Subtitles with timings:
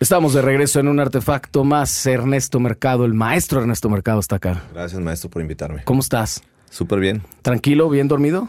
[0.00, 2.06] Estamos de regreso en un artefacto más.
[2.06, 4.62] Ernesto Mercado, el maestro Ernesto Mercado está acá.
[4.72, 5.84] Gracias, maestro, por invitarme.
[5.84, 6.42] ¿Cómo estás?
[6.70, 7.22] Súper bien.
[7.42, 7.90] ¿Tranquilo?
[7.90, 8.48] ¿Bien dormido?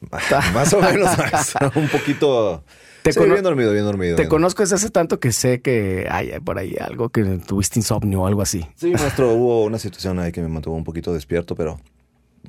[0.52, 1.72] Más o menos, maestro.
[1.74, 2.62] Un poquito...
[3.02, 4.16] Te Sí, bien dormido, bien dormido.
[4.16, 4.28] Te bien.
[4.30, 8.26] conozco desde hace tanto que sé que hay por ahí algo que tuviste insomnio o
[8.26, 8.66] algo así.
[8.76, 11.80] Sí, maestro, hubo una situación ahí que me mantuvo un poquito despierto, pero,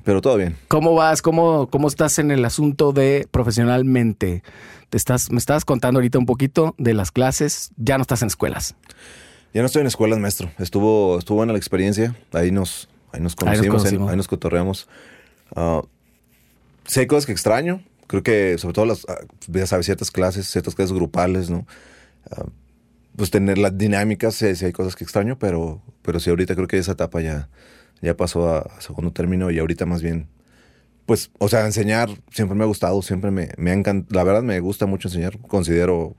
[0.06, 0.56] pero todo bien.
[0.68, 1.20] ¿Cómo vas?
[1.20, 4.44] ¿Cómo, ¿Cómo estás en el asunto de profesionalmente?
[4.88, 7.72] Te estás, me estabas contando ahorita un poquito de las clases.
[7.76, 8.76] Ya no estás en escuelas.
[9.52, 10.48] Ya no estoy en escuelas, maestro.
[10.60, 12.14] Estuvo, estuvo buena la experiencia.
[12.32, 14.10] Ahí nos, ahí nos conocimos, ahí- conocimos.
[14.10, 14.88] Ahí, nos cotorreamos.
[15.56, 15.82] Ah,
[16.84, 17.82] sí hay cosas que extraño.
[18.06, 21.66] Creo que sobre todo las, ah, ya sabes, ciertas clases, ciertas clases grupales, ¿no?
[22.30, 22.44] Ah,
[23.16, 26.68] pues tener las dinámicas, sí, sí hay cosas que extraño, pero, pero sí ahorita creo
[26.68, 27.48] que esa etapa ya,
[28.02, 30.28] ya pasó a, segundo término y ahorita más bien,
[31.06, 34.42] pues, o sea, enseñar siempre me ha gustado, siempre me, me ha encantado, la verdad
[34.42, 36.16] me gusta mucho enseñar, considero,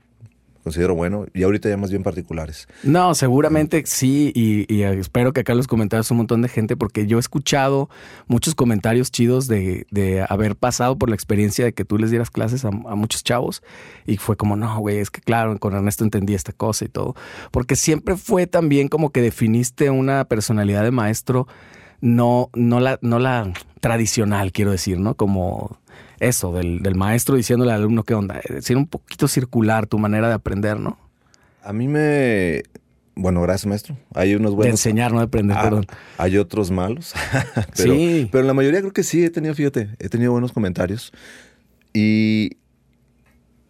[0.68, 2.68] considero bueno y ahorita ya más bien particulares.
[2.82, 7.16] No, seguramente sí, y, espero que acá los comentarios un montón de gente, porque yo
[7.16, 7.88] he escuchado
[8.26, 12.30] muchos comentarios chidos de, de haber pasado por la experiencia de que tú les dieras
[12.30, 13.62] clases a, a muchos chavos,
[14.06, 17.14] y fue como, no, güey, es que claro, con Ernesto entendí esta cosa y todo,
[17.50, 21.48] porque siempre fue también como que definiste una personalidad de maestro,
[22.02, 25.14] no, no la, no la tradicional, quiero decir, ¿no?
[25.14, 25.78] Como
[26.20, 29.98] eso, del, del maestro diciéndole al alumno qué onda, es decir, un poquito circular tu
[29.98, 30.98] manera de aprender, ¿no?
[31.62, 32.62] A mí me...
[33.14, 33.96] Bueno, gracias, maestro.
[34.14, 34.72] Hay unos de buenos...
[34.74, 35.86] enseñar, no de aprender, Ah, perdón.
[36.18, 37.14] Hay otros malos.
[37.76, 38.28] pero, Sí.
[38.30, 41.12] pero la mayoría creo que sí he tenido, fíjate, he tenido buenos comentarios.
[41.92, 42.52] Y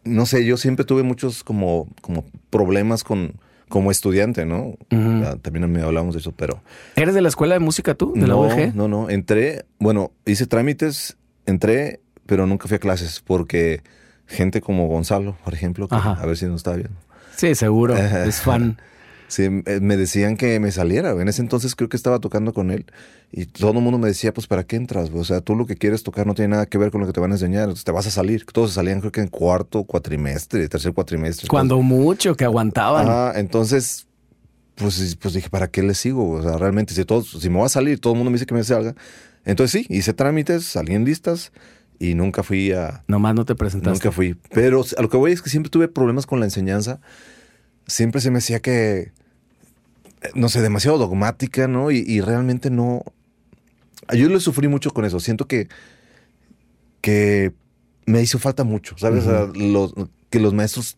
[0.05, 3.35] no sé, yo siempre tuve muchos como, como problemas con
[3.69, 4.77] como estudiante, ¿no?
[4.91, 6.63] Ya, También me hablamos de eso, pero
[6.97, 8.15] ¿Eres de la escuela de música tú?
[8.15, 8.75] ¿De la no, UG?
[8.75, 9.11] no, no.
[9.11, 13.81] Entré, bueno, hice trámites, entré, pero nunca fui a clases porque
[14.27, 16.91] gente como Gonzalo, por ejemplo, que- a ver si nos está bien.
[17.35, 17.97] Sí, seguro.
[18.29, 18.79] es fan.
[19.29, 21.11] Sí, eh, me decían que me saliera.
[21.13, 22.85] En ese entonces creo que estaba tocando con él
[23.33, 25.11] y todo el mundo me decía, pues, ¿para qué entras?
[25.15, 27.13] O sea, tú lo que quieres tocar no tiene nada que ver con lo que
[27.15, 27.63] te van a enseñar.
[27.65, 28.45] Entonces, te vas a salir.
[28.47, 31.49] Todos salían creo que en cuarto cuatrimestre, tercer cuatrimestre.
[31.49, 33.07] Cuando mucho que aguantaban.
[33.07, 34.07] Ajá, entonces,
[34.77, 36.31] pues, pues dije, ¿para qué le sigo?
[36.31, 38.47] O sea, realmente, si, todos, si me voy a salir, todo el mundo me dice
[38.47, 38.95] que me salga.
[39.45, 41.53] Entonces sí, hice trámites, salí en listas
[41.99, 43.91] y nunca fui a, Nomás no te presentaste.
[43.99, 44.37] Nunca fui.
[44.53, 47.01] Pero a lo que voy es que siempre tuve problemas con la enseñanza.
[47.87, 49.13] Siempre se me hacía que,
[50.35, 51.91] no sé, demasiado dogmática, ¿no?
[51.91, 53.03] Y, y realmente no.
[54.17, 55.21] Yo lo sufrí mucho con eso.
[55.21, 55.69] Siento que,
[57.01, 57.53] que
[58.07, 59.27] me hizo falta mucho, ¿sabes?
[59.27, 59.95] O sea, los-
[60.31, 60.97] que los maestros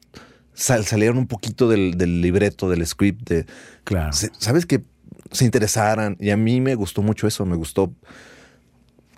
[0.55, 3.47] sal- salieron un poquito del, del libreto, del script, de,
[3.85, 4.13] Claro.
[4.13, 4.67] se- ¿sabes?
[4.67, 4.83] Que
[5.31, 6.17] se interesaran.
[6.21, 7.47] Y a mí me gustó mucho eso.
[7.47, 7.93] Me gustó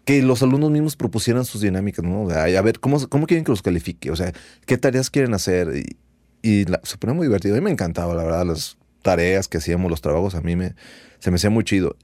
[0.05, 2.23] que los alumnos mismos propusieran sus dinámicas, ¿no?
[2.25, 4.11] O sea, a ver, ¿cómo, cómo quieren que los califique?
[4.11, 4.33] O sea,
[4.67, 5.69] ¿qué tareas quieren hacer?
[5.77, 5.97] Y,
[6.43, 7.55] y la- se ponía muy divertido.
[7.55, 10.75] A mí me encantaba, la verdad, las tareas que hacíamos, los trabajos, a mí me,
[11.21, 11.97] se me hacía muy chido.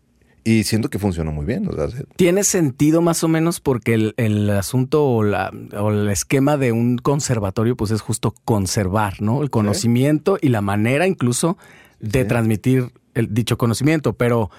[0.45, 1.69] Y siento que funcionó muy bien.
[1.69, 5.91] O sea, se- Tiene sentido más o menos porque el, el asunto o, la, o
[5.91, 9.43] el esquema de un conservatorio pues es justo conservar, ¿no?
[9.43, 11.59] El conocimiento y la manera incluso
[12.01, 12.29] de Sí.
[12.29, 14.51] transmitir el dicho conocimiento, pero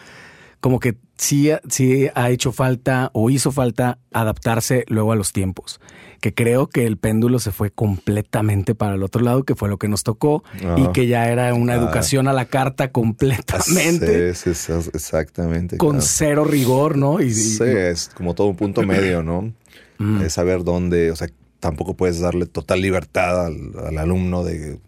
[0.60, 5.80] como que sí, sí ha hecho falta o hizo falta adaptarse luego a los tiempos,
[6.22, 9.78] que creo que el péndulo se fue completamente para el otro lado, que fue lo
[9.78, 10.92] que nos tocó y Ajá.
[10.92, 11.78] que ya era una Ah.
[11.78, 15.78] educación a la carta completamente, Sí, sí, exactamente.
[15.78, 16.06] con claro.
[16.08, 17.22] cero rigor, ¿no?
[17.22, 19.54] Y, y- Sí, es como todo un punto medio, ¿no?
[19.98, 20.22] Mm.
[20.22, 21.28] Es saber dónde, o sea,
[21.60, 24.80] tampoco puedes darle total libertad al, al alumno de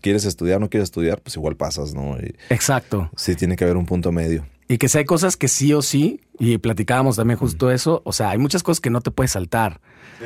[0.00, 2.16] quieres estudiar, no quieres estudiar, pues igual pasas, ¿no?
[2.18, 3.10] Y Exacto.
[3.16, 4.46] sí tiene que haber un punto medio.
[4.68, 8.12] Y que si hay cosas que sí o sí, y platicábamos también justo eso, o
[8.12, 9.80] sea, hay muchas cosas que no te puedes saltar.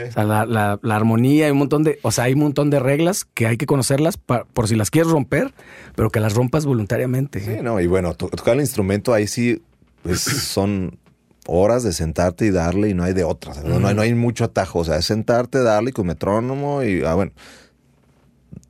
[0.09, 2.71] O sea, la, la- la armonía, hay un montón de, o sea, hay un montón
[2.71, 5.53] de reglas que hay que conocerlas pa- por si las quieres romper,
[5.97, 7.41] pero que las rompas voluntariamente.
[7.41, 9.63] Sí, no, y bueno, to- tocar el instrumento ahí sí,
[10.03, 10.99] pues son
[11.47, 13.63] horas de sentarte y darle y no hay de otras.
[13.65, 13.81] ¿no?
[13.81, 17.15] No, hay, no hay mucho atajo, o sea, es sentarte, darle con metrónomo y, ah,
[17.15, 17.33] bueno,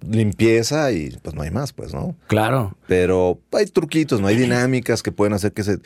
[0.09, 2.16] limpieza y pues no hay más, pues, ¿no?
[2.27, 2.77] Claro.
[2.87, 5.78] Pero hay truquitos, no hay dinámicas que pueden hacer que se,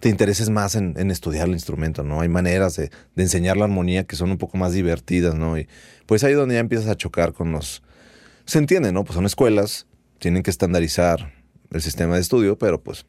[0.00, 2.20] te intereses más en, en estudiar el instrumento, ¿no?
[2.20, 5.58] Hay maneras de, de enseñar la armonía que son un poco más divertidas, ¿no?
[5.58, 5.68] Y
[6.06, 7.82] pues ahí es donde ya empiezas a chocar con los...
[8.44, 9.04] Se entiende, ¿no?
[9.04, 9.86] Pues son escuelas,
[10.18, 11.32] tienen que estandarizar
[11.70, 13.06] el sistema de estudio, pero pues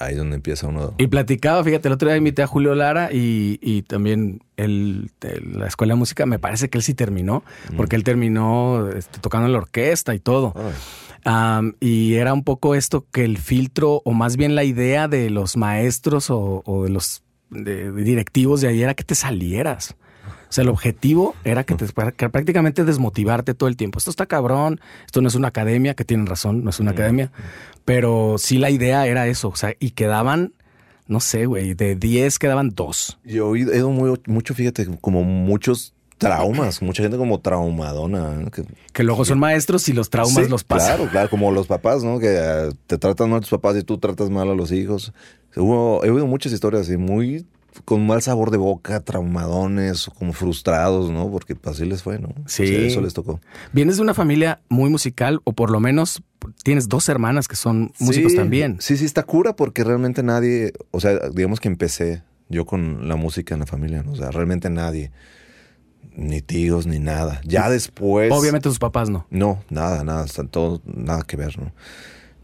[0.00, 0.94] ahí es donde empieza uno...
[0.98, 5.10] Y platicaba, fíjate, el otro día invité a Julio Lara y, y también el-
[5.54, 7.44] la escuela de música, me parece que él sí terminó,
[7.76, 10.54] porque él terminó este, tocando en la orquesta y todo.
[11.80, 15.56] Y era un poco esto que el filtro, o más bien la idea de los
[15.56, 19.96] maestros o, o de los de- de directivos de ahí era que te salieras.
[20.50, 21.86] O sea, el objetivo era que, te,
[22.16, 23.98] que prácticamente desmotivarte todo el tiempo.
[23.98, 27.30] Esto está cabrón, esto no es una academia, que tienen razón, no es una academia,
[27.84, 30.52] pero sí la idea era eso, o sea, y quedaban,
[31.06, 33.20] no sé, güey, de 10 quedaban dos.
[33.24, 38.50] Yo he oído muy, mucho, fíjate, como muchos traumas, mucha gente como traumadona.
[38.50, 40.96] Que, Que luego son maestros y los traumas Sí, los pasan.
[40.96, 42.18] Claro, claro, como los papás, ¿no?
[42.18, 45.12] Que eh, te tratan mal a tus papás y tú tratas mal a los hijos.
[45.54, 47.46] Hubo, he oído muchas historias así, muy
[47.84, 51.30] con mal sabor de boca, traumadones, como frustrados, ¿no?
[51.30, 52.34] Porque así les fue, ¿no?
[52.46, 52.64] Sí.
[52.64, 53.40] eso les tocó.
[53.72, 56.22] Vienes de una familia muy musical, o por lo menos
[56.62, 58.76] tienes dos hermanas que son músicos Sí, también.
[58.80, 63.16] Sí, sí, está cura porque realmente nadie, o sea, digamos que empecé yo con la
[63.16, 64.12] música en la familia, ¿no?
[64.12, 65.12] O sea, realmente nadie,
[66.16, 67.40] ni tíos, ni nada.
[67.44, 68.32] Ya después...
[68.32, 69.26] Obviamente tus papás no.
[69.30, 71.72] No, nada, nada, todo, nada que ver, ¿no?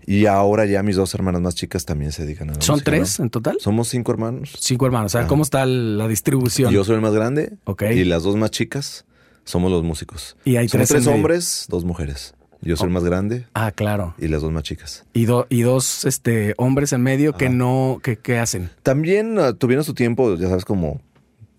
[0.06, 2.91] Y ahora ya mis dos hermanas más chicas también se dedican a la ¿Son música,
[2.93, 3.25] tres ¿no?
[3.25, 3.56] en total?
[3.61, 4.55] Somos cinco hermanos.
[4.61, 5.14] Cinco hermanos.
[5.14, 5.26] O sea.
[5.26, 6.73] ¿cómo está la distribución?
[6.73, 7.55] Yo soy el más grande.
[7.64, 7.82] Ok.
[7.93, 9.05] Y las dos más chicas
[9.44, 10.37] somos los músicos.
[10.44, 12.35] Y hay tres tres hombres, dos mujeres.
[12.62, 14.14] Yo soy el más grande Ah, claro.
[14.19, 15.05] y las dos más chicas.
[15.12, 18.70] Y, do- y dos este, hombres en medio que no, que, que hacen.
[18.82, 21.00] También ah, tuvieron su tiempo, ya sabes, como,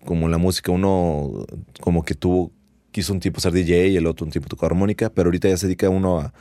[0.04, 1.46] como en la música, uno
[1.80, 2.50] como que tuvo,
[2.90, 5.56] quiso un tipo ser DJ y el otro un tipo tocar armónica, pero ahorita ya
[5.56, 6.32] se dedica uno a,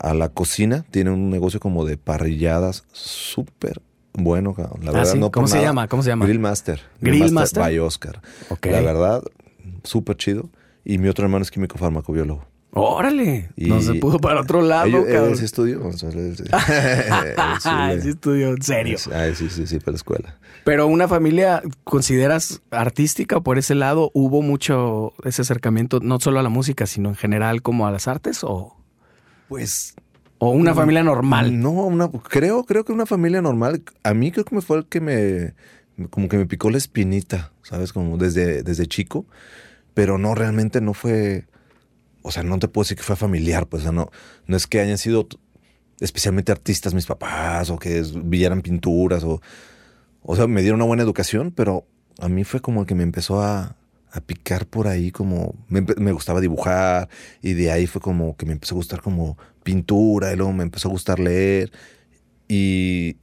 [0.00, 3.80] a la cocina, tiene un negocio como de parrilladas súper
[4.12, 5.18] bueno, la Ah, verdad ¿sí?
[5.18, 5.66] no ¿Cómo se nada.
[5.68, 5.88] llama?
[5.88, 6.24] ¿Cómo se llama?
[6.26, 6.80] Grill Master.
[7.00, 7.62] Grill Master.
[7.62, 8.20] by Oscar.
[8.48, 8.66] Ok.
[8.66, 9.22] La verdad,
[9.84, 10.48] súper chido.
[10.84, 12.44] Y mi otro hermano es químico farmacobiólogo.
[12.72, 13.50] Órale.
[13.56, 15.36] Y- No se pudo para otro lado, cabrón.
[15.36, 15.92] sí estudió.
[18.02, 18.98] sí- estudió, en serio.
[19.12, 20.38] Ah, sí, sí, sí, para la escuela.
[20.64, 24.10] Pero una familia, ¿consideras artística por ese lado?
[24.14, 28.08] ¿Hubo mucho ese acercamiento, no solo a la música, sino en general como a las
[28.08, 28.44] artes?
[28.44, 28.76] ¿O,
[29.50, 29.96] Pues
[30.38, 31.60] o una familia normal?
[31.60, 33.82] No, una, creo, creo que una familia normal.
[34.04, 35.54] A mí creo que me fue el que me,
[36.08, 37.92] como que me picó la espinita, ¿sabes?
[37.92, 39.26] Como desde, desde chico.
[39.92, 41.48] Pero no, realmente no fue,
[42.22, 44.12] o sea, no te puedo decir que fue familiar, pues, o sea, no,
[44.46, 45.26] no es que hayan sido
[45.98, 49.42] especialmente artistas mis papás o que vieran pinturas o,
[50.22, 51.88] o sea, me dieron una buena educación, pero
[52.20, 53.76] a mí fue como el que me empezó a,
[54.12, 57.08] a picar por ahí, como me, me gustaba dibujar
[57.42, 60.62] y de ahí fue como que me empezó a gustar como pintura y luego me
[60.64, 61.70] empezó a gustar leer
[62.48, 63.16] y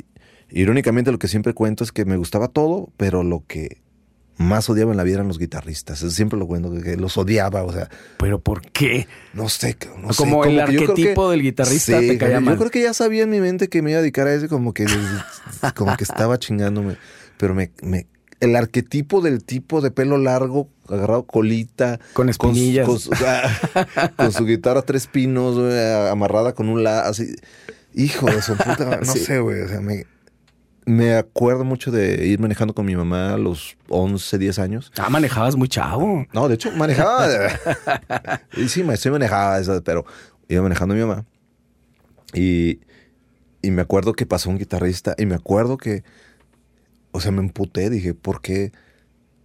[0.50, 3.82] irónicamente lo que siempre cuento es que me gustaba todo, pero lo que
[4.38, 5.98] más odiaba en la vida eran los guitarristas.
[5.98, 9.08] Eso Siempre lo cuento, que los odiaba, o sea, ¿Pero por qué?
[9.34, 9.76] no sé.
[10.00, 12.58] No sé, Como el que yo creo arquetipo del guitarrista te caía yo mal.
[12.58, 14.74] creo que ya sabía en mi mente que me iba a dedicar a eso, como
[14.74, 14.86] que,
[15.76, 16.98] como que estaba chingándome.
[17.38, 18.06] Pero me, me,
[18.40, 22.00] el arquetipo del tipo de pelo largo, agarrado colita.
[22.14, 22.88] Con espinillas.
[22.88, 25.58] Con, su, ah, con su guitarra tres pinos,
[26.12, 27.36] amarrada con un la, así.
[27.94, 29.20] Hijo de su puta, no Sí.
[29.20, 29.62] sé, güey.
[29.62, 30.06] O sea, me,
[30.86, 34.92] me acuerdo mucho de ir manejando con mi mamá a los 11, 10 años.
[34.98, 36.26] Ah, manejabas muy chavo.
[36.32, 37.28] No, de hecho, manejaba.
[38.56, 40.06] y sí, me estoy manejaba, pero
[40.48, 41.26] iba manejando mi mamá.
[42.34, 42.82] Y,
[43.62, 46.04] y me acuerdo que pasó un guitarrista y me acuerdo que,
[47.18, 47.90] o sea, me emputé.
[47.90, 48.72] Dije, ¿por qué?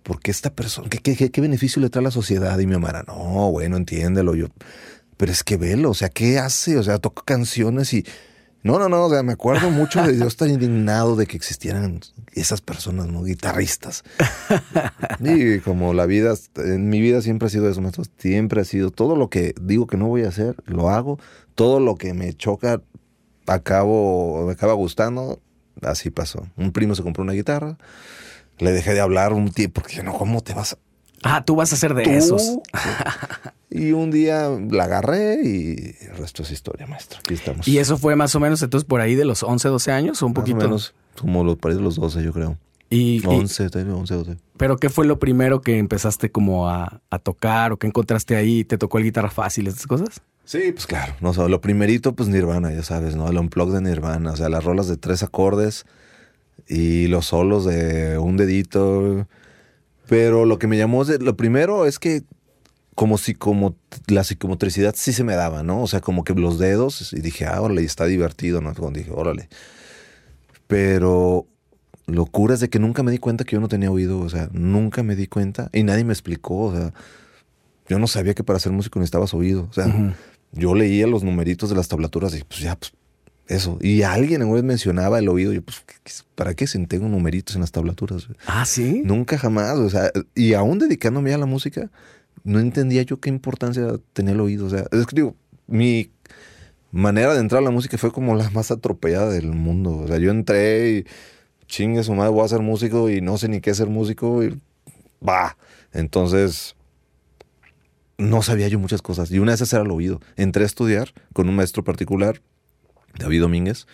[0.03, 0.89] ¿Por qué esta persona?
[0.89, 2.59] ¿Qué, qué, qué- beneficio le trae a la sociedad?
[2.59, 4.35] Y mi mamá, era, no, bueno, entiéndelo.
[4.35, 4.47] Yo,
[5.17, 6.77] pero es que velo, o sea, ¿qué hace?
[6.79, 8.05] O sea, toca canciones y.
[8.65, 11.99] No, no, no, o sea, me acuerdo mucho de yo estar indignado de que existieran
[12.33, 13.25] esas personas, ¿no?
[13.25, 14.05] Guitarristas.
[15.21, 18.05] Y como la vida, en mi vida siempre ha sido eso, maestro.
[18.19, 21.19] Siempre ha sido todo lo que digo que no voy a hacer, lo hago.
[21.57, 22.81] Todo lo que me choca,
[23.47, 25.41] acabo, me acaba gustando.
[25.83, 26.47] Así pasó.
[26.57, 27.77] Un primo se compró una guitarra,
[28.59, 30.79] le dejé de hablar un tiempo, porque no, ¿cómo te vas a...?
[31.25, 32.11] Ah, tú vas a ser de tú?
[32.11, 32.59] esos.
[33.71, 37.21] y un día la agarré y el resto es historia, maestro.
[37.21, 37.67] Aquí estamos.
[37.69, 40.27] Y eso fue más o menos entonces por ahí de los 11, 12 años o
[40.27, 42.59] un Más o menos como los parece los 12, yo creo.
[42.91, 44.37] Y, y- 11, 11, 12.
[44.57, 48.65] pero ¿qué fue lo primero que empezaste como a, a tocar o que encontraste ahí?
[48.65, 50.21] ¿Te tocó el guitarra fácil, estas cosas?
[50.53, 51.15] Sí, pues claro.
[51.23, 53.27] No, o lo primerito, pues Nirvana, ya sabes, ¿no?
[53.27, 54.33] El unplug de Nirvana.
[54.33, 55.87] O sea, las rolas de tres acordes
[56.69, 59.27] y los solos de un dedito.
[60.11, 62.25] Pero lo que me llamó, lo primero es que
[62.95, 63.77] como si como
[64.09, 65.81] la psicomotricidad sí se me daba, ¿no?
[65.81, 68.75] O sea, como que los dedos y dije, ah, órale, está divertido, ¿no?
[68.91, 69.49] Dije, órale.
[70.67, 71.47] Pero
[72.05, 74.51] locura es de que nunca me di cuenta que yo no tenía oído, o sea,
[74.53, 76.93] nunca me di cuenta y nadie me explicó, o sea,
[77.89, 80.15] yo no sabía que para ser músico necesitabas oído, o sea.
[80.53, 82.93] Yo leía los numeritos de las tablaturas y pues ya, pues
[83.49, 83.79] eso.
[83.81, 87.09] Y alguien una vez mencionaba el oído, yo pues, ¿qué- qué- ¿para qué se tengo
[87.09, 88.29] numeritos en las tablaturas?
[88.47, 89.03] Ah, sí.
[89.05, 91.91] Nunca jamás, o sea, y aún dedicándome a la música,
[92.45, 95.35] no entendía yo qué importancia tenía el oído, o sea, es que digo,
[95.67, 96.11] mi
[96.91, 100.19] manera de entrar a la música fue como la más atropellada del mundo, o sea,
[100.19, 101.05] yo entré y
[101.67, 104.61] chingue su madre, voy a ser músico y no sé ni qué ser músico y
[105.27, 105.57] va.
[105.93, 106.75] Entonces,
[108.23, 109.31] no sabía yo muchas cosas.
[109.31, 110.21] Y una de esas era el oído.
[110.37, 112.41] Entré a estudiar con un maestro particular,
[113.19, 113.87] David Domínguez.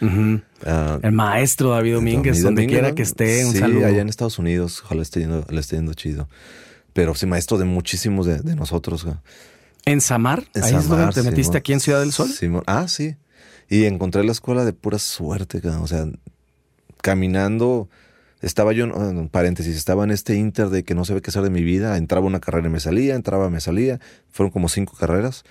[0.65, 3.87] Ah, el maestro David Domínguez, donde quiera que esté, un sí, saludo.
[3.87, 6.29] allá en Estados Unidos, ojalá esté yendo, le esté yendo chido.
[6.93, 9.05] Pero sí, maestro de muchísimos de, de nosotros.
[9.05, 9.17] güey.
[9.85, 10.45] ¿En Samar?
[10.55, 11.57] En Ahí es donde te metiste Simón.
[11.57, 12.29] aquí en Ciudad del Sol.
[12.31, 12.63] Simón.
[12.67, 13.17] Ah, sí.
[13.71, 16.07] Y encontré la escuela de pura suerte, o sea,
[17.03, 17.89] caminando,
[18.41, 21.51] estaba yo, en paréntesis, estaba en este inter de que no sabía qué hacer de
[21.51, 25.45] mi vida, entraba una carrera y me salía, entraba, me salía, fueron como cinco carreras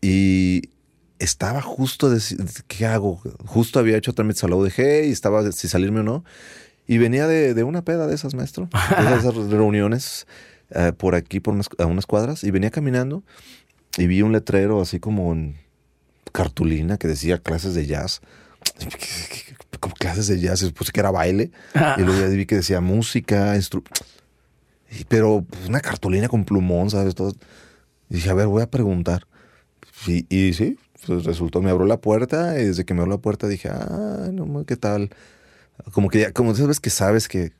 [0.00, 0.70] y
[1.20, 2.20] estaba justo de,
[2.66, 3.22] ¿qué hago?
[3.46, 6.24] Justo había hecho trámites a la UDG y estaba de si salirme o no.
[6.88, 10.26] Y venía de, de una peda de esas, maestro, de esas reuniones
[10.70, 13.22] eh, por aquí, por unas, a unas cuadras, y venía caminando
[13.96, 15.56] y vi un letrero así como en
[16.32, 18.20] cartulina que decía clases de jazz.
[19.82, 21.50] Como clases de jazz, y puse que era baile.
[21.98, 23.82] y luego ya vi que decía música, instru
[25.08, 27.14] pero pues, una cartulina con plumón, ¿sabes?
[27.16, 27.32] Todo.
[28.10, 29.26] Y dije, a ver, voy a preguntar.
[30.06, 33.20] Y, y sí, pues resultó, me abrió la puerta y desde que me abrió la
[33.22, 35.10] puerta dije, ah, no, ¿qué tal?
[35.92, 37.52] Como que ya, como sabes que sabes que,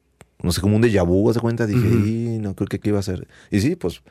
[0.43, 1.67] no sé, como un déjà vu, ¿se cuenta?
[1.67, 2.07] Dije, Ujú.
[2.07, 3.27] y no creo que aquí iba a ser.
[3.51, 4.03] Y sí, pues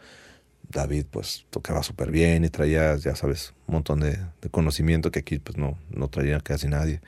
[0.69, 5.19] David pues tocaba súper bien y traía, ya sabes, un montón de, de conocimiento que
[5.19, 7.01] aquí pues no, no traía casi nadie.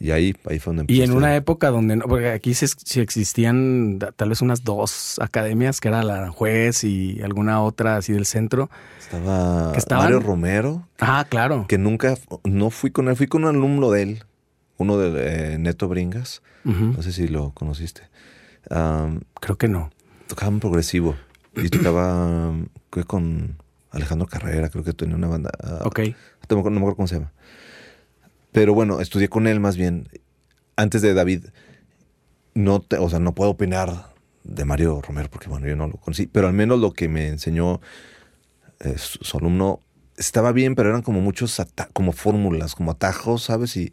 [0.00, 3.00] Y ahí, ahí fue donde Y en una época donde, no, porque aquí sí, sí
[3.00, 8.24] existían tal vez unas dos academias, que era la Aranjuez y alguna otra así del
[8.26, 8.70] centro.
[9.00, 11.66] Estaba que estaban- Mario Romero, Ah, claro.
[11.68, 12.14] que nunca,
[12.44, 14.24] no fui con él, fui con un alumno de él,
[14.76, 18.02] uno de eh, Neto Bringas, no sé si lo conociste.
[19.40, 19.90] Creo que no.
[20.26, 21.16] tocaba en progresivo
[21.56, 22.52] y tocaba
[22.90, 23.56] creo, con
[23.90, 25.50] Alejandro Carrera, creo que tenía una banda.
[25.62, 26.00] ah, Ok.
[26.50, 27.32] No me acuerdo cómo se llama.
[28.52, 30.08] Pero bueno, estudié con él más bien.
[30.76, 31.44] Antes de David,
[32.54, 34.12] no te- o sea, no puedo opinar
[34.44, 37.28] de Mario Romero porque bueno, yo no lo conocí, pero al menos lo que me
[37.28, 37.80] enseñó
[38.80, 39.80] eh, su, su alumno
[40.16, 41.60] estaba bien, pero eran como muchos
[41.92, 43.76] como fórmulas, como atajos, ¿sabes?
[43.76, 43.92] Y,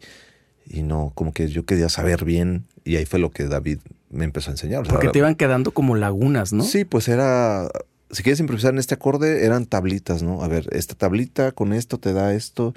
[0.66, 3.78] y no, como que yo quería saber bien y ahí fue lo que David
[4.10, 4.82] me empezó a enseñar.
[4.82, 6.62] O sea, Porque te iban quedando como lagunas, ¿no?
[6.64, 7.68] Sí, pues era.
[8.10, 10.42] Si quieres improvisar en este acorde, eran tablitas, ¿no?
[10.42, 12.72] A ver, esta tablita con esto te da esto,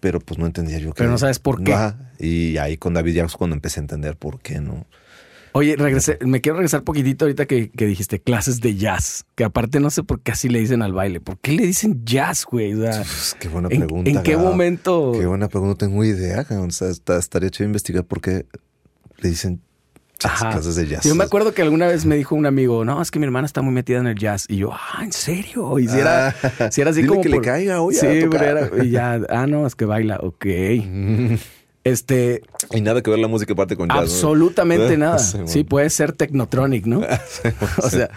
[0.00, 0.98] pero pues no entendía yo qué.
[0.98, 1.74] Pero no sabes por qué.
[2.18, 4.86] Y ahí con David ya es cuando empecé a entender por qué, ¿no?
[5.52, 9.80] Oye, regresé, me quiero regresar poquitito ahorita que, que dijiste clases de jazz, que aparte
[9.80, 11.20] no sé por qué así le dicen al baile.
[11.20, 12.72] ¿Por qué le dicen jazz, güey?
[12.74, 14.10] O sea, Pues, qué buena ¿en, pregunta.
[14.10, 15.10] en qué momento?
[15.18, 16.46] Qué buena pregunta, no tengo idea.
[16.50, 18.46] O sea, estaría chido investigar por qué
[19.18, 19.60] le dicen
[20.20, 20.50] jazz, Ajá.
[20.52, 21.04] clases de jazz.
[21.04, 23.46] Yo me acuerdo que alguna vez me dijo un amigo, no, es que mi hermana
[23.46, 24.44] está muy metida en el jazz.
[24.48, 25.78] Y yo, ah, ¿en serio?
[25.78, 27.20] Y si era, Ah, si era así dile como.
[27.22, 29.84] que por- le caiga, oye, Sí, a pero era- y ya, ah, no, es que
[29.86, 30.46] baila, ok.
[31.82, 33.96] Este, Y nada que ver la música aparte con jazz.
[33.96, 34.02] ¿no?
[34.02, 35.18] absolutamente nada.
[35.18, 35.48] Sí, bueno.
[35.48, 37.00] Sí, puede ser Technotronic, ¿no?
[37.82, 38.10] O sea,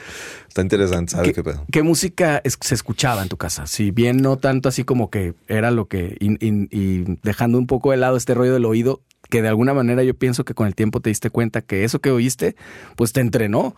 [0.49, 1.65] Está interesante, ¿sabes ¿qué, qué pedo?
[1.71, 3.65] qué música es- se escuchaba en tu casa?
[3.65, 7.65] Si bien no tanto así como que era lo que, y, y- y dejando un
[7.65, 9.01] poco de lado este rollo del oído,
[9.33, 11.99] que de alguna manera yo pienso que con el tiempo te diste cuenta que eso
[11.99, 12.55] que oíste,
[12.95, 13.75] pues te entrenó.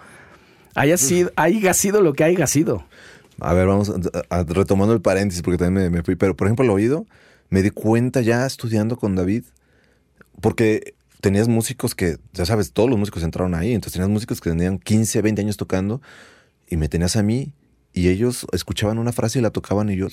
[0.76, 2.86] Haya sido, haya sido lo que haya sido.
[3.40, 6.16] A ver, vamos a- a- retomando el paréntesis porque también me, me fui.
[6.16, 7.06] Pero, por ejemplo, el oído,
[7.50, 9.46] me di cuenta ya estudiando con David,
[10.42, 13.74] porque tenías músicos que, ya sabes, todos los músicos entraron ahí.
[13.74, 16.02] Entonces tenías músicos que tenían 15, 20 años tocando
[16.68, 17.54] y me tenías a mí
[17.94, 20.08] y ellos escuchaban una frase y la tocaban y yo...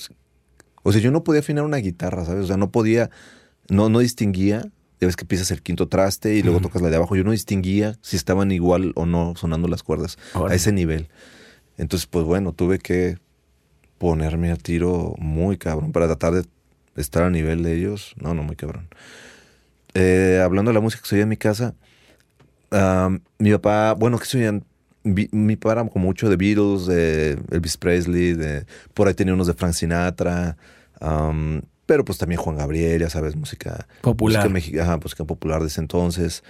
[0.85, 2.43] O sea, yo no podía afinar una guitarra, ¿sabes?
[2.45, 3.09] O sea, no podía,
[3.69, 4.65] no, no distinguía.
[5.03, 6.67] Ya ves que pisas el quinto traste y luego Ujú.
[6.69, 7.15] tocas la de abajo.
[7.17, 11.09] Yo no distinguía si estaban igual o no sonando las cuerdas a ese nivel.
[11.77, 13.17] Entonces, pues bueno, tuve que
[13.97, 16.45] ponerme a tiro muy cabrón para tratar de
[16.95, 18.15] estar a nivel de ellos.
[18.17, 18.87] No, no, muy cabrón.
[19.93, 21.75] Eh, hablando de la música que se oía en mi casa,
[23.37, 24.63] mi papá, bueno, que se oían?
[25.03, 29.47] Mi papá era como mucho de Beatles, de Elvis Presley, de, por ahí tenía unos
[29.47, 30.55] de Frank Sinatra,
[31.01, 34.49] am, pero pues también Juan Gabriel, ya sabes, música Popular.
[34.49, 36.43] música, ajá, música popular de ese entonces.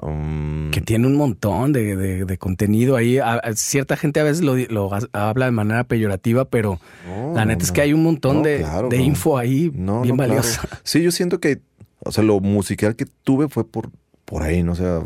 [0.00, 3.18] Am, Que tiene un montón de, de- de contenido ahí.
[3.18, 7.34] A- a- cierta gente a veces lo, lo ha- habla de manera peyorativa, pero no,
[7.34, 9.86] la no, neta es que hay un montón No, de, claro, de info ahí bien
[9.86, 10.16] claro.
[10.16, 10.68] valiosa.
[10.84, 11.60] Sí, yo siento que,
[11.98, 13.90] o sea, lo musical que tuve fue por,
[14.24, 14.72] por ahí, ¿no?
[14.72, 15.00] O sea,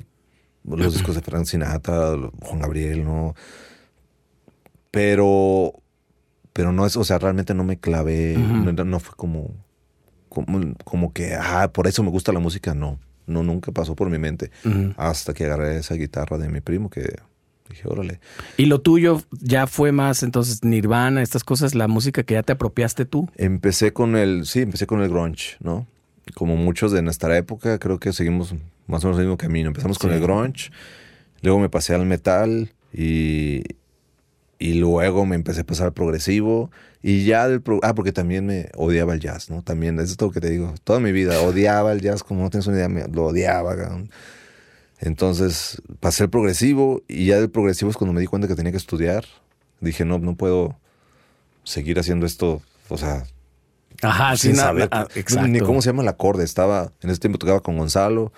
[0.64, 2.10] los discos de Frank Sinatra,
[2.42, 3.34] Juan Gabriel, ¿no?
[4.90, 5.72] Pero,
[6.52, 9.54] pero no es, o sea, realmente no me clavé, no, no fue como,
[10.28, 12.98] como, como que, ah, por eso me gusta la música, no.
[13.26, 14.50] No, nunca pasó por mi mente.
[14.96, 17.14] Hasta que agarré esa guitarra de mi primo que
[17.70, 18.20] dije, órale.
[18.56, 22.52] Y lo tuyo ya fue más entonces Nirvana, estas cosas, la música que ya te
[22.52, 23.30] apropiaste tú.
[23.36, 25.86] Empecé con el, sí, empecé con el grunge, ¿no?
[26.34, 28.54] Como muchos de nuestra época, creo que seguimos
[28.86, 29.68] más o menos el mismo camino.
[29.68, 30.70] Empezamos con el grunge,
[31.42, 33.62] luego me pasé al metal y,
[34.62, 36.70] y luego me empecé a pasar al progresivo.
[37.02, 39.62] Y ya del pro- Ah, porque también me odiaba el jazz, ¿no?
[39.62, 40.72] También, eso es todo lo que te digo.
[40.84, 43.76] Toda mi vida odiaba el jazz, como no tienes una idea, me- lo odiaba.
[43.76, 44.10] cabrón.
[45.00, 48.70] Entonces pasé el progresivo y ya del progresivo es cuando me di cuenta que tenía
[48.70, 49.24] que estudiar.
[49.80, 50.76] Dije, no, no puedo
[51.64, 53.24] seguir haciendo esto, o sea,
[54.00, 55.48] Ajá, sin saber na- que- exacto.
[55.48, 56.44] ni cómo se llama el acorde.
[56.44, 58.32] Estaba, en ese tiempo tocaba con Gonzalo,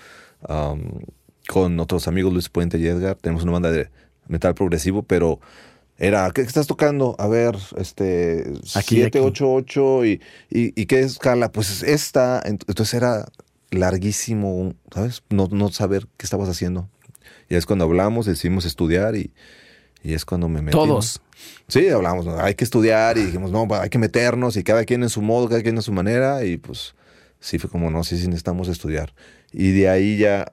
[0.48, 1.00] am,
[1.48, 3.16] con otros amigos, Luis Puente y Edgar.
[3.16, 3.90] Tenemos una banda de
[4.26, 5.40] metal progresivo, pero
[6.06, 7.14] era, ¿qué estás tocando?
[7.18, 8.44] A ver, este,
[8.74, 9.18] Aquí, 7, aquí.
[9.20, 10.20] 8, 8, y,
[10.50, 11.50] y, ¿y qué escala?
[11.52, 12.42] Pues esta.
[12.44, 13.26] Ent- Entonces era
[13.70, 15.22] larguísimo, ¿sabes?
[15.30, 16.88] No, no saber qué estabas haciendo.
[17.48, 19.32] Y es cuando hablamos, decidimos estudiar y,
[20.02, 20.72] y es cuando me metí.
[20.76, 21.20] Todos.
[21.68, 22.38] Sí, hablamos, ¿no?
[22.38, 25.48] hay que estudiar y dijimos, no, hay que meternos y cada quien en su modo,
[25.48, 26.94] cada quien en su manera y pues
[27.40, 29.12] sí fue como, no, sí, sí necesitamos estudiar.
[29.52, 30.52] Y de ahí ya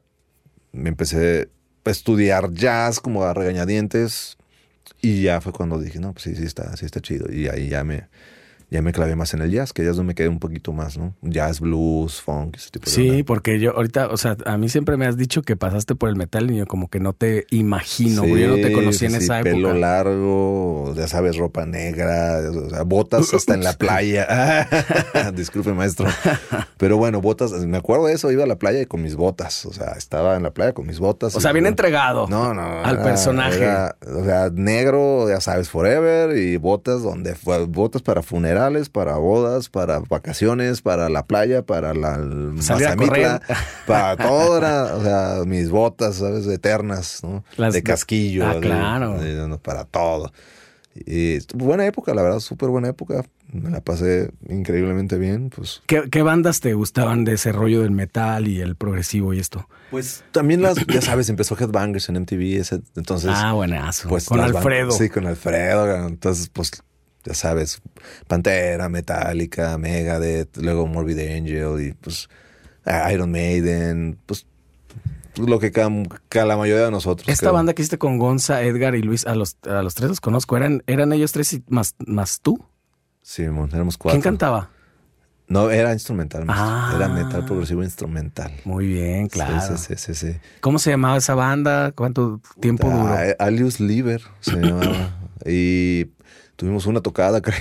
[0.74, 1.50] me empecé
[1.86, 4.38] a estudiar jazz como a regañadientes
[5.01, 7.31] y ya fue cuando dije, no, pues sí, sí está, sí está chido.
[7.31, 8.07] Y ahí ya me,
[8.72, 10.72] ya me clavé más en el jazz, que ya es donde me quedé un poquito
[10.74, 11.13] más, ¿no?
[11.22, 14.98] Jazz, blues, funk, ese tipo de Sí, porque yo ahorita, o sea, a mí siempre
[14.98, 18.22] me has dicho que pasaste por el metal y yo como que no te imagino,
[18.24, 18.42] güey.
[18.44, 19.74] Yo no te conocí en sí, esa Pelo época.
[19.80, 24.68] largo, ya sabes, ropa negra, o sea, botas hasta en la playa.
[25.36, 26.08] Disculpe, maestro.
[26.78, 29.66] Pero bueno, botas, me acuerdo de eso, iba a la playa y con mis botas.
[29.66, 31.36] O sea, estaba en la playa con mis botas.
[31.36, 32.80] O sea, bien entregado No, no.
[32.84, 33.58] al era- personaje.
[33.58, 38.22] era, o sea, negro, ya sabes, forever y botas donde fue, botas para
[38.62, 43.41] funerales, para bodas, para vacaciones, para la playa, para la Mazamitla,
[43.88, 47.44] para todo era, o sea, mis botas, sabes, eternas, ¿no?
[47.58, 49.20] Las- de casquillo, Ah, de- claro.
[49.20, 50.32] de- para todo.
[50.94, 53.24] Y buena época, la verdad, súper buena época.
[53.53, 55.82] Me la pasé increíblemente bien, pues.
[55.86, 59.68] ¿Qué, qué bandas te gustaban de ese rollo del metal y el progresivo y esto?
[59.89, 63.30] Pues también las, ya sabes, empezó Headbangers en MTV, ese, entonces.
[63.34, 64.08] ah, buenazo.
[64.10, 64.91] pues Con Alfredo.
[64.91, 66.08] Sí, con Alfredo.
[66.08, 66.72] Entonces, pues,
[67.24, 67.82] ya sabes,
[68.28, 72.30] Pantera, Metallica, Megadeth, luego Morbid Angel y pues
[73.12, 74.46] Iron Maiden, pues
[75.38, 77.28] lo que, que la mayoría de nosotros.
[77.30, 77.54] Esta creo.
[77.54, 80.58] banda que hiciste con Gonza, Edgar y Luis, a los, a los tres los conozco.
[80.58, 82.63] ¿Eran, eran ellos tres y más, más tú?
[83.22, 84.15] Sí, mon, éramos cuatro.
[84.15, 84.69] ¿Quién cantaba?
[85.48, 86.45] No, era instrumental.
[86.48, 86.93] Ah.
[86.95, 88.54] Era metal progresivo instrumental.
[88.63, 89.78] Muy bien, claro.
[89.78, 90.32] Sí, sí, sí, sí.
[90.32, 90.39] sí.
[90.62, 91.91] ¿Cómo se llamaba esa banda?
[91.91, 93.08] ¿Cuánto tiempo duró?
[93.08, 95.17] Ah, Alius Liver se llamaba.
[95.45, 96.08] y
[96.62, 97.58] tuvimos una tocada, creo.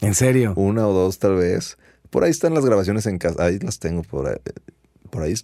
[0.00, 0.54] ¿En serio?
[0.56, 1.76] Una o dos, tal vez.
[2.08, 3.44] Por ahí están las grabaciones en casa.
[3.44, 4.36] Ahí las tengo por ahí.
[5.10, 5.34] Por ahí.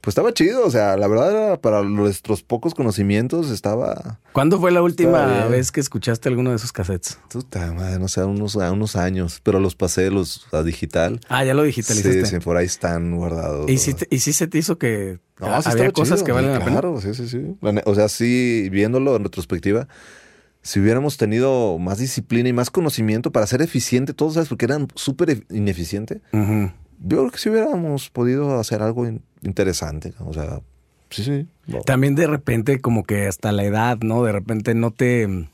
[0.00, 0.64] Pues estaba chido.
[0.66, 4.18] O sea, la verdad, era para nuestros pocos conocimientos estaba.
[4.32, 7.18] ¿Cuándo fue la última vez que escuchaste alguno de esos cassettes?
[7.28, 9.40] Puta madre, no sé, unos, a unos años.
[9.42, 11.20] Pero los pasé los, a digital.
[11.28, 12.24] Ah, ya lo digitalizaste.
[12.24, 13.70] Sí, sí, por ahí están guardados.
[13.70, 16.32] ¿Y, si te- ¿Y si se te hizo que No, sí había cosas chido, que
[16.32, 16.80] valen sí, la pena?
[16.80, 17.56] Claro, sí, sí, sí.
[17.84, 19.86] O sea, sí, viéndolo en retrospectiva,
[20.62, 24.48] si hubiéramos tenido más disciplina y más conocimiento para ser eficiente, todos, ¿sabes?
[24.48, 26.20] Porque eran súper e- ineficiente.
[26.32, 26.70] Ujú.
[27.00, 30.14] Yo creo que si hubiéramos podido hacer algo in- interesante.
[30.20, 30.60] O sea,
[31.10, 31.46] sí, sí.
[31.66, 31.80] No.
[31.80, 34.22] También de repente como que hasta la edad, ¿no?
[34.22, 35.48] De repente no te...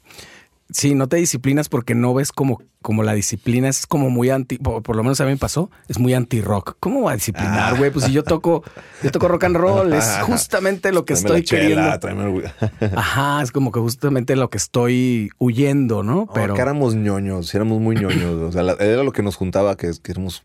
[0.71, 4.59] Sí, no te disciplinas porque no ves como, como la disciplina es como muy anti,
[4.59, 6.77] por, por lo menos a mí me pasó, es muy anti-rock.
[6.79, 7.79] ¿Cómo va a disciplinar, Ah.
[7.79, 7.91] güey?
[7.91, 8.63] Pues si yo toco,
[9.03, 11.99] yo toco rock and roll, es justamente lo que Tráeme estoy chela, queriendo.
[12.01, 12.51] tráeme
[12.91, 12.95] el.
[12.99, 16.27] Ajá, es como que justamente lo que estoy huyendo, ¿no?
[16.27, 18.35] Pero Pero que éramos ñoños, éramos muy ñoños.
[18.35, 20.45] O sea, la- era lo que nos juntaba, que, que éramos.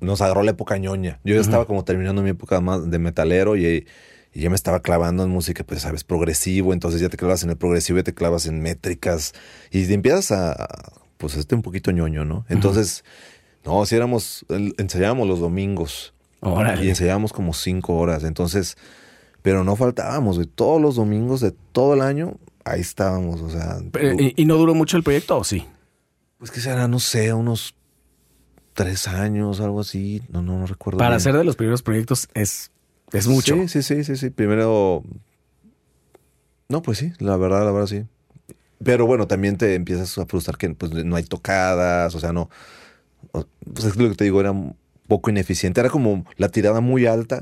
[0.00, 1.18] Nos agarró la época ñoña.
[1.24, 3.84] Yo ya estaba como terminando mi época más de metalero y,
[4.32, 6.72] y ya me estaba clavando en música, pues sabes, progresivo.
[6.72, 9.34] Entonces ya te clavas en el progresivo y te clavas en métricas
[9.70, 12.46] y te empiezas a, pues, este un poquito ñoño, ¿no?
[12.48, 13.04] Entonces,
[13.64, 14.46] no, si éramos,
[14.78, 16.84] ensayábamos los domingos Órale.
[16.84, 18.24] y ensayábamos como cinco horas.
[18.24, 18.76] Entonces,
[19.42, 20.48] pero no faltábamos, güey.
[20.48, 23.80] Todos los domingos de todo el año, ahí estábamos, o sea.
[23.92, 25.66] Pero, ¿y, y no duró mucho el proyecto o sí?
[26.38, 27.74] Pues que será, no sé, unos
[28.72, 30.22] tres años, algo así.
[30.28, 30.98] No, no, no recuerdo.
[30.98, 31.20] Para bien.
[31.20, 32.70] ser de los primeros proyectos es,
[33.12, 33.54] es mucho.
[33.54, 34.30] Sí, sí, sí, sí, sí.
[34.30, 35.02] Primero.
[36.68, 38.04] No, pues sí, la verdad, la verdad sí.
[38.82, 42.50] Pero bueno, también te empiezas a frustrar que pues, no hay tocadas, o sea, no.
[43.30, 45.80] Pues es lo que te digo, era un poco ineficiente.
[45.80, 47.40] Era como la tirada muy alta.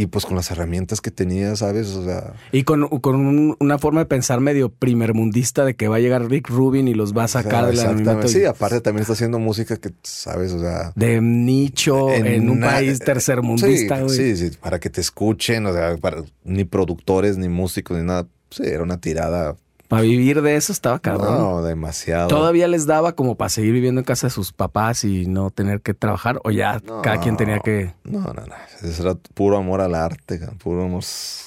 [0.00, 1.88] Y pues con las herramientas que tenía, ¿sabes?
[1.88, 2.34] O sea.
[2.52, 6.28] Y con, con un- una forma de pensar medio primermundista de que va a llegar
[6.28, 8.28] Rick Rubin y los va a sacar del anonimato.
[8.28, 10.52] Sí, aparte también está haciendo música que, ¿sabes?
[10.52, 10.92] O sea.
[10.96, 14.36] de nicho en, un país tercermundista, sí.
[14.36, 18.26] Sí, sí, para que te escuchen, o sea, para, ni productores, ni músicos, ni nada.
[18.50, 19.56] Sí, era una tirada.
[19.90, 21.36] Para vivir de eso estaba cabrón.
[21.36, 22.28] No, demasiado.
[22.28, 25.80] ¿Todavía les daba como para seguir viviendo en casa de sus papás y no tener
[25.80, 26.40] que trabajar?
[26.44, 27.02] ¿O ya No.
[27.02, 27.92] cada quien tenía que...?
[28.04, 28.54] No, no, no.
[28.88, 31.02] Eso era puro amor al arte, puro amor.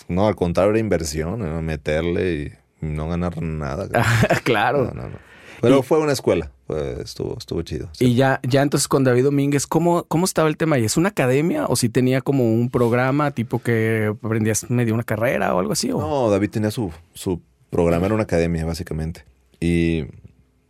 [0.10, 3.88] No, al contrario, era inversión, era meterle y no ganar nada.
[4.44, 4.92] claro.
[4.94, 5.34] No, no, no.
[5.62, 7.88] Pero fue una escuela, pues estuvo, estuvo chido.
[7.94, 8.08] sí.
[8.08, 10.78] Y ya, ya entonces con David Domínguez, ¿cómo, ¿cómo estaba el tema?
[10.78, 15.04] ¿Y es una academia o si tenía como un programa tipo que aprendías medio una
[15.04, 15.90] carrera o algo así?
[15.92, 16.00] o?
[16.02, 17.42] No, David tenía su, su
[17.74, 19.26] programa, era una academia, básicamente.
[19.60, 20.06] Y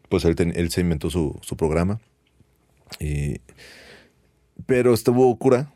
[0.09, 1.99] pues él, ten- él se inventó su, su programa.
[2.99, 3.37] Y,
[4.65, 5.71] pero estuvo cura.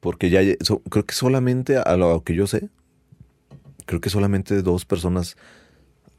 [0.00, 2.68] Porque ya so- creo que solamente, a lo que yo sé,
[3.86, 5.36] creo que solamente dos personas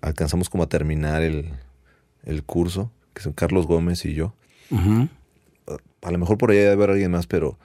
[0.02, 1.52] alcanzamos como a terminar el,
[2.26, 4.34] el curso, que son Carlos Gómez y yo.
[6.02, 7.58] A lo mejor por ahí debe haber alguien más, pero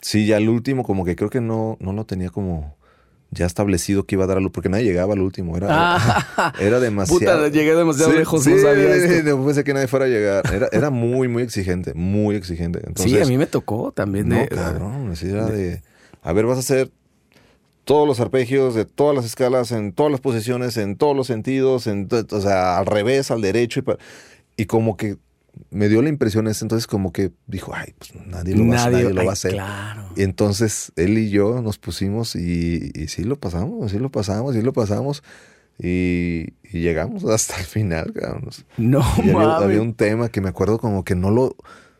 [0.00, 2.76] sí, ya el último, como que creo que no, no lo tenía como
[3.34, 5.56] ya establecido que iba a dar a luz, porque nadie llegaba al último.
[5.56, 6.52] Era, Ah.
[6.60, 7.18] era demasiado.
[7.18, 9.36] Puta, llegué demasiado Sí, lejos, sí, no sabía esto.
[9.36, 10.54] No pensé que nadie fuera a llegar.
[10.54, 12.78] Era, era muy, muy exigente, muy exigente.
[12.86, 14.28] Entonces, sí, a mí me tocó también.
[14.28, 15.82] no, de, cabrón, así era de.
[16.22, 16.90] A ver, vas a hacer
[17.84, 21.86] todos los arpegios de todas las escalas, en todas las posiciones, en todos los sentidos,
[21.86, 23.80] en, o sea, al revés, al derecho.
[24.56, 25.16] Y, y como que
[25.70, 28.90] me dio la impresión ese entonces como que dijo, ay, pues nadie lo, va, a-
[28.90, 29.52] nadie lo ay, va a hacer.
[29.52, 30.08] Claro.
[30.16, 34.54] Y entonces él y yo nos pusimos y, y sí lo pasamos, sí lo pasamos,
[34.54, 35.22] sí lo pasamos.
[35.78, 38.48] Y, y llegamos hasta el final, cabrón.
[38.76, 41.56] No había, había un tema que me acuerdo como que no lo...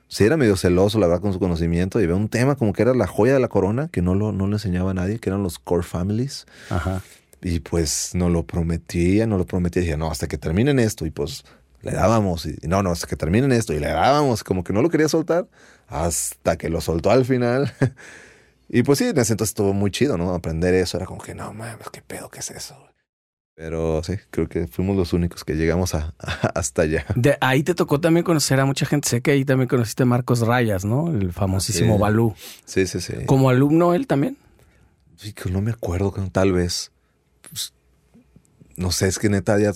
[0.06, 1.98] Sí era medio celoso, la verdad, con su conocimiento.
[2.00, 4.30] Y había un tema como que era la joya de la corona, que no lo,
[4.30, 6.46] no le enseñaba a nadie, que eran los core families.
[6.70, 7.02] Ajá.
[7.42, 9.82] Y pues no lo prometía, no lo prometía.
[9.82, 11.04] Dije, no, hasta que terminen esto.
[11.04, 11.44] Y pues
[11.84, 12.46] le dábamos.
[12.46, 13.72] Y no, no, hasta que terminen esto.
[13.72, 14.42] Y le dábamos.
[14.44, 15.46] Como que no lo quería soltar.
[15.88, 17.72] Hasta que lo soltó al final.
[18.68, 20.34] y pues sí, en ese entonces estuvo muy chido, ¿no?
[20.34, 20.96] Aprender eso.
[20.96, 22.76] Era como que, no mames, qué pedo, ¿qué es eso?
[23.56, 26.12] Pero sí, creo que fuimos los únicos que llegamos a,
[26.54, 27.06] hasta allá.
[27.14, 29.08] De ahí te tocó también conocer a mucha gente.
[29.08, 31.08] Sé que ahí también conociste a Marcos Rayas, ¿no?
[31.08, 32.00] El famosísimo Sí.
[32.00, 32.34] Balú.
[32.64, 33.12] Sí, sí, sí.
[33.26, 34.36] Como alumno él también.
[35.16, 36.90] Sí, que no me acuerdo, tal vez.
[38.76, 39.72] No sé, es que neta ya,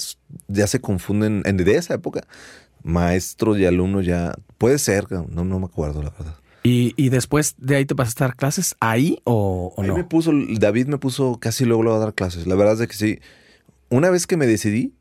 [0.48, 1.42] ya se confunden.
[1.44, 2.22] En de esa época,
[2.82, 4.34] maestros y alumnos ya.
[4.58, 6.36] Puede ser, no, no me acuerdo, la verdad.
[6.64, 9.96] Y, y después de ahí te pasaste a dar clases ahí o, o Ahí no.
[9.96, 12.46] me puso, David me puso casi luego, luego a dar clases.
[12.46, 13.20] La verdad es que sí.
[13.88, 14.92] Una vez que me decidí,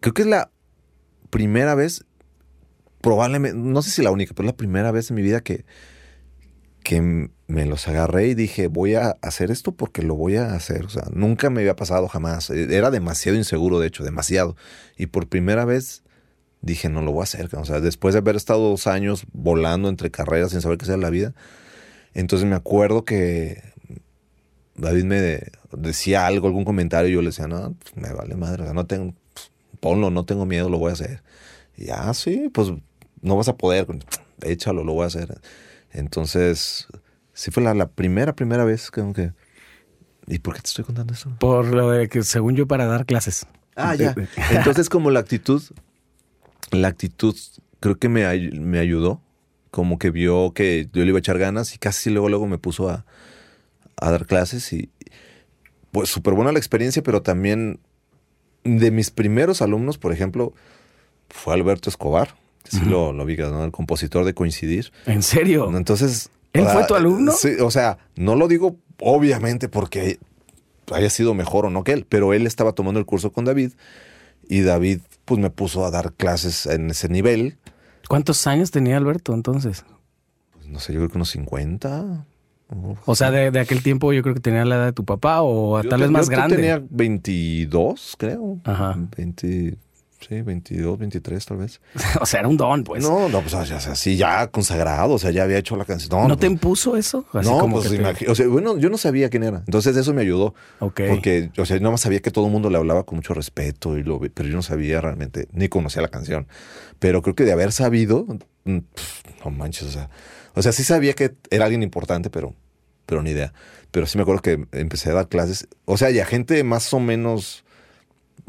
[0.00, 0.50] creo que es la
[1.30, 2.04] primera vez,
[3.02, 5.64] probablemente, no sé si la única, pero es la primera vez en mi vida que,
[6.86, 10.84] que me los agarré y dije, voy a hacer esto porque lo voy a hacer.
[10.84, 12.48] O sea, nunca me había pasado jamás.
[12.50, 14.54] Eh, Era demasiado inseguro, de hecho, demasiado.
[14.96, 16.04] Y por primera vez
[16.60, 17.48] dije, no lo voy a hacer.
[17.56, 20.96] O sea, después de haber estado dos años volando entre carreras sin saber qué sea
[20.96, 21.34] la vida,
[22.14, 23.64] entonces me acuerdo que
[24.76, 25.40] David me
[25.72, 29.12] decía algo, algún comentario, y yo le decía, no, pues, me vale madre, no tengo,
[29.34, 31.24] pues, ponlo, no tengo miedo, lo voy a hacer.
[31.76, 32.68] Y ah, sí, pues
[33.22, 33.88] no vas a poder,
[34.42, 35.40] échalo, lo voy a hacer.
[35.96, 36.86] Entonces,
[37.32, 39.32] sí fue la, la primera, primera vez que, que...
[40.26, 41.34] ¿Y por qué te estoy contando esto?
[41.38, 43.46] Por lo de que según yo para dar clases.
[43.76, 44.14] Ah, ya.
[44.50, 45.62] Entonces, como la actitud,
[46.70, 47.36] la actitud
[47.80, 49.22] creo que me, me ayudó.
[49.70, 52.58] Como que vio que yo le iba a echar ganas y casi luego, luego me
[52.58, 53.04] puso a,
[53.96, 54.90] a dar clases y
[55.92, 57.80] pues súper buena la experiencia, pero también
[58.64, 60.54] de mis primeros alumnos, por ejemplo,
[61.28, 62.36] fue Alberto Escobar,
[62.70, 63.64] sí lo, lo vi, ¿no?
[63.64, 64.92] el compositor de Coincidir.
[65.06, 65.74] ¿En serio?
[65.76, 66.30] Entonces.
[66.52, 67.32] ¿Él o sea, fue tu alumno?
[67.32, 70.18] Sí, o sea, no lo digo obviamente porque
[70.92, 73.72] haya sido mejor o no que él, pero él estaba tomando el curso con David
[74.48, 77.58] y David pues me puso a dar clases en ese nivel.
[78.08, 79.84] ¿Cuántos años tenía Alberto entonces?
[80.52, 82.26] Pues, no sé, yo creo que unos 50.
[83.04, 85.42] O sea, de, de aquel tiempo yo creo que tenía la edad de tu papá
[85.42, 86.56] o Yo tal vez más yo grande.
[86.56, 88.58] tenía 22, creo.
[88.64, 88.96] Ajá.
[89.16, 89.76] 20,
[90.20, 91.80] sí, 22, 23 tal vez.
[92.20, 93.02] o sea, era un don, pues.
[93.02, 96.10] no, no, pues o sea, sí, ya consagrado, o sea, ya había hecho la canción.
[96.10, 97.24] ¿No, No, te impuso eso?
[97.32, 99.58] Así no, como pues te- o sea, bueno, yo no sabía quién era.
[99.66, 100.54] Entonces eso me ayudó.
[100.80, 101.00] Ok.
[101.08, 103.34] Porque, o sea, yo nada más sabía que todo el mundo le hablaba con mucho
[103.34, 106.46] respeto, y lo, pero yo no sabía realmente, ni conocía la canción.
[106.98, 108.26] Pero creo que de haber sabido,
[108.64, 108.78] mm,
[109.44, 110.08] no manches, o sea,
[110.54, 112.54] o sea, sí sabía que era alguien importante, pero,
[113.04, 113.52] pero ni idea.
[113.90, 117.00] Pero sí me acuerdo que empecé a dar clases, o sea, ya gente más o
[117.00, 117.64] menos,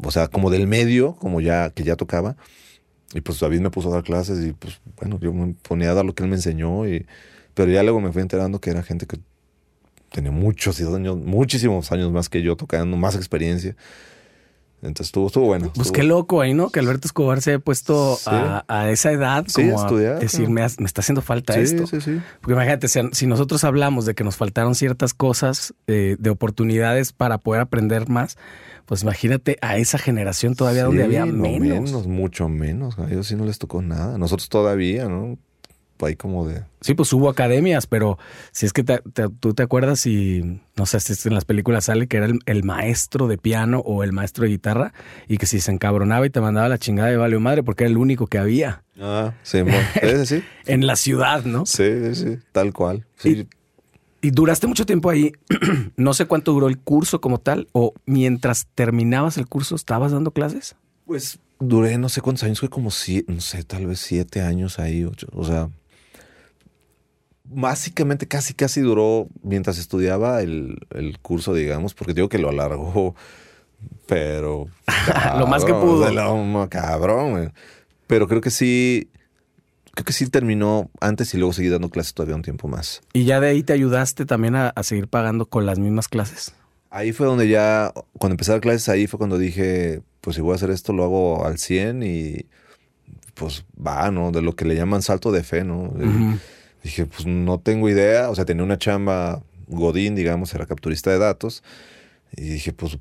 [0.02, 2.36] o sea, como del medio, como ya, que ya tocaba.
[3.14, 5.94] Y pues David me puso a dar clases y pues, bueno, yo me ponía a
[5.94, 7.06] dar lo que él me enseñó y,
[7.54, 9.18] pero ya luego me fui enterando que era gente que
[10.12, 13.76] tenía muchos años, muchísimos años más que yo tocando, más experiencia.
[14.80, 15.72] Entonces estuvo, estuvo bueno.
[15.74, 16.70] Pues estuvo- qué loco ahí, ¿no?
[16.70, 18.30] Que Alberto Escobar se haya puesto Sí.
[18.30, 21.86] a, a esa edad Sí, como a estudiar, decir, me, está haciendo falta Sí, esto.
[21.88, 22.20] sí, sí.
[22.40, 27.12] Porque imagínate, si, si nosotros hablamos de que nos faltaron ciertas cosas, eh, de oportunidades
[27.12, 28.36] para poder aprender más,
[28.88, 32.06] pues imagínate a esa generación todavía donde había no menos.
[32.08, 32.98] mucho menos.
[32.98, 34.18] A ellos sí no les tocó nada.
[34.18, 35.38] Nosotros todavía, ¿no?
[36.00, 36.62] ahí como de...
[36.80, 38.18] Sí, pues hubo academias, pero
[38.52, 41.86] si es que te- te- tú te acuerdas y no sé si en las películas
[41.86, 44.92] sale que era el, el maestro de piano o el maestro de guitarra
[45.26, 47.90] y que si se encabronaba y te mandaba la chingada de vale madre porque era
[47.90, 49.76] el único que había Ah, sí, bueno,
[50.24, 50.40] sí.
[50.66, 51.66] en la ciudad, ¿no?
[51.66, 53.04] Sí, sí, sí, tal cual.
[53.16, 53.48] Sí,
[54.20, 55.32] Y duraste mucho tiempo ahí.
[55.96, 60.32] no sé cuánto duró el curso como tal o mientras terminabas el curso estabas dando
[60.32, 60.74] clases.
[61.06, 64.78] Pues duré no sé cuántos años, fue como siete, no sé, tal vez siete años
[64.78, 65.70] ahí, ocho, o sea,
[67.44, 73.14] básicamente casi, casi duró mientras estudiaba el, el curso, digamos, porque digo que lo alargó,
[74.06, 74.66] pero...
[75.38, 76.10] Lo más que pudo.
[76.10, 77.52] lo- cabrón.
[78.06, 79.08] Pero creo que sí,
[79.98, 83.00] creo que sí terminó antes y luego seguí dando clases todavía un tiempo más.
[83.12, 86.54] Y ya de ahí te ayudaste también a, a seguir pagando con las mismas clases.
[86.88, 90.42] Ahí fue donde ya, cuando empecé a dar clases, ahí fue cuando dije, pues si
[90.42, 92.46] voy a hacer esto, lo hago al 100 y
[93.34, 94.30] pues va, ¿no?
[94.30, 95.92] De lo que le llaman salto de fe, ¿no?
[96.84, 101.18] Dije, pues no tengo idea, o sea, tenía una chamba Godín, digamos, era capturista de
[101.18, 101.64] datos,
[102.36, 102.98] y dije, pues,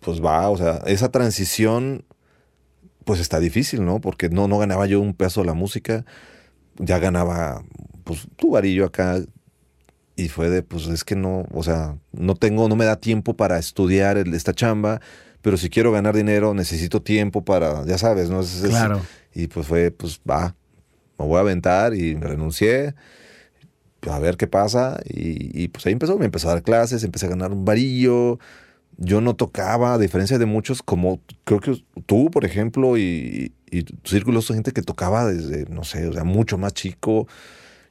[0.00, 2.04] pues va, o sea, esa transición,
[3.08, 4.02] pues está difícil, ¿no?
[4.02, 6.04] Porque no, no ganaba yo un peso de la música,
[6.76, 7.64] ya ganaba,
[8.04, 9.18] pues, tu varillo acá,
[10.14, 13.34] y fue de, pues es que no, o sea, no tengo, no me da tiempo
[13.34, 15.00] para estudiar esta chamba,
[15.40, 18.40] pero si quiero ganar dinero necesito tiempo para, ya sabes, ¿no?
[18.42, 19.00] Es- es- Claro.
[19.34, 20.54] Y pues fue, pues va,
[21.18, 22.94] me voy a aventar y me renuncié,
[24.02, 25.00] a ver qué pasa.
[25.08, 28.38] Y, y, pues ahí empezó, me empezó a dar clases, empecé a ganar un varillo.
[28.98, 33.84] Yo no tocaba, a diferencia de muchos, como creo que tú, por ejemplo, y, y
[33.84, 37.26] tu círculo de gente que tocaba desde, no sé, o sea, mucho más chico.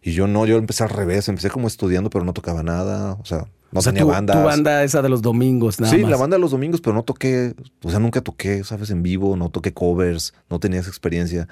[0.02, 3.14] Y yo no, yo empecé al revés, empecé como estudiando, pero no tocaba nada.
[3.14, 4.38] O sea, no o sea, tenía tu, bandas.
[4.38, 6.12] tu banda esa de los domingos, nada sí, más.
[6.12, 8.90] la banda de los domingos, pero no toqué, o sea, nunca toqué, ¿sabes?
[8.92, 11.50] En vivo, no toqué covers, no tenía esa experiencia.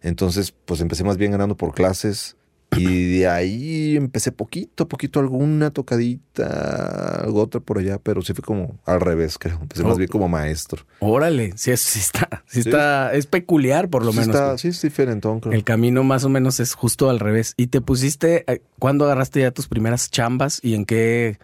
[0.00, 2.37] Entonces, pues empecé más bien ganando por clases
[2.76, 8.34] y de ahí empecé poquito, a poquito alguna tocadita, algo otra por allá, pero sí
[8.34, 9.58] fue como al revés, creo.
[9.60, 10.84] Empecé más bien como maestro.
[11.00, 12.68] Órale, sí, sí está, sí, Sí.
[12.68, 14.36] está, es peculiar por lo sí menos.
[14.36, 15.54] Está, sí, es diferentón, creo.
[15.54, 17.54] El camino más o menos es justo al revés.
[17.56, 21.38] ¿Y te pusiste, eh, cuándo agarraste ya tus primeras chambas y en qué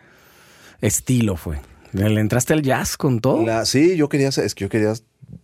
[0.81, 1.61] estilo fue?
[1.93, 3.45] ¿Le entraste al jazz con todo?
[3.47, 4.93] La- sí, yo quería, es que yo quería,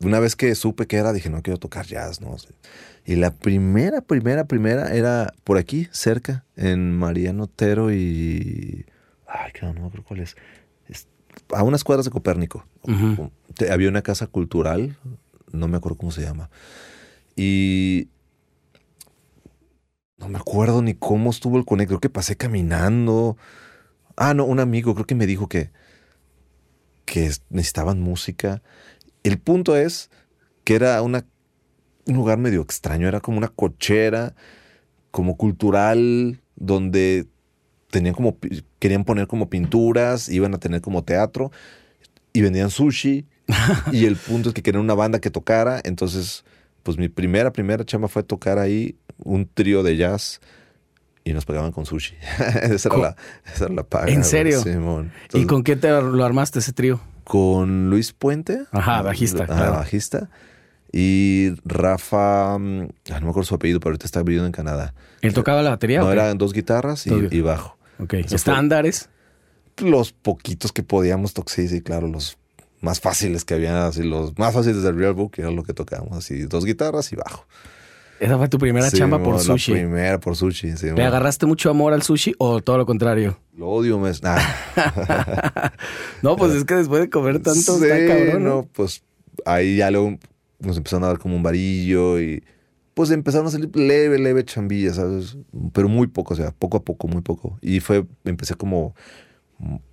[0.00, 2.36] una vez que supe que era, dije, no quiero tocar jazz, ¿no?
[3.04, 8.86] Y la primera, primera, primera era por aquí, cerca, en Mariano Otero y...
[9.26, 10.36] Ay, que no, me acuerdo cuál es.
[10.88, 11.08] Es-
[11.54, 12.64] A unas cuadras de Copérnico.
[13.70, 14.96] Había una casa cultural,
[15.52, 16.50] no me acuerdo cómo se llama.
[17.36, 18.08] Y...
[20.18, 23.38] No me acuerdo ni cómo estuvo el conecto, creo que pasé caminando.
[24.16, 25.70] Ah, no, un amigo creo que me dijo que,
[27.06, 28.62] que es- necesitaban música.
[29.22, 30.10] El punto es
[30.64, 31.24] que era una,
[32.06, 34.34] un lugar medio extraño, era como una cochera,
[35.10, 37.26] como cultural, donde
[37.90, 38.36] tenían como,
[38.78, 41.50] querían poner como pinturas, iban a tener como teatro
[42.32, 43.26] y vendían sushi.
[43.92, 46.44] y el punto es que querían una banda que tocara, entonces,
[46.82, 50.40] pues mi primera, primera chamba fue tocar ahí un trío de jazz.
[51.22, 52.14] Y nos pagaban con sushi.
[52.62, 53.16] esa, era la,
[53.54, 54.10] esa era la paga.
[54.10, 54.62] ¿En serio?
[54.62, 55.12] Simón.
[55.34, 56.98] ¿Y con qué te lo armaste ese trío?
[57.30, 58.64] con Luis Puente.
[58.72, 59.74] Ajá, bajista, claro.
[59.74, 60.30] bajista.
[60.92, 64.94] Y Rafa, mm, ah, no me acuerdo su apellido, pero ahorita está viviendo en Canadá.
[65.20, 66.00] ¿Él tocaba la batería?
[66.00, 67.76] No, eran dos guitarras y, bajo.
[67.98, 68.14] Ok.
[68.14, 69.08] Eso fue- ¿Estándares?
[69.78, 72.36] Los poquitos que podíamos tocar, sí, sí, claro, los
[72.80, 76.16] más fáciles que había, así los más fáciles del Real Book, era lo que tocábamos,
[76.18, 77.46] así, dos guitarras y bajo.
[78.18, 79.72] Esa fue tu primera Sí, chamba por la sushi.
[79.72, 83.38] primera por sushi, sí, ¿Le agarraste mucho amor al sushi o todo lo contrario?
[83.56, 84.10] Lo odio, me...
[84.22, 84.38] nah.
[86.22, 89.02] No, pues es que después de comer tanto Sí, está cabrón, no, pues
[89.46, 90.18] ahí ya luego
[90.60, 92.42] nos empezaron a dar como un varillo y
[92.94, 95.36] pues empezaron a salir leve, leve chambilla, ¿sabes?
[95.72, 97.58] Pero muy poco, o sea, poco a poco, muy poco.
[97.62, 98.94] Y fue, empecé como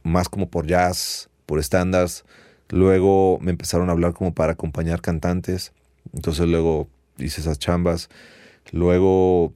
[0.03, 2.25] más como por jazz, por estándares.
[2.69, 5.73] Luego me empezaron a hablar como para acompañar cantantes.
[6.13, 8.09] Entonces luego hice esas chambas.
[8.71, 9.53] Luego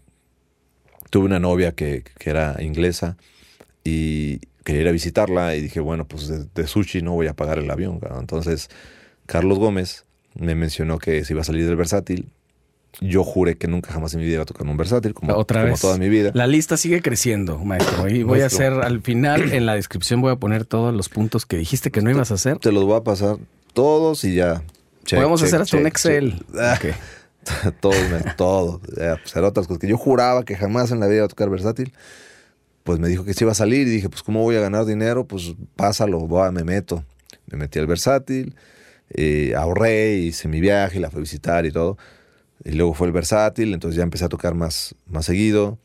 [1.09, 3.17] tuve una novia que, que era inglesa
[3.83, 7.59] y quería ir a visitarla y dije, bueno, pues de, sushi no voy a pagar
[7.59, 7.99] el avión.
[8.19, 8.69] Entonces,
[9.25, 12.29] Carlos Gómez me mencionó que se iba a salir del versátil.
[12.99, 15.61] Yo juré que nunca jamás en mi vida iba a tocar un versátil, como, Otra
[15.61, 15.81] como vez.
[15.81, 16.31] toda mi vida.
[16.33, 18.09] La lista sigue creciendo, maestro.
[18.09, 21.45] Y voy a hacer al final, en la descripción voy a poner todos los puntos
[21.45, 22.57] que dijiste que no ibas a hacer.
[22.59, 23.37] Te los voy a pasar
[23.73, 24.61] todos y ya.
[25.05, 26.45] Check, Podemos check, hacer hasta un Excel.
[26.59, 26.93] Ah, Ok.
[27.79, 27.93] todo,
[28.37, 28.79] todo.
[28.81, 28.97] Pues,
[29.35, 31.93] eran otras cosas que yo juraba que jamás en la vida iba a tocar versátil.
[32.83, 34.85] Pues me dijo que se iba a salir y dije, pues ¿cómo voy a ganar
[34.85, 35.25] dinero?
[35.25, 37.03] Pues pásalo, va, me meto.
[37.47, 38.55] Me metí al versátil,
[39.15, 41.97] eh, ahorré, hice mi viaje, la fui a visitar y todo.
[42.63, 45.79] Y luego fue el versátil, entonces ya empecé a tocar más, más seguido.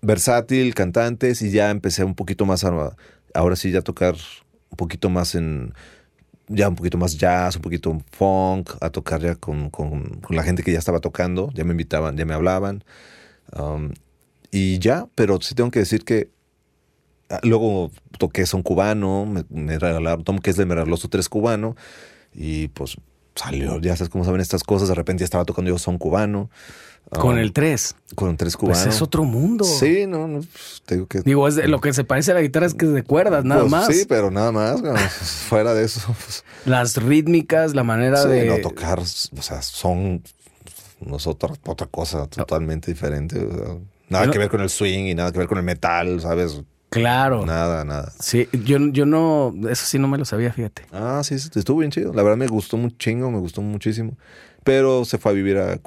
[0.00, 2.96] versátil, cantantes, y ya empecé un poquito más a,
[3.34, 4.16] ahora sí ya a tocar
[4.70, 5.74] un poquito más en,
[6.48, 10.62] ya un poquito más jazz, un poquito funk, a tocar ya con, con- la gente
[10.62, 12.84] que ya estaba tocando, ya me invitaban, ya me hablaban.
[14.50, 16.30] y ya, pero sí tengo que decir que
[17.42, 21.76] luego toqué son cubano, me, me regalaron, Tom Kessler me regaló su tres cubano,
[22.34, 22.96] y pues
[23.34, 26.50] salió, ya sabes cómo saben estas cosas, de repente ya estaba tocando yo son cubano.
[27.10, 27.96] Con am, el 3.
[28.14, 28.94] con tres Pues cubanos.
[28.94, 29.64] es otro mundo.
[29.64, 31.20] Sí, no, no, pues, te digo que.
[31.20, 33.44] Digo, es de- lo que se parece a la guitarra es que es de cuerdas,
[33.44, 33.86] nada Pues, más.
[33.88, 34.80] Sí, pero nada más.
[34.80, 34.94] no,
[35.48, 38.44] fuera de eso, pues, Las rítmicas, la manera sí, de.
[38.46, 40.22] no tocar, o sea, son
[41.04, 43.44] nosotros otra cosa totalmente diferente.
[43.44, 43.74] o sea,
[44.08, 46.62] nada no- que ver con el swing y nada que ver con el metal, ¿sabes?
[46.92, 47.46] Claro.
[47.46, 48.12] Nada, nada.
[48.20, 50.82] Sí, yo, yo no, eso sí no me lo sabía, fíjate.
[50.92, 52.12] Ah, sí, estuvo bien chido.
[52.12, 54.18] La verdad me gustó un chingo, me gustó muchísimo.
[54.62, 55.80] Pero se fue a vivir a,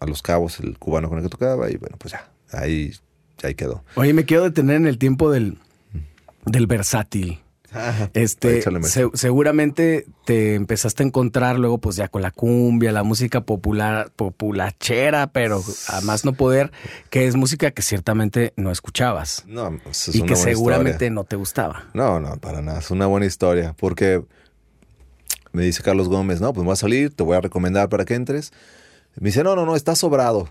[0.00, 2.92] a Los Cabos, el cubano con el que tocaba, y bueno, pues ya, ahí,
[3.42, 3.84] ahí quedó.
[3.94, 5.56] Oye, me quiero detener en el tiempo del,
[6.44, 7.40] del versátil.
[8.14, 13.40] Este, se- seguramente te empezaste a encontrar luego, pues ya con la cumbia, la música
[13.42, 16.70] popular, populachera, pero a más no poder,
[17.10, 20.90] que es música que ciertamente no escuchabas No, pues, es y una que buena seguramente
[20.92, 21.10] historia.
[21.10, 21.84] no te gustaba.
[21.94, 22.78] No, no, para nada.
[22.80, 23.74] Es una buena historia.
[23.78, 24.22] Porque
[25.52, 28.14] me dice Carlos Gómez, no, pues voy a salir, te voy a recomendar para que
[28.14, 28.52] entres.
[29.16, 30.48] Me dice, no, no, no, estás sobrado.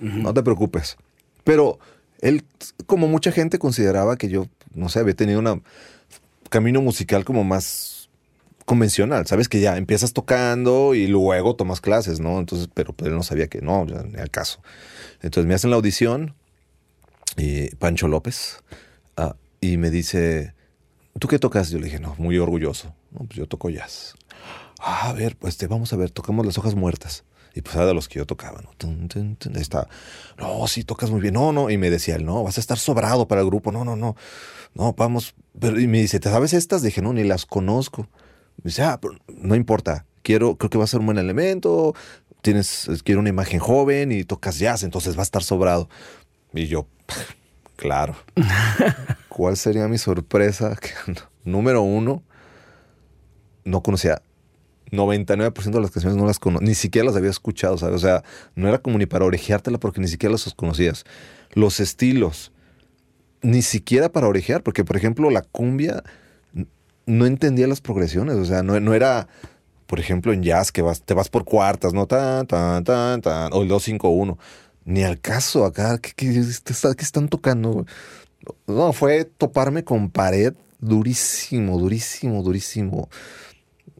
[0.00, 0.96] No te preocupes.
[1.44, 1.78] Pero
[2.20, 2.44] él,
[2.86, 5.62] como mucha gente, consideraba que yo, no sé, había tenido un
[6.52, 8.10] camino musical como más
[8.64, 9.26] convencional.
[9.26, 12.38] Sabes que ya empiezas tocando y luego tomas clases, ¿no?
[12.38, 14.62] Entonces, pero pues, él no sabía que no, ni al caso.
[15.22, 16.34] Entonces me hacen la audición
[17.36, 18.62] y Pancho López
[19.16, 20.54] ah, y me dice,
[21.18, 21.70] ¿tú qué tocas?
[21.70, 22.94] Yo le dije, no, muy orgulloso.
[23.16, 24.14] Pues yo toco jazz.
[24.78, 27.24] Ah, a ver, pues te vamos a ver, tocamos las hojas muertas.
[27.54, 28.70] Y pues era de los que yo tocaba, ¿no?
[28.78, 29.56] Tun, tun, tun.
[29.56, 29.88] Está.
[30.38, 31.34] No, sí, tocas muy bien.
[31.34, 31.70] No, no.
[31.70, 33.72] Y me decía él, no, vas a estar sobrado para el grupo.
[33.72, 34.16] No, no, no.
[34.74, 35.34] No, vamos.
[35.58, 36.82] Pero, y me dice, ¿te sabes estas?
[36.82, 38.08] Dije, no, ni las conozco.
[38.62, 40.06] Me dice, ah, pero no importa.
[40.22, 41.94] Quiero, creo que va a ser un buen elemento.
[42.40, 45.88] Tienes, quiero una imagen joven y tocas jazz, entonces va a estar sobrado.
[46.52, 46.86] Y yo,
[47.76, 48.16] claro.
[49.28, 50.76] ¿Cuál sería mi sorpresa?
[51.44, 52.22] Número uno,
[53.64, 54.22] no conocía
[54.92, 57.96] 99% de las canciones no las conocía, ni siquiera las había escuchado, ¿sabes?
[57.96, 58.22] O sea,
[58.54, 61.04] no era como ni para orejeártela porque ni siquiera las conocías.
[61.54, 62.52] Los estilos,
[63.42, 66.02] ni siquiera para orejear, porque por ejemplo la cumbia
[67.06, 69.28] no entendía las progresiones, o sea, no, era,
[69.86, 72.06] por ejemplo, en jazz que vas, te vas por cuartas, ¿no?
[72.06, 74.38] Tan, tan, tan, tan, o el 251.
[74.84, 77.86] Ni al caso acá, ¿qué, qué, está- qué están tocando?
[78.66, 83.08] No, fue toparme con pared durísimo, durísimo, durísimo.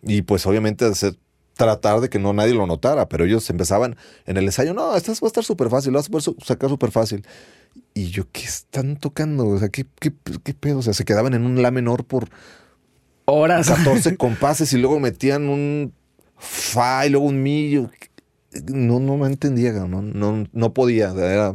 [0.03, 1.17] Y pues obviamente hacer-
[1.55, 5.13] tratar de que no nadie lo notara, pero ellos empezaban en el ensayo, no, esta
[5.13, 7.25] va a estar súper fácil, lo vas a poder sacar súper fácil.
[7.95, 9.47] Y yo, ¿qué están tocando?
[9.47, 10.13] O sea, ¿qué, qué,
[10.43, 10.79] qué pedo?
[10.79, 12.29] O sea, se quedaban en un la menor por
[13.25, 13.69] Horas.
[13.69, 15.93] 14 compases y luego metían un
[16.37, 17.71] fa y luego un mi.
[17.71, 17.91] yo,
[18.73, 21.11] No, no, no entendía, no, no, no podía.
[21.13, 21.55] Era,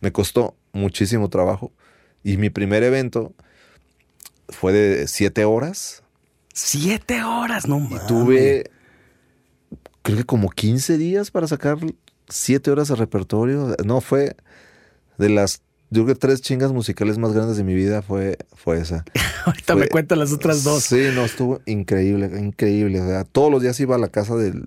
[0.00, 1.72] me costó muchísimo trabajo.
[2.22, 3.32] Y mi primer evento
[4.48, 6.01] fue de siete horas.
[6.52, 8.02] Siete horas, no mames.
[8.02, 8.70] Y tuve,
[10.02, 11.78] creo que como 15 días para sacar
[12.28, 13.74] siete horas de repertorio.
[13.84, 14.36] No, fue
[15.18, 18.78] de las, yo creo que tres chingas musicales más grandes de mi vida fue, fue
[18.80, 19.04] esa.
[19.46, 20.84] Ahorita Fue- me cuentan las otras dos.
[20.84, 23.00] Sí, no, estuvo increíble, increíble.
[23.00, 24.66] O sea, todos los días iba a la casa del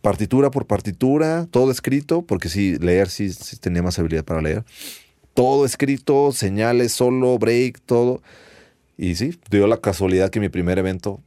[0.00, 4.64] partitura por partitura, todo escrito, porque sí, leer sí, sí tenía más habilidad para leer.
[5.34, 8.20] Todo escrito, señales, solo, break, todo.
[9.02, 11.20] Y sí, dio la casualidad que mi primer evento,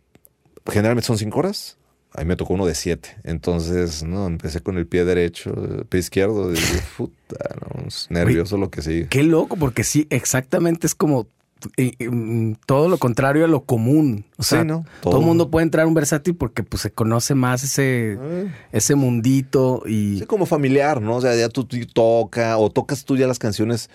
[0.66, 1.78] generalmente son cinco horas,
[2.14, 3.10] a mí me tocó uno de siete.
[3.26, 7.36] Entonces, no, empecé con el pie derecho, el pie izquierdo, y dije, puta,
[7.76, 9.08] no, es nervioso lo que sigue.
[9.10, 11.28] Qué loco, porque sí, exactamente es como
[11.78, 14.24] eh, eh, todo lo contrario a lo común.
[14.38, 14.86] O sea, Sí, ¿no?
[15.02, 15.20] todo Todo.
[15.22, 18.52] el mundo puede entrar a un versátil porque pues se conoce más ese, Eh.
[18.72, 21.16] ese mundito y Sí, como familiar, ¿no?
[21.18, 23.90] O sea, ya tú, tú toca o tocas tú ya las canciones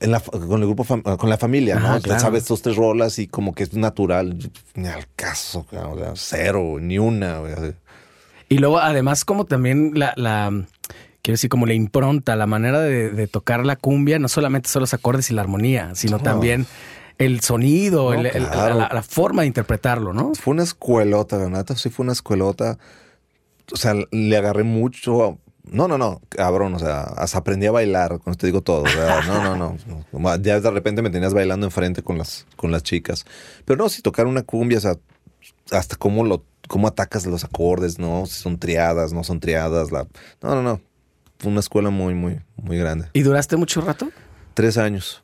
[0.00, 0.84] en la, con el grupo,
[1.16, 2.00] con la familia, ¿no?
[2.00, 2.20] Claro.
[2.20, 4.36] Sabes dos, tres rolas y como que es natural.
[4.74, 7.40] Ni al caso, o sea, cero, ni una.
[8.48, 10.50] Y luego, además, como también la, la
[11.22, 14.80] quiero decir, como la impronta, la manera de, de tocar la cumbia, no solamente son
[14.80, 16.22] los acordes y la armonía, sino No.
[16.22, 16.66] también
[17.18, 18.76] el sonido, No, el- el- claro.
[18.78, 20.34] la, la forma de interpretarlo, ¿no?
[20.34, 22.78] Fue una escuelota, la neta, sí fue una escuelota.
[23.72, 25.38] O sea, le agarré mucho.
[25.64, 28.82] No, no, no, cabrón, o sea, hasta aprendí a bailar, con esto te digo todo.
[28.82, 29.76] o sea, no, no,
[30.12, 33.24] no, Ya de repente me tenías bailando enfrente con las, con las chicas.
[33.64, 34.96] Pero no, si tocar una cumbia, o sea,
[35.70, 38.26] hasta cómo lo, cómo atacas los acordes, ¿no?
[38.26, 40.06] Si son triadas, no son triadas, la.
[40.42, 40.80] No, no, no.
[41.44, 43.08] una escuela muy, muy, muy grande.
[43.12, 44.10] ¿Y duraste mucho rato?
[44.54, 45.22] Tres años.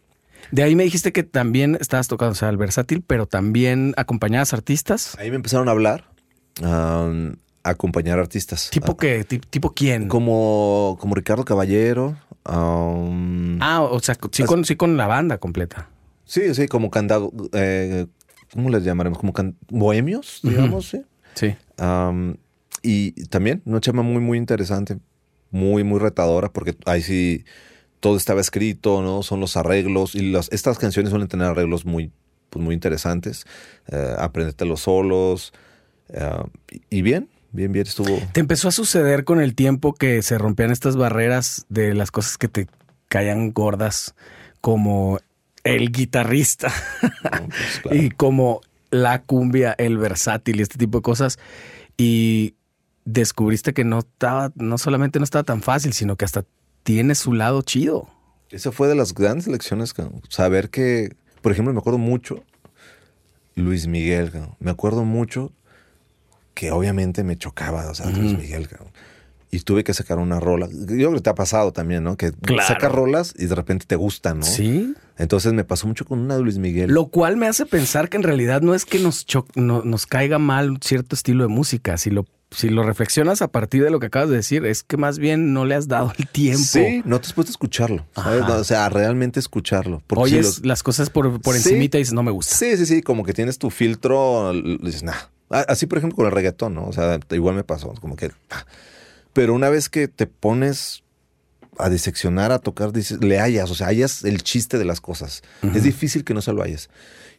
[0.51, 4.53] De ahí me dijiste que también estabas tocando, o sea, el versátil, pero también acompañabas
[4.53, 5.16] artistas.
[5.18, 6.07] Ahí me empezaron a hablar,
[6.61, 8.70] um, acompañar artistas.
[8.70, 9.24] ¿Tipo qué?
[9.24, 10.08] ¿Ti- ¿Tipo quién?
[10.08, 12.16] Como, como Ricardo Caballero.
[12.48, 15.88] um, Ah, o sea, sí con, sí con la banda completa.
[16.24, 17.32] Sí, sí, como cantado.
[17.52, 18.06] Eh,
[18.52, 19.18] ¿Cómo les llamaremos?
[19.18, 21.02] Como can- bohemios, digamos, sí.
[21.34, 21.54] Sí.
[21.78, 22.34] Um,
[22.82, 24.98] y también una chama muy, muy interesante,
[25.50, 27.44] muy, muy retadora, porque ahí sí
[28.00, 29.22] todo estaba escrito, ¿no?
[29.22, 32.11] Son los arreglos y las, estas canciones suelen tener arreglos muy,
[32.48, 33.44] pues, muy interesantes.
[33.88, 35.52] Eh, aprenderte los solos.
[36.08, 36.28] eh,
[36.88, 38.18] y bien, bien, bien estuvo.
[38.32, 42.38] ¿Te empezó a suceder con el tiempo que se rompían estas barreras de las cosas
[42.38, 42.68] que te
[43.09, 44.14] caían gordas
[44.61, 45.18] como
[45.64, 46.72] el guitarrista
[47.24, 47.46] ¿no?
[47.48, 47.96] Pues, claro.
[47.96, 51.38] y como la cumbia, el versátil y este tipo de cosas?
[51.96, 52.55] Y
[53.05, 56.44] descubriste que no estaba, no solamente no estaba tan fácil, sino que hasta
[56.82, 58.09] tiene su lado chido.
[58.51, 59.94] Esa fue de las grandes lecciones,
[60.28, 62.42] saber que, por ejemplo, me acuerdo mucho
[63.55, 65.53] Luis Miguel, me acuerdo mucho
[66.55, 68.92] que obviamente me chocaba, o sea, Luis Miguel, cabrón.
[69.53, 70.68] y tuve que sacar una rola.
[70.70, 72.16] Yo creo que te ha pasado también, ¿no?
[72.16, 72.68] Que Claro.
[72.68, 74.46] sacas rolas y de repente te gustan, ¿no?
[74.46, 74.94] Sí.
[75.18, 76.92] Entonces me pasó mucho con una de Luis Miguel.
[76.92, 80.07] Lo cual me hace pensar que en realidad no es que nos, cho- no- nos
[80.07, 81.96] caiga mal cierto estilo de música.
[81.98, 84.96] Si lo, si lo reflexionas a partir de lo que acabas de decir, es que
[84.96, 86.62] más bien no le has dado el tiempo.
[86.64, 88.07] Sí, no te has puesto a escucharlo.
[88.16, 90.01] No, o sea, realmente escucharlo.
[90.07, 91.70] Porque si Oyes los- las cosas por, por Sí.
[91.70, 92.55] encimita y dices, no me gusta.
[92.55, 95.14] Sí, sí, sí, como que tienes tu filtro, dices, nah.
[95.51, 96.86] Así, por ejemplo, con el reggaetón, ¿no?
[96.86, 98.30] O sea, igual me pasó, como que...
[99.32, 101.03] Pero una vez que te pones
[101.78, 105.42] a diseccionar, a tocar, dices, le hallas, o sea, hallas el chiste de las cosas.
[105.74, 106.88] Es difícil que no se lo halles.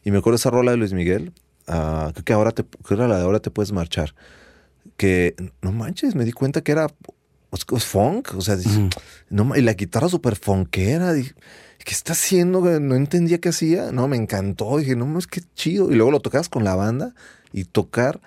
[0.04, 1.32] Y me acuerdo esa rola de Luis Miguel,
[1.66, 4.14] creo que ahora te, creo que la de ahora te puedes marchar,
[4.96, 6.88] que no manches, me di cuenta que era
[7.50, 8.88] pues, es funk, o sea, dices, Ujú.
[9.30, 11.34] no, ma- y la guitarra súper funkera, dije,
[11.84, 12.60] ¿qué está haciendo?
[12.80, 16.20] No entendía qué hacía, no, me encantó, dije, no, es que chido, y luego lo
[16.20, 17.14] tocabas con la banda
[17.52, 18.20] y tocar,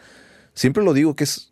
[0.53, 1.51] siempre lo digo que es,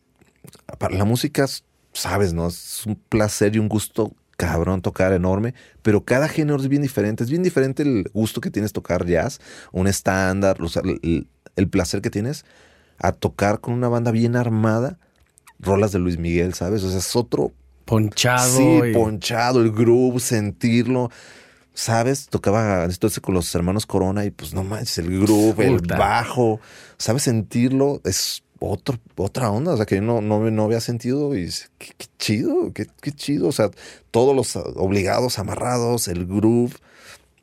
[0.80, 1.46] para la música,
[1.94, 2.48] sabes, ¿no?
[2.48, 7.24] Es un placer y un gusto cabrón tocar enorme, pero cada género es bien diferente,
[7.24, 9.40] es bien diferente el gusto que tienes tocar jazz,
[9.72, 12.46] un estándar, o sea, el, el placer que tienes
[12.98, 14.98] a tocar con una banda bien armada,
[15.60, 16.84] rolas de Luis Miguel, ¿sabes?
[16.84, 17.54] O sea, es otro
[17.86, 18.58] Ponchado.
[18.58, 21.10] Sí, y- ponchado, el groove, sentirlo.
[21.74, 22.28] ¿Sabes?
[22.28, 26.60] Tocaba entonces con los hermanos Corona y pues no manches, el groove, el bajo.
[26.98, 28.00] ¿Sabes sentirlo?
[28.04, 29.74] Es otro, otra onda.
[29.74, 31.50] O sea, que yo no, no, no había sentido y
[31.80, 33.48] qué, qué chido, qué, qué chido.
[33.48, 33.72] O sea,
[34.12, 36.76] todos los obligados, amarrados, el groove.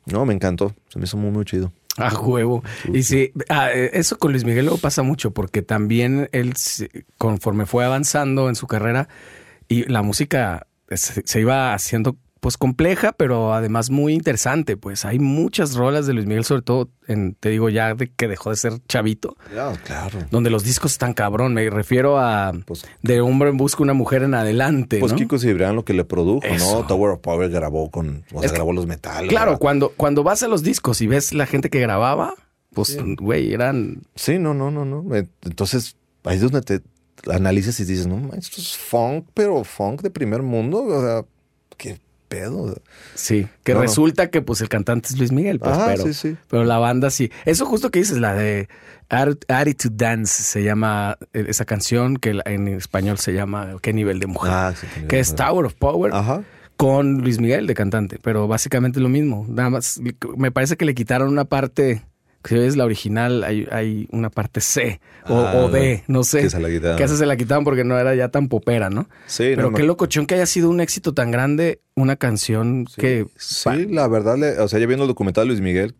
[0.05, 0.73] No, me encantó.
[0.87, 1.73] Se me hizo muy, muy chido.
[1.97, 2.63] A huevo.
[2.93, 6.53] Y sí, ah, eh, eso con Luis Miguel luego pasa mucho porque también él,
[7.17, 9.09] conforme fue avanzando en su carrera
[9.67, 14.75] y la música se, se iba haciendo pues compleja, pero además muy interesante.
[14.75, 18.27] Pues hay muchas rolas de Luis Miguel, sobre todo, en, te digo ya de que
[18.27, 19.37] dejó de ser chavito,
[19.85, 20.17] claro.
[20.31, 21.53] donde los discos están cabrón.
[21.53, 24.99] Me refiero a Pues, De hombre en busca una mujer en adelante.
[24.99, 25.17] pues ¿no?
[25.19, 26.81] Kiko Cibrián lo que le produjo, Eso.
[26.81, 26.87] ¿no?
[26.87, 29.29] Tower of Power grabó con, o sea, Es que- grabó los metales.
[29.29, 32.33] Claro, cuando, cuando vas a los discos y ves la gente que grababa,
[32.73, 35.03] pues, güey, eran Sí, no, no, no, no.
[35.43, 36.81] Entonces, ahí es donde te
[37.31, 40.83] analizas y dices, no, esto es funk, pero funk de primer mundo.
[40.85, 41.23] O sea,
[41.77, 41.99] qué
[42.31, 42.75] pedo.
[43.13, 43.83] Sí, que No, no.
[43.83, 46.37] resulta que pues el cantante es Luis Miguel, pues, Ajá, pero, sí, sí.
[46.49, 47.29] pero la banda sí.
[47.45, 48.69] Eso justo que dices, la de
[49.09, 54.19] Atti- Attitude Dance se llama eh, esa canción que en español se llama ¿Qué nivel
[54.19, 54.51] de mujer?
[54.53, 55.35] Ah, sí, que es.
[55.35, 56.41] Tower of Power Ajá.
[56.77, 59.45] con Luis Miguel de cantante, pero básicamente es lo mismo.
[59.49, 59.99] Nada más
[60.37, 62.01] me parece que le quitaron una parte,
[62.43, 66.41] si ves la original, hay, hay una parte C o, Ah, o D, no sé.
[66.41, 66.97] que se la quitaron.
[66.97, 69.09] Que se la quitaron porque no era ya tan popera, ¿no?
[69.27, 73.27] Sí, Pero no, qué locochón que haya sido un éxito tan grande, una canción que...
[73.37, 75.95] Sí, la verdad, le- o sea, ya viendo el documental de Luis Miguel,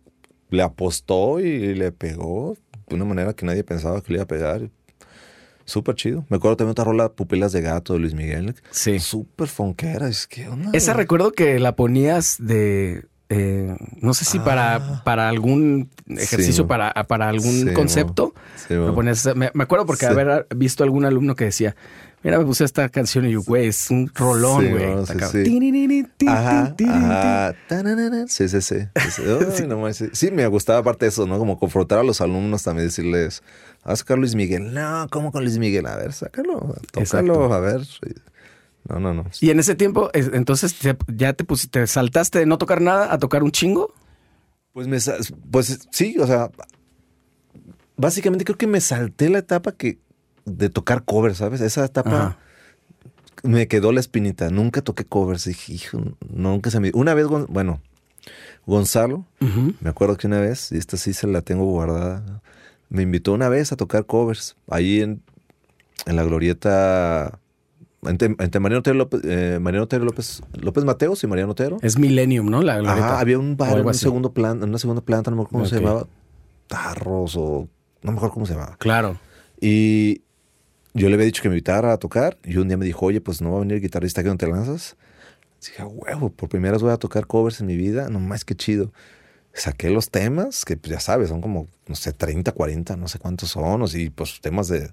[0.50, 2.56] le apostó y le pegó
[2.88, 4.68] de una manera que nadie pensaba que le iba a pegar.
[5.64, 6.26] Súper chido.
[6.28, 8.54] Me acuerdo también otra rola, Pupilas de Gato de Luis Miguel.
[8.72, 8.98] Sí.
[8.98, 10.08] Súper funkera.
[10.08, 10.70] Es que onda.
[10.72, 13.04] Esa recuerdo que la ponías de...
[13.34, 15.02] eh, no sé si para, Ah.
[15.04, 18.34] para algún ejercicio, para, para algún Sí, concepto.
[18.68, 18.74] Sí.
[19.34, 20.12] Me, acuerdo porque Sí.
[20.12, 21.74] haber visto algún alumno que decía,
[22.22, 25.06] mira, me puse esta canción y yo, güey, es un rolón, güey.
[25.06, 25.44] sí, sí.
[28.28, 28.76] Sí, sí, sí.
[29.10, 29.22] Sí, sí.
[29.62, 30.10] Ay, no manches.
[30.12, 31.38] Sí, me gustaba aparte eso, ¿no?
[31.38, 33.42] Como confrontar a los alumnos también, decirles,
[33.84, 34.72] ¿vas a sacar Luis Miguel?
[34.74, 35.86] No, ¿cómo con Luis Miguel?
[35.86, 36.58] A ver, sácalo,
[36.92, 37.52] tócalo, Exacto.
[37.54, 37.80] a ver.
[38.88, 39.24] No, no, no.
[39.40, 40.76] Y en ese tiempo, es- entonces
[41.08, 43.94] ya te pusiste, te saltaste de no tocar nada a tocar un chingo.
[44.72, 44.98] Pues me
[45.50, 46.50] pues sí, o sea,
[47.96, 49.98] básicamente creo que me salté la etapa que
[50.44, 51.60] de tocar cover, ¿sabes?
[51.60, 52.38] Esa etapa Ajá.
[53.42, 54.50] me quedó la espinita.
[54.50, 55.44] Nunca toqué covers.
[55.44, 56.90] Dije, hijo, nunca se me.
[56.94, 57.80] Una vez, bueno,
[58.66, 59.26] Gonzalo,
[59.80, 62.40] me acuerdo que una vez, y esta sí se la tengo guardada,
[62.88, 64.56] me invitó una vez a tocar covers.
[64.68, 65.22] Ahí en,
[66.06, 67.38] en la glorieta.
[68.04, 71.76] Entre, entre Mariano Otero López, eh, Mariano Otero López, López Mateos y Mariano Otero.
[71.82, 72.60] Es Millennium, ¿no?
[72.62, 72.76] La.
[72.78, 75.58] Ajá, había un bar en un segundo planta, en una segunda planta, no me acuerdo
[75.60, 75.82] cómo se Ok.
[75.82, 76.06] llamaba.
[76.66, 77.68] Tarros o.
[78.02, 78.76] No me acuerdo cómo se llamaba.
[78.78, 79.18] Claro.
[79.60, 80.22] Y
[80.94, 82.38] yo le había dicho que me invitara a tocar.
[82.44, 84.36] Y un día me dijo, oye, pues no va a venir el guitarrista que no
[84.36, 84.96] te lanzas.
[85.60, 88.08] Dije, "A huevo, por primera vez voy a tocar covers en mi vida.
[88.08, 88.92] No más que chido.
[89.52, 93.20] Saqué los temas, que pues ya sabes, son como, no sé, 30, 40, no sé
[93.20, 93.80] cuántos son.
[93.82, 94.90] o sí, pues temas de.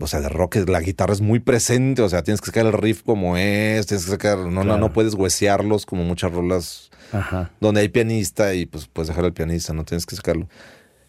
[0.00, 2.02] O sea, de rock, la guitarra es muy presente.
[2.02, 3.86] O sea, tienes que sacar el riff como es.
[3.86, 4.38] Tienes que sacar.
[4.38, 4.78] No, no, Claro.
[4.78, 7.50] no puedes huesearlos como muchas rolas Ajá.
[7.60, 10.48] donde hay pianista y pues puedes dejar al pianista, no tienes que sacarlo.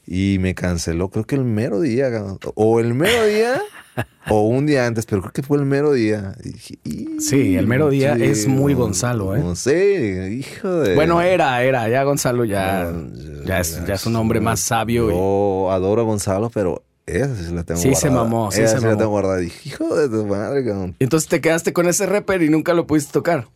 [0.08, 2.12] Y me canceló, creo que el mero día,
[2.54, 3.60] o el mero día,
[4.30, 6.36] o un día antes, pero creo que fue el mero día.
[6.44, 9.40] Y dije, "Y- Sí, el mero día es muy Gonzalo, ¿eh?
[9.40, 10.94] No sé, hijo de.
[10.94, 11.90] Bueno, era, era.
[11.90, 15.10] Ya Gonzalo ya, No, ya, es, ya es un hombre más sabio.
[15.10, 18.24] y- Yo adoro a Gonzalo, pero esa sí la tengo Sí se guardada.
[18.30, 18.98] mamó, sí Esa se la mamó.
[18.98, 19.38] tengo guardada.
[19.38, 20.96] Dije, hijo de tu madre, cabrón.
[21.00, 23.48] Entonces te quedaste con ese rapper y nunca lo pudiste tocar.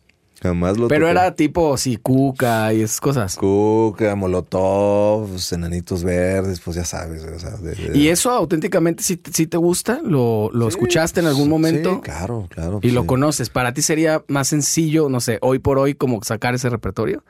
[0.42, 1.10] Jamás lo Pero toqué.
[1.10, 3.36] era tipo, sí, cuca y esas cosas.
[3.36, 7.22] Cuca, Molotov, Enanitos Verdes, pues ya sabes.
[7.24, 10.00] o sea, de- de- ¿Y eso auténticamente sí, sí te gusta?
[10.02, 11.94] ¿Lo, lo Sí, escuchaste en algún sí, momento?
[11.96, 12.78] Sí, claro, claro.
[12.82, 13.06] Y lo sí.
[13.08, 13.50] conoces.
[13.50, 17.22] ¿Para ti sería más sencillo, no sé, hoy por hoy, como sacar ese repertorio?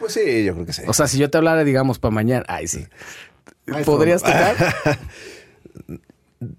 [0.00, 0.82] Pues sí, yo creo que sí.
[0.88, 2.84] O sea, si yo te hablara, digamos, para mañana, ay, sí.
[3.84, 4.56] ¿Podrías tocar?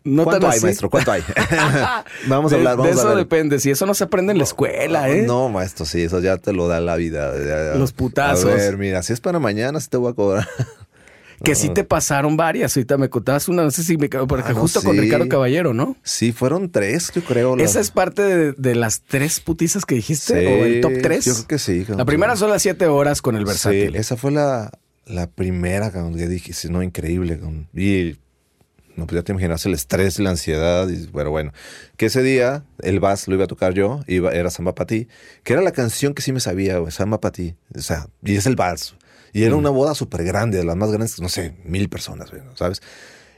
[0.04, 0.66] No ¿Cuánto tan hay, así.
[0.66, 0.90] maestro?
[0.90, 1.22] ¿Cuánto hay?
[2.28, 3.18] vamos a De- hablar, vamos de eso a ver.
[3.20, 3.60] depende.
[3.60, 5.22] Si eso no se aprende en la escuela, ¿eh?
[5.24, 7.34] No, maestro, sí, eso ya te lo da la vida.
[7.38, 7.76] ya- ya.
[7.80, 8.52] Los putazos.
[8.52, 10.48] A ver, mira, si es para mañana, sí te voy a cobrar.
[11.44, 12.76] Que sí te pasaron varias.
[12.76, 15.02] Ahorita me contabas una, no sé si me porque Ah, no, justo con sí.
[15.02, 15.96] Ricardo Caballero, ¿no?
[16.02, 17.56] Sí, fueron tres, yo creo.
[17.56, 20.42] las- ¿Esa es parte de, de las tres putizas que dijiste?
[20.42, 21.26] Sí, ¿O el top tres?
[21.26, 21.86] Yo creo que sí.
[21.96, 23.96] La primera son las siete horas con el Sí, versátil.
[23.98, 24.72] esa fue la,
[25.06, 27.40] la primera que dije, sí, no, increíble.
[27.76, 28.16] Y
[28.98, 30.90] no, pues ya te imaginas el estrés y la ansiedad.
[30.90, 31.52] Y bueno, bueno.
[31.96, 35.08] Que ese día el bass lo iba a tocar yo, iba, era Samba Pa' Ti,
[35.44, 37.56] que era la canción que sí me sabía, güey, Samba Pa' Ti.
[37.76, 38.96] O sea, y es el vals.
[39.34, 42.42] Y era una boda súper grande, de las más grandes, no sé, mil personas, güey,
[42.56, 42.82] ¿sabes?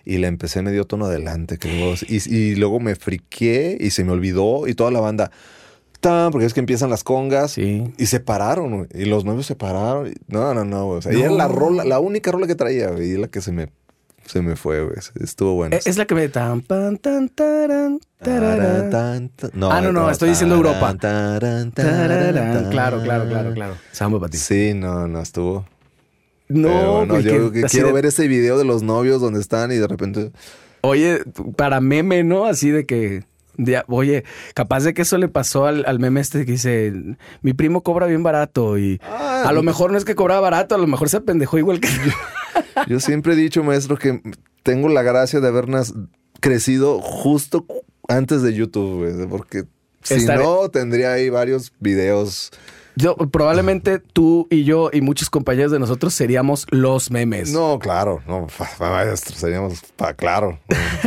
[0.05, 1.93] Y la empecé medio tono adelante, creo.
[2.07, 5.29] Y, y luego me friqué y se me olvidó y toda la banda...
[5.99, 7.83] Tan, porque es que empiezan las congas Sí.
[7.97, 10.13] y se pararon, y los novios se pararon.
[10.27, 10.87] No, no, no.
[10.87, 11.35] O sea, y era No.
[11.35, 13.67] la rola, la única rola que traía, y la que se me,
[14.29, 14.95] se me fue, güey.
[15.21, 15.75] Estuvo bueno.
[15.83, 18.89] Es la que me tan pan tan taran tararán.
[18.91, 19.31] Tan-
[19.63, 20.95] Ah, no, no, no, estoy diciendo Europa.
[20.99, 21.71] Tararán.
[21.71, 23.73] Claro, claro, claro, claro.
[23.91, 24.37] Samba para ti.
[24.37, 25.65] Sí, no, no estuvo.
[26.47, 29.75] No, no, yo que quiero de- ver ese video de los novios donde están y
[29.75, 30.31] de repente.
[30.81, 31.23] Oye,
[31.55, 32.45] para meme, ¿no?
[32.45, 33.23] Así de que.
[33.57, 34.23] de- oye,
[34.53, 36.93] capaz de que eso le pasó al, al meme este que dice:
[37.41, 40.75] Mi primo cobra bien barato y Ah, a lo mejor no es que cobraba barato,
[40.75, 42.11] a lo mejor se apendejó igual que yo.
[42.87, 44.21] Yo siempre he dicho, maestro, que
[44.63, 45.67] tengo la gracia de haber
[46.39, 47.65] crecido justo
[48.07, 49.63] antes de YouTube, güey, porque
[50.03, 52.51] si Estaré- no, tendría ahí varios videos.
[52.95, 57.51] Yo, probablemente tú y yo y muchos compañeros de nosotros seríamos los memes.
[57.53, 58.47] No, claro, no,
[58.79, 60.59] maestro, seríamos, pa- claro.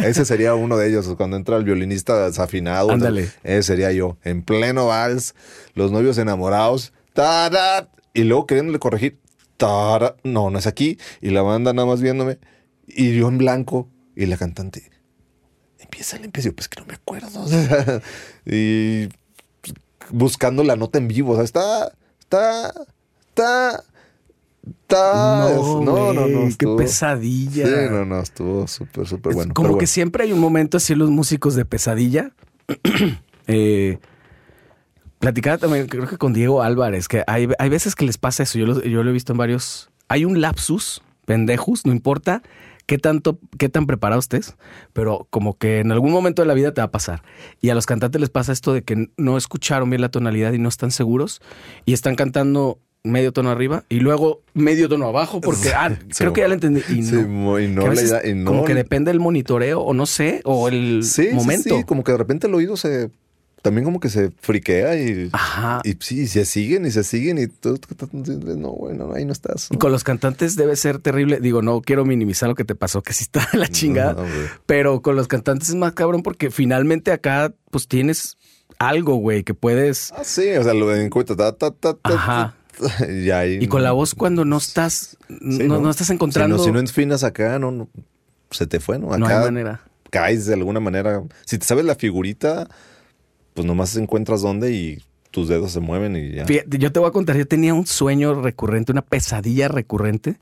[0.03, 2.91] Ese sería uno de ellos, cuando entra el violinista desafinado.
[2.91, 3.31] Ándale.
[3.43, 5.35] Ese sería yo, en pleno vals,
[5.75, 6.95] los novios enamorados,
[8.15, 9.19] y luego queriéndole corregir,
[9.63, 12.41] tada, no, no es aquí, y la banda nada más viéndome,
[12.89, 14.91] y yo en blanco, y la cantante,
[15.79, 18.03] empieza el empieza, yo, pues que no me acuerdo, o sea,
[18.45, 19.09] y
[20.11, 22.75] buscando la nota en vivo, o sea, está, está,
[23.29, 23.85] está,
[24.69, 27.65] está, no, no, no, güey, qué pesadilla.
[27.65, 29.55] Sí, no, no, estuvo súper, súper bueno.
[29.55, 32.33] como que siempre hay un momento así los músicos de pesadilla.
[33.47, 34.01] eh,
[35.23, 38.59] platicaba también, creo que con Diego Álvarez, que hay, hay veces que les pasa eso.
[38.59, 39.89] Yo lo, yo lo he visto en varios.
[40.09, 42.43] Hay un lapsus, pendejos, no importa
[42.87, 44.57] qué tanto, qué tan preparado estés,
[44.93, 47.23] pero como que en algún momento de la vida te va a pasar.
[47.61, 50.59] Y a los cantantes les pasa esto de que no escucharon bien la tonalidad y
[50.59, 51.41] no están seguros
[51.87, 56.33] y están cantando medio tono arriba y luego medio tono abajo porque ah, Sí, creo
[56.33, 57.27] que ya lo entendí y Sí, no.
[57.29, 59.81] mo- y no Que a le veces da- y no como que depende del monitoreo
[59.81, 61.77] o no sé, o el Sí, sí, momento.
[61.79, 63.11] sí, como que de repente el oído se
[63.63, 65.81] también como que se friquea y, Ajá.
[65.85, 67.79] y sí, se siguen y se siguen y tú-
[68.59, 69.69] no, bueno, ahí no estás.
[69.71, 71.39] Y con los cantantes debe ser terrible.
[71.41, 74.15] Digo, no quiero minimizar lo que te pasó, que sí está de la chingada.
[74.15, 74.25] No,
[74.67, 78.37] pero con los cantantes es más cabrón porque finalmente acá pues tienes
[78.79, 80.13] algo, güey, que puedes...
[80.13, 82.55] Ah, sí, o sea, lo de encuentro, ta, ta, ta, ta, Ajá.
[83.09, 85.37] y ahí Y con la no- voz cuando no estás, Sí,
[85.69, 86.57] no, no estás encontrando...
[86.57, 87.89] Si no, si no enfinas acá, no, no,
[88.51, 89.09] se te fue, ¿no?
[89.13, 89.81] Acá No hay manera.
[90.11, 91.23] caes de alguna manera.
[91.47, 92.69] Si te sabes la figurita,
[93.55, 96.45] pues nomás encuentras dónde y tus dedos se mueven y ya.
[96.47, 100.37] Fíjate, yo te voy a contar, yo tenía un sueño recurrente, una pesadilla recurrente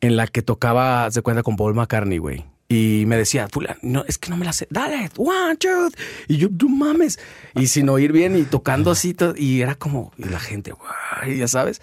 [0.00, 2.44] en la que tocaba, se cuenta con Paul McCartney, güey.
[2.68, 4.66] Y me decía, fulano, no, es que no me la sé.
[4.70, 5.90] Dale, one, two.
[6.28, 7.18] Y yo, no mames.
[7.54, 9.14] Y sin oír bien y tocando así.
[9.36, 11.82] y era como, y la gente, güey, ya sabes.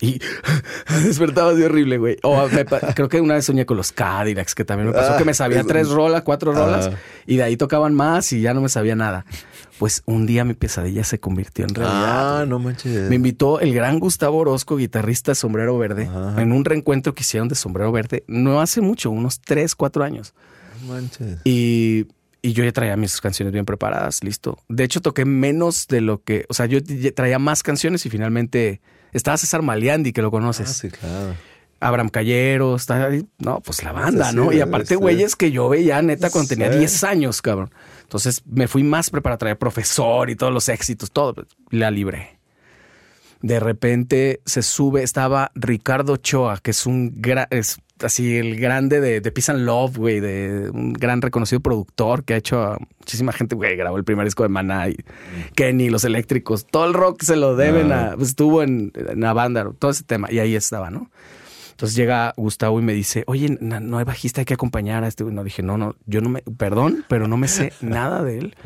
[0.00, 0.18] Y
[1.04, 2.18] despertaba así horrible, güey.
[2.22, 5.16] O me pa- creo que una vez soñé con los Cadillacs, que también me pasó
[5.16, 6.90] que me sabía Ah, tres rolas, cuatro rolas,
[7.26, 9.24] y de ahí tocaban más y ya no me sabía nada.
[9.78, 12.42] Pues un día mi pesadilla se convirtió en realidad.
[12.42, 13.08] Ah, no manches.
[13.08, 16.40] Me invitó el gran Gustavo Orozco, guitarrista de Sombrero Verde, Ajá.
[16.40, 20.32] en un reencuentro que hicieron de Sombrero Verde, no hace mucho, unos tres, cuatro años.
[20.86, 21.38] No manches.
[21.44, 22.06] Y,
[22.40, 24.58] y yo ya traía mis canciones bien preparadas, listo.
[24.68, 26.78] De hecho, toqué menos de lo que, o sea, yo
[27.14, 28.80] traía más canciones y finalmente
[29.12, 30.68] estaba César Maliandi, que lo Ah, conoces.
[30.70, 31.34] sí, claro.
[31.86, 34.50] Abraham Callero, está ahí, no, pues la banda, Sí, ¿no?
[34.50, 34.94] sí, Y aparte, sí.
[34.94, 36.78] güeyes que yo veía neta cuando tenía Sí.
[36.78, 37.70] 10 años, cabrón.
[38.02, 42.38] Entonces me fui más preparado, traía profesor y todos los éxitos, todo, la libré.
[43.42, 49.00] De repente se sube, estaba Ricardo Choa, que es un gran, es así el grande
[49.02, 52.78] de, de Peace and Love, güey, de un gran reconocido productor que ha hecho a
[53.00, 54.96] muchísima gente, güey, grabó el primer disco de Maná y
[55.56, 58.12] Kenny, Los Eléctricos, todo el rock se lo deben Ah.
[58.12, 61.10] a, pues, estuvo en, en la banda, todo ese tema, y ahí estaba, ¿no?
[61.74, 65.24] Entonces llega Gustavo y me dice, oye, no hay bajista, hay que acompañar a este.
[65.24, 65.34] güey".
[65.34, 68.56] No dije, no, no, yo no me, perdón, pero no me sé nada de él.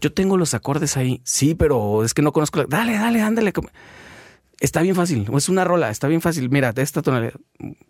[0.00, 1.20] Yo tengo los acordes ahí.
[1.24, 2.58] Sí, pero es que no conozco.
[2.60, 3.52] la- Dale, dale, ándale.
[4.58, 5.26] Está bien fácil.
[5.36, 6.48] Es una rola, está bien fácil.
[6.50, 7.34] Mira, de esta tonalidad.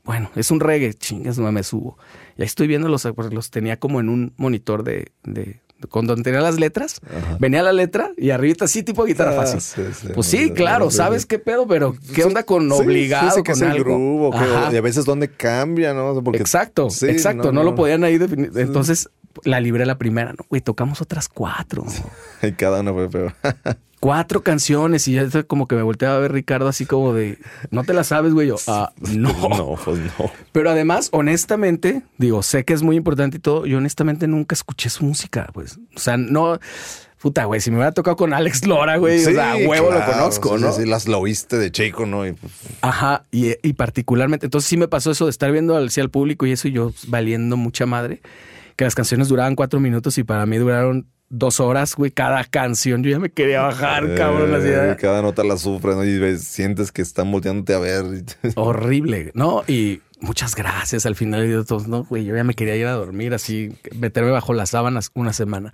[0.04, 0.94] Bueno, es un reggae.
[0.94, 1.96] Chingas, no me subo.
[2.36, 3.32] Y ahí estoy viendo los acordes.
[3.32, 7.00] Los tenía como en un monitor de, de- con donde tenía las letras.
[7.06, 7.36] Ajá.
[7.38, 9.60] Venía la letra y arribita así, tipo guitarra Ah, fácil.
[9.60, 10.08] sí, sí.
[10.14, 13.30] Pues sí, claro, sabes qué pedo, pero ¿qué onda con obligado?
[13.30, 13.84] sí, que con es el algo?
[13.84, 14.30] groove, o
[14.70, 16.20] que- y a veces dónde cambia, ¿no?
[16.22, 17.52] Porque- exacto, Sí, exacto.
[17.52, 18.50] No, lo podían ahí definir.
[18.56, 19.08] Entonces
[19.44, 20.44] la libré la primera, ¿no?
[20.48, 21.84] Güey, tocamos otras cuatro.
[22.42, 23.34] Y cada uno fue peor.
[23.98, 27.38] Cuatro canciones y ya como que me volteaba a ver Ricardo así como de,
[27.70, 28.48] ¿no te la sabes, güey?
[28.48, 29.32] Yo, ah, no.
[29.48, 30.30] no, pues no.
[30.52, 34.90] Pero además, honestamente, digo, sé que es muy importante y todo, yo honestamente nunca escuché
[34.90, 35.78] su música, pues.
[35.94, 36.58] O sea, no...
[37.18, 40.12] Puta, güey, si me hubiera tocado con Alex Lora, güey, o sea, huevo claro, lo
[40.12, 40.72] conozco, sí, ¿no?
[40.72, 42.26] Sí, las lo oíste de chico, ¿no?
[42.26, 45.90] Y, pues, Ajá, y, y particularmente, entonces sí me pasó eso de estar viendo al,
[45.90, 48.20] sí, al público y eso y yo valiendo mucha madre,
[48.76, 53.02] que las canciones duraban cuatro minutos y para mí duraron dos horas, güey, cada canción.
[53.02, 56.04] Yo ya me quería bajar, eh, cabrón, de- Cada nota la sufre, ¿no?
[56.04, 58.04] Y ves- sientes que están volteándote a ver.
[58.54, 59.64] horrible, ¿no?
[59.66, 62.92] Y muchas gracias al final y todos, no, güey, yo ya me quería ir a
[62.92, 65.72] dormir, así, meterme bajo las sábanas una semana.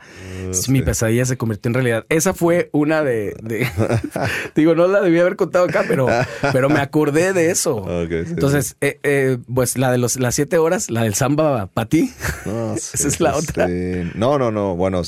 [0.52, 0.70] sí.
[0.72, 2.06] Mi pesadilla se convirtió en realidad.
[2.08, 3.66] Esa fue una de, de-
[4.56, 6.06] digo, no la debía haber contado acá, pero,
[6.52, 7.84] pero me acordé de eso.
[8.08, 11.88] Sí, Entonces, eh, eh, pues la de los, las siete horas, la del samba para
[11.88, 12.12] ti.
[12.46, 13.68] No, Esa es la otra.
[14.14, 14.76] No, no, no.
[14.76, 15.02] Bueno,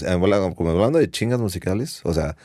[0.55, 2.37] como hablando de chingas musicales, o sea,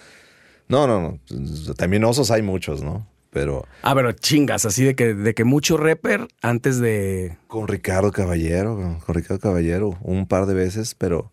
[0.67, 1.73] no, no, no.
[1.75, 3.07] También osos hay muchos, ¿no?
[3.31, 7.37] Pero Ah, pero chingas, así de que, de que mucho rapper antes de.
[7.47, 11.31] con Ricardo Caballero, con Ricardo Caballero, un par de veces, pero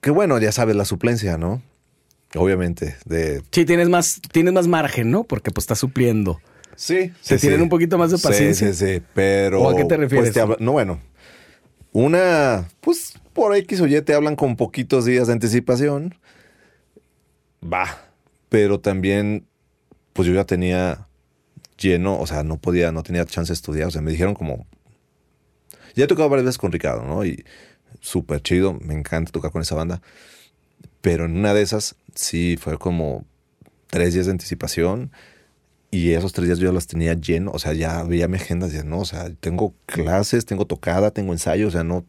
[0.00, 1.62] que bueno, ya sabes, la suplencia, ¿no?
[2.34, 3.42] Obviamente, de...
[3.50, 5.24] Sí, tienes más, tienes más margen, ¿no?
[5.24, 6.40] Porque pues estás supliendo.
[6.74, 8.72] Sí, ¿Se tienen un poquito más de paciencia?
[8.72, 9.62] Sí, sí, sí, pero...
[9.62, 10.32] ¿O a qué te refieres?
[10.32, 11.00] pues, te no, bueno,
[11.92, 16.14] una, pues por X o Y te hablan con poquitos días de anticipación.
[17.64, 17.98] Va,
[18.48, 19.46] pero también,
[20.16, 21.06] pues yo ya tenía
[21.78, 24.66] lleno, o sea, no podía, no tenía chance de estudiar, o sea, me dijeron como...
[25.94, 27.24] Ya he tocado varias veces con Ricardo, ¿no?
[27.24, 27.44] Y
[28.00, 30.02] súper chido, me encanta tocar con esa banda.
[31.00, 33.24] Pero en una de esas, sí, fue como
[33.88, 35.12] tres días de anticipación.
[35.90, 38.84] Y esos tres días yo las tenía lleno, o sea, ya veía mi agenda, decía,
[38.84, 42.04] no, o sea, tengo clases, tengo tocada, tengo ensayo, o sea, no.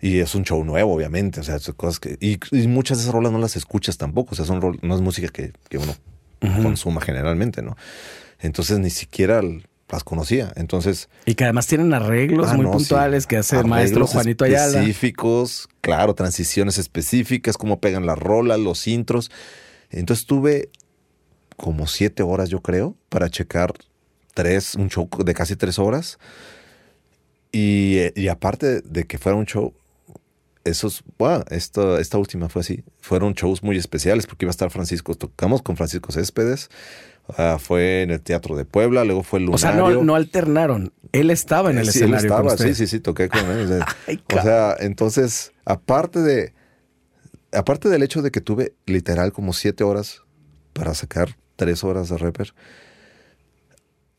[0.00, 2.16] Y es un show nuevo, obviamente, o sea, son cosas que.
[2.20, 5.00] Y, y muchas de esas rolas no las escuchas tampoco, o sea, son no es
[5.00, 5.94] música que, que uno
[6.62, 7.76] consuma generalmente, ¿no?
[8.40, 9.40] Entonces ni siquiera
[9.90, 10.52] las conocía.
[10.56, 11.08] Entonces.
[11.26, 12.78] Y que además tienen arreglos ah, muy no, sí.
[12.78, 14.80] puntuales que hace el maestro Juanito Ayala.
[14.80, 19.30] Específicos, claro, transiciones específicas, cómo pegan las rolas, los intros.
[19.90, 20.70] Entonces tuve
[21.56, 23.72] como siete horas, yo creo, para checar
[24.34, 26.18] tres, un show de casi tres horas.
[27.52, 29.72] Y, eh, y aparte de que fuera un show,
[30.64, 31.04] esos,
[31.50, 35.62] esto, esta última fue así, fueron shows muy especiales porque iba a estar Francisco, tocamos
[35.62, 36.70] con Francisco Céspedes,
[37.36, 39.98] ah, fue en el Teatro de Puebla, luego fue el O sea, Lunario.
[39.98, 40.92] no, no alternaron.
[41.12, 43.64] Él estaba en el Sí, él escenario con estaba, sí, sí, sí, toqué con él.
[43.64, 46.54] O sea, Ay, o sea, entonces, aparte de,
[47.52, 50.22] aparte del hecho de que tuve literal como siete horas
[50.72, 52.54] para sacar tres horas de rapper,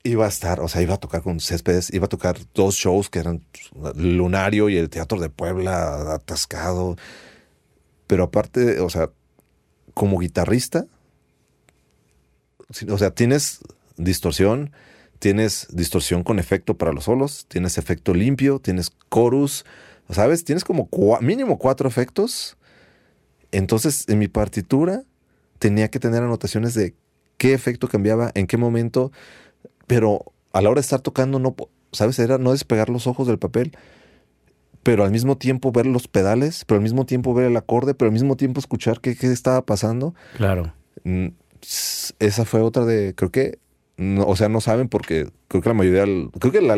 [0.06, 3.10] iba a estar, o sea, iba a tocar con Céspedes, iba a tocar dos shows
[3.10, 3.44] que eran
[3.96, 6.96] Lunario y el Teatro de Puebla atascado.
[8.06, 9.10] Pero aparte, o sea,
[9.96, 10.86] como guitarrista,
[12.88, 13.62] o sea, tienes
[13.98, 14.72] distorsión,
[15.18, 19.66] tienes distorsión con efecto para los solos, tienes efecto limpio, tienes chorus,
[20.12, 20.46] ¿sabes?
[20.46, 20.88] Tienes como
[21.20, 22.58] mínimo cuatro efectos.
[23.52, 25.04] Entonces, en mi partitura
[25.58, 26.94] tenía que tener anotaciones de
[27.38, 29.12] qué efecto cambiaba, en qué momento,
[29.88, 31.56] pero a la hora de estar tocando, no,
[31.92, 32.20] ¿sabes?
[32.20, 33.72] Era no despegar los ojos del papel,
[34.84, 38.10] pero al mismo tiempo ver los pedales, pero al mismo tiempo ver el acorde, pero
[38.10, 40.14] al mismo tiempo escuchar qué, qué estaba pasando.
[40.38, 40.74] Claro.
[41.04, 41.30] Mm,
[42.20, 43.58] esa fue otra de, creo que,
[43.98, 46.04] o sea, no saben porque creo que la mayoría,
[46.40, 46.78] creo que la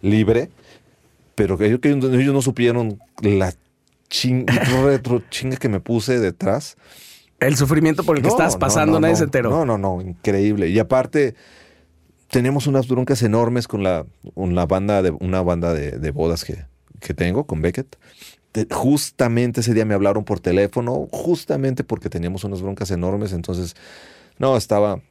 [0.00, 0.50] libre,
[1.34, 3.54] pero que ellos, ellos no supieron la
[4.82, 6.76] retro chinga que me puse detrás.
[7.40, 9.50] El sufrimiento por el que estabas pasando, nadie se enteró.
[9.50, 10.68] No, no, no, increíble.
[10.68, 11.34] Y aparte,
[12.32, 16.64] tenemos unas broncas enormes con la, una banda de, una banda de, bodas que,
[16.98, 17.98] que tengo, con Beckett.
[18.70, 23.34] justamente ese día me hablaron por teléfono, justamente porque teníamos unas broncas enormes.
[23.34, 23.76] Entonces,
[24.38, 25.02] no, estaba.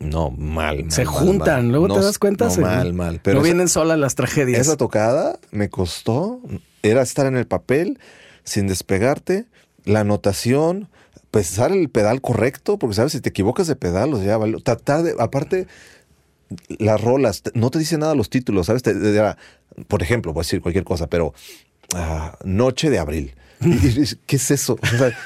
[0.00, 0.90] No, mal.
[0.90, 2.48] se juntan, luego te das cuenta.
[2.48, 3.20] No, mal, mal.
[3.22, 4.62] Pero no vienen solas las tragedias.
[4.62, 6.40] Esa tocada me costó.
[6.82, 8.00] Era estar en el papel
[8.42, 9.46] sin despegarte,
[9.84, 10.88] la anotación,
[11.30, 15.14] pesar el pedal correcto, porque sabes, si te equivocas de pedal, o sea, tratar de.
[15.20, 15.68] Aparte,
[16.78, 18.82] las rolas, no te dice nada los títulos, ¿sabes?
[19.88, 21.32] por ejemplo, voy a decir cualquier cosa, pero
[21.94, 23.34] ah, Noche de Abril.
[24.26, 24.78] ¿Qué es eso?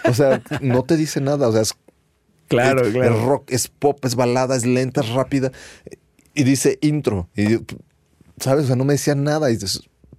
[0.05, 1.74] O sea, no te dice nada, o sea, es
[2.49, 3.14] Claro, es, claro.
[3.14, 5.53] Es rock, es pop, es balada, es lenta, es rápida.
[6.35, 7.29] Y dice intro.
[7.37, 7.57] Y,
[8.39, 8.64] ¿Sabes?
[8.64, 9.51] O sea, no me decían nada.
[9.51, 9.59] Y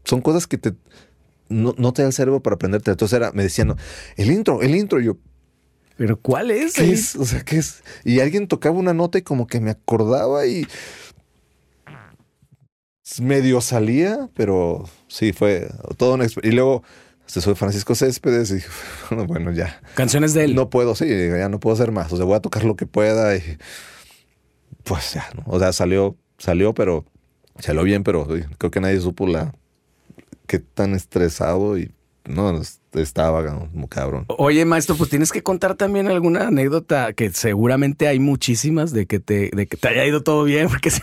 [0.04, 0.74] son cosas que te,
[1.50, 2.92] no, te da el cerebro para aprenderte.
[2.92, 3.76] Entonces era, me decían,
[4.16, 5.00] el intro, el intro.
[5.00, 5.18] Y yo,
[5.98, 6.76] ¿pero cuál es?
[6.76, 7.16] ¿Qué es?
[7.16, 7.84] O sea, ¿qué es?
[8.04, 10.68] Y alguien tocaba una nota y como que me acordaba y
[13.22, 15.68] medio salía, pero sí, fue
[16.00, 16.52] una experiencia.
[16.52, 16.84] Y luego
[17.26, 19.82] se soy Francisco Céspedes y bueno, ya.
[19.96, 20.56] Canciones de él.
[20.56, 22.12] No puedo, sí, ya no puedo hacer más.
[22.14, 23.58] O sea, voy a tocar lo que pueda y
[24.84, 25.44] pues ya, ¿no?
[25.48, 27.06] O sea, salió, salió, pero
[27.60, 28.28] salió bien, pero
[28.58, 29.54] creo que nadie supo la
[30.48, 31.92] qué tan estresado y
[32.26, 32.62] no,
[33.02, 34.26] estaba como cabrón.
[34.28, 39.20] Oye, maestro, pues tienes que contar también alguna anécdota que seguramente hay muchísimas de que
[39.20, 41.02] te, de que te haya ido todo bien, porque se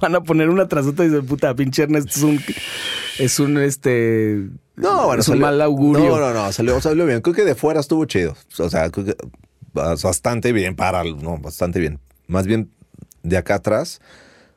[0.00, 2.40] van a poner una tras otra y dicen, puta, pinche Ernesto es un,
[3.18, 4.48] es un este.
[4.76, 6.08] No, bueno, es un mal augurio.
[6.08, 7.20] No, no, no, salió, salió bien.
[7.20, 8.36] Creo que de fuera estuvo chido.
[8.58, 9.16] O sea, creo que
[9.72, 12.00] bastante bien para, no, bastante bien.
[12.26, 12.70] Más bien
[13.22, 14.00] de acá atrás,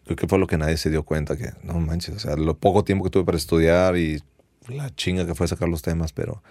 [0.06, 2.58] creo que fue lo que nadie se dio cuenta que, no manches, o sea, lo
[2.58, 4.22] poco tiempo que tuve para estudiar y
[4.68, 6.44] la chinga que fue sacar los temas, pero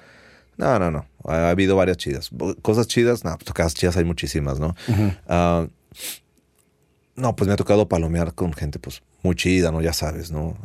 [0.56, 1.06] no, no, no.
[1.24, 2.30] Ha, habido varias chidas.
[2.62, 4.74] Cosas chidas, no, pues tocadas chidas hay muchísimas, ¿no?
[5.28, 5.66] Ah,
[7.14, 9.80] no, pues me ha tocado palomear con gente, pues muy chida, ¿no?
[9.80, 10.56] Ya sabes, ¿no?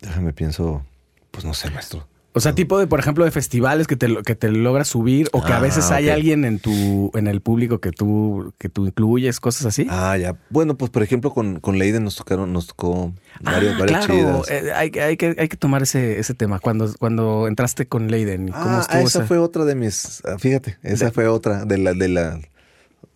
[0.00, 0.84] déjame pienso,
[1.30, 2.06] pues no sé, maestro.
[2.36, 5.40] O sea, tipo de, por ejemplo, de festivales que te, que te logras subir o
[5.44, 8.86] que a ah, veces hay alguien en tu, en el público que tú, que tú
[8.86, 9.86] incluyes, cosas así.
[9.88, 10.36] Ah, ya.
[10.50, 14.42] Bueno, pues por ejemplo, con, con Leiden nos tocaron, nos tocó varias, ah, claro.
[14.48, 16.58] Eh, hay, hay, que, hay que tomar ese, ese tema.
[16.58, 21.12] Cuando, cuando entraste con Leiden, ¿cómo ah, estuvo esa, fue otra de mis, fíjate, esa
[21.12, 22.40] fue otra de la, de la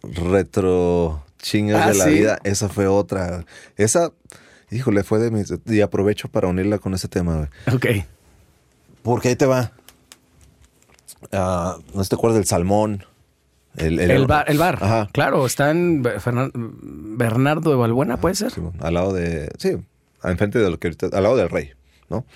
[0.03, 2.39] retro chingas de la vida.
[2.45, 3.45] Esa fue otra.
[3.77, 4.13] Esa,
[4.71, 7.51] híjole, fue de mis, y aprovecho para unirla con ese tema.
[7.73, 7.87] Ok.
[9.09, 9.73] Porque ahí te va.
[11.33, 13.05] Uh, no te acuerdas del salmón.
[13.75, 14.79] El, el, bar, el bar.
[14.83, 15.09] Ajá.
[15.13, 18.53] Claro, está en Bernardo de Valbuena, ¿puede ser?
[18.81, 19.51] al lado de.
[19.57, 19.79] Sí,
[20.23, 21.07] enfrente de lo que ahorita.
[21.17, 21.71] Al lado del rey,
[22.11, 22.27] ¿no?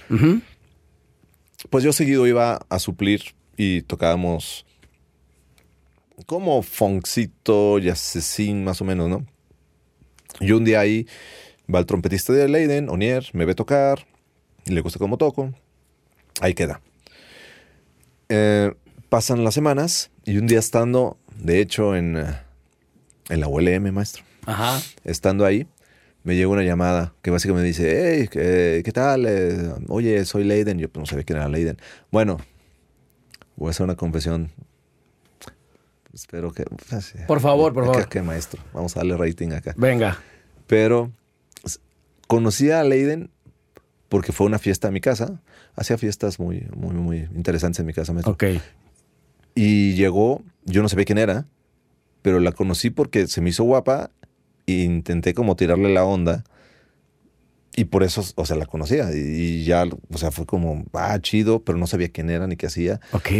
[1.68, 4.64] Pues yo seguido iba a suplir y tocábamos
[6.24, 9.26] como Foncito y Asesín, más o menos, ¿no?
[10.40, 11.06] Y un día ahí
[11.72, 14.06] va el trompetista de Leiden, Onier, me ve tocar,
[14.64, 15.52] y le gusta cómo toco.
[16.42, 16.80] Ahí queda.
[18.28, 18.74] Eh,
[19.08, 22.36] pasan las semanas y un día estando, de hecho, en, eh,
[23.28, 24.24] en la ULM, maestro.
[24.44, 24.82] Ajá.
[25.04, 25.68] Estando ahí,
[26.24, 29.26] me llegó una llamada que básicamente me dice, hey, ¿qué, tal?
[29.28, 30.80] Eh, oye, soy Leiden.
[30.80, 31.78] Yo pues, no sabía quién era Leiden.
[32.10, 32.38] Bueno,
[33.54, 34.50] voy a hacer una confesión.
[36.12, 36.64] Espero que...
[36.64, 38.08] Pues, por favor, por favor.
[38.08, 38.60] Que maestro.
[38.72, 39.74] Vamos a darle rating acá.
[39.76, 40.18] Venga.
[40.66, 41.12] Pero
[42.26, 43.30] conocí a Leiden
[44.12, 45.40] porque fue una fiesta en mi casa.
[45.74, 48.12] Hacía fiestas muy, muy, muy interesantes en mi casa.
[48.12, 48.34] Maestro.
[48.34, 48.44] Ok.
[49.54, 51.46] Y llegó, yo no sabía quién era,
[52.20, 54.10] pero la conocí porque se me hizo guapa
[54.66, 56.44] e intenté como tirarle la onda.
[57.74, 59.08] Y por eso, o sea, la conocía.
[59.14, 62.66] Y ya, o sea, fue como, ah, chido, pero no sabía quién era ni qué
[62.66, 63.00] hacía.
[63.12, 63.30] Ok.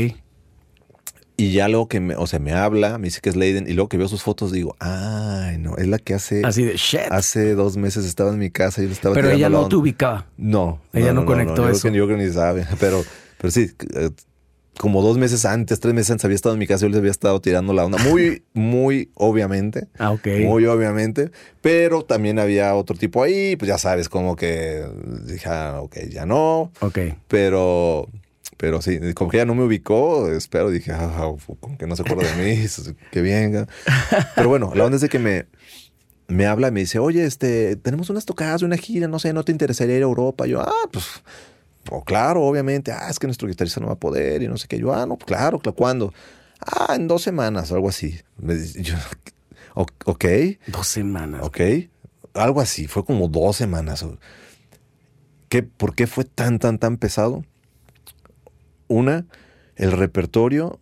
[1.37, 3.72] Y ya luego que me, o sea, me habla, me dice que es Leiden, y
[3.72, 6.43] luego que veo sus fotos digo, ay, no, es la que hace.
[6.45, 7.01] Así de shit.
[7.11, 9.14] Hace dos meses estaba en mi casa y yo estaba.
[9.14, 10.26] Pero ella no te ubicaba.
[10.37, 10.80] No.
[10.93, 11.89] Ella no, conectó eso.
[11.89, 13.03] Yo creo que ni sabe, pero,
[13.39, 14.11] pero sí, eh,
[14.78, 17.11] como dos meses antes, tres meses antes había estado en mi casa, yo les había
[17.11, 17.99] estado tirando la onda.
[17.99, 19.89] Muy, muy obviamente.
[19.99, 20.26] Ah, ok.
[20.41, 21.30] Muy obviamente.
[21.61, 24.85] Pero también había otro tipo ahí, pues ya sabes, como que
[25.26, 26.72] dije, ah, ok, ya no.
[26.80, 26.99] Ok.
[27.28, 28.09] Pero,
[28.57, 32.03] pero sí, como que ya no me ubicó, espero, dije, ah, como que no se
[32.03, 32.66] acuerda de mí,
[33.11, 33.66] que venga.
[34.36, 35.46] Pero bueno, la onda es de que me,
[36.28, 39.44] me habla y me dice, oye, este, tenemos unas tocadas, una gira, no sé, ¿no
[39.44, 40.46] te interesaría ir a Europa?
[40.46, 41.22] Yo, ah, pues
[41.90, 42.92] Oh, claro, obviamente.
[42.92, 44.78] Ah, es que nuestro guitarrista no va a poder y no sé qué.
[44.78, 45.76] Yo, ah, no, claro, claro.
[45.76, 46.14] ¿Cuándo?
[46.61, 48.20] Ah, en dos semanas, algo así.
[48.38, 48.94] Me yo,
[49.74, 50.24] ok.
[50.68, 51.42] Dos semanas.
[51.42, 51.61] Ok.
[52.34, 52.86] Algo así.
[52.86, 54.05] Fue como dos semanas.
[55.48, 57.44] ¿Qué, ¿Por qué fue tan, tan, tan pesado?
[58.93, 59.26] Una,
[59.76, 60.78] el repertorio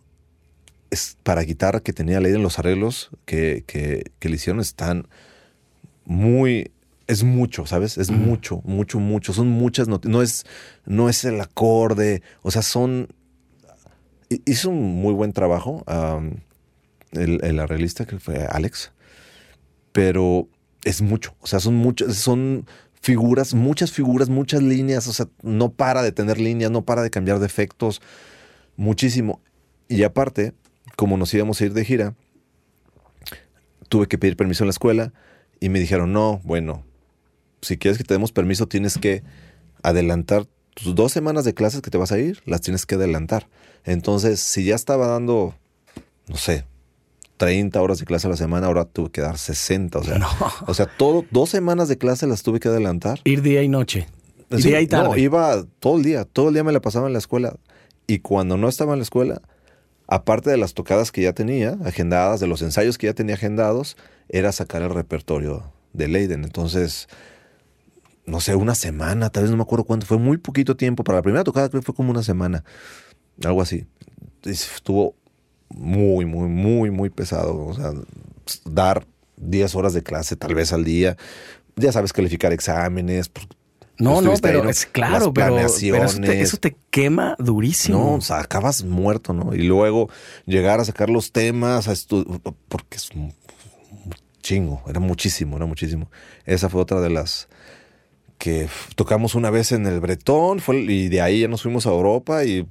[0.89, 5.07] es para guitarra que tenía en los arreglos que, que, que le hicieron están
[6.05, 6.71] muy
[7.11, 7.97] es mucho, ¿sabes?
[7.97, 9.33] Es mucho, mucho, mucho.
[9.33, 10.13] Son muchas noticias.
[10.13, 10.45] No es,
[10.85, 12.21] no es el acorde.
[12.41, 13.09] O sea, son.
[14.45, 15.83] Hizo un muy buen trabajo
[17.11, 18.93] el, el, arreglista que fue Alex.
[19.91, 20.47] Pero
[20.85, 21.35] es mucho.
[21.41, 22.15] O sea, son muchas.
[22.15, 22.65] Son
[23.01, 25.07] figuras, muchas figuras, muchas líneas.
[25.07, 28.01] O sea, no para de tener líneas, no para de cambiar de efectos.
[28.77, 29.41] Muchísimo.
[29.89, 30.53] Y aparte,
[30.95, 32.15] como nos íbamos a ir de gira,
[33.89, 35.13] tuve que pedir permiso en la escuela
[35.59, 36.85] y me dijeron, no, bueno,
[37.61, 39.23] si quieres que te demos permiso, tienes que
[39.83, 43.49] adelantar tus dos semanas de clases que te vas a ir, las tienes que adelantar.
[43.83, 45.55] Entonces, si ya estaba dando,
[46.27, 46.65] no sé,
[47.41, 49.97] 30 horas de clase a la semana, ahora tuve que dar 60.
[49.97, 50.19] O sea,
[50.67, 53.19] o sea todo, dos semanas de clase las tuve que adelantar.
[53.23, 54.07] Ir día y noche.
[54.51, 55.09] día y tarde.
[55.09, 56.23] No, iba todo el día.
[56.23, 57.55] Todo el día me la pasaba en la escuela.
[58.05, 59.41] Y cuando no estaba en la escuela,
[60.05, 63.97] aparte de las tocadas que ya tenía agendadas, de los ensayos que ya tenía agendados,
[64.29, 66.43] era sacar el repertorio de Leiden.
[66.43, 67.07] Entonces,
[68.27, 71.03] no sé, una semana, tal vez no me acuerdo cuánto, fue muy poquito tiempo.
[71.03, 72.63] Para la primera tocada creo que fue como una semana,
[73.43, 73.87] algo así.
[74.43, 75.15] Estuvo
[75.73, 77.65] muy, muy, muy, muy pesado.
[77.65, 77.91] O sea,
[78.65, 79.05] dar
[79.37, 81.17] 10 horas de clase tal vez al día.
[81.75, 83.29] Ya sabes, calificar exámenes.
[83.29, 83.47] Pues,
[83.97, 87.99] no, no, pero es claro, pero, eso, te, quema durísimo.
[87.99, 89.53] No, o sea, acabas muerto, ¿no?
[89.53, 90.09] Y luego
[90.45, 91.93] llegar a sacar los temas, a
[92.67, 93.09] porque es
[94.41, 96.09] chingo, era muchísimo, era muchísimo.
[96.45, 97.47] Esa fue otra de las
[98.39, 101.91] que tocamos una vez en el Bretón fue, y de ahí ya nos fuimos a
[101.91, 102.65] Europa y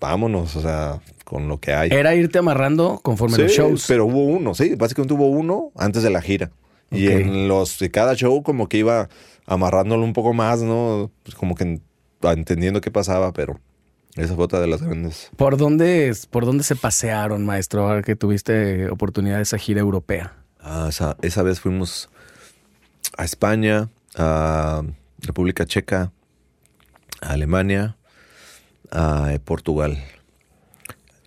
[0.00, 1.90] vámonos, o sea, con lo que hay.
[1.90, 3.84] Era irte amarrando conforme los shows.
[3.88, 6.50] Pero hubo uno, sí, básicamente hubo uno antes de la gira.
[6.90, 9.08] Y en los de cada show como que iba
[9.46, 11.10] amarrándolo un poco más, ¿no?
[11.24, 11.80] Pues como que
[12.22, 13.58] entendiendo qué pasaba, pero
[14.14, 15.30] esa fue otra de las grandes.
[15.36, 20.34] ¿Por dónde, por dónde se pasearon, maestro, ahora que tuviste oportunidad de esa gira europea?
[20.60, 22.08] Ah, esa, esa vez fuimos
[23.16, 24.82] a España, a
[25.20, 26.12] República Checa,
[27.20, 27.96] a Alemania,
[28.90, 29.98] a Portugal.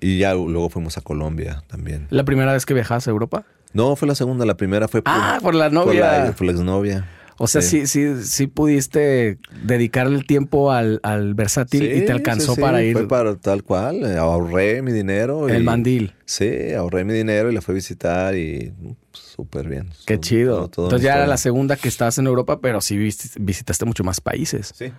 [0.01, 2.07] Y ya luego fuimos a Colombia también.
[2.09, 3.45] ¿La primera vez que viajaste a Europa?
[3.73, 4.45] No, fue la segunda.
[4.45, 6.33] La primera fue por, ah, por la novia.
[6.37, 7.07] Por la, exnovia.
[7.41, 7.87] O sea, sí.
[7.87, 12.93] sí, sí, pudiste dedicarle el tiempo al, al versátil y te alcanzó para ir.
[12.93, 14.03] Fue para tal cual.
[14.03, 15.47] Eh, ahorré mi dinero.
[15.47, 16.13] El mandil.
[16.25, 18.73] Sí, ahorré mi dinero y la fui a visitar y
[19.13, 19.89] súper bien.
[20.05, 20.65] Qué chido.
[20.65, 24.73] Entonces ya era la segunda que estabas en Europa, pero sí visitaste mucho más países.
[24.75, 24.91] Sí.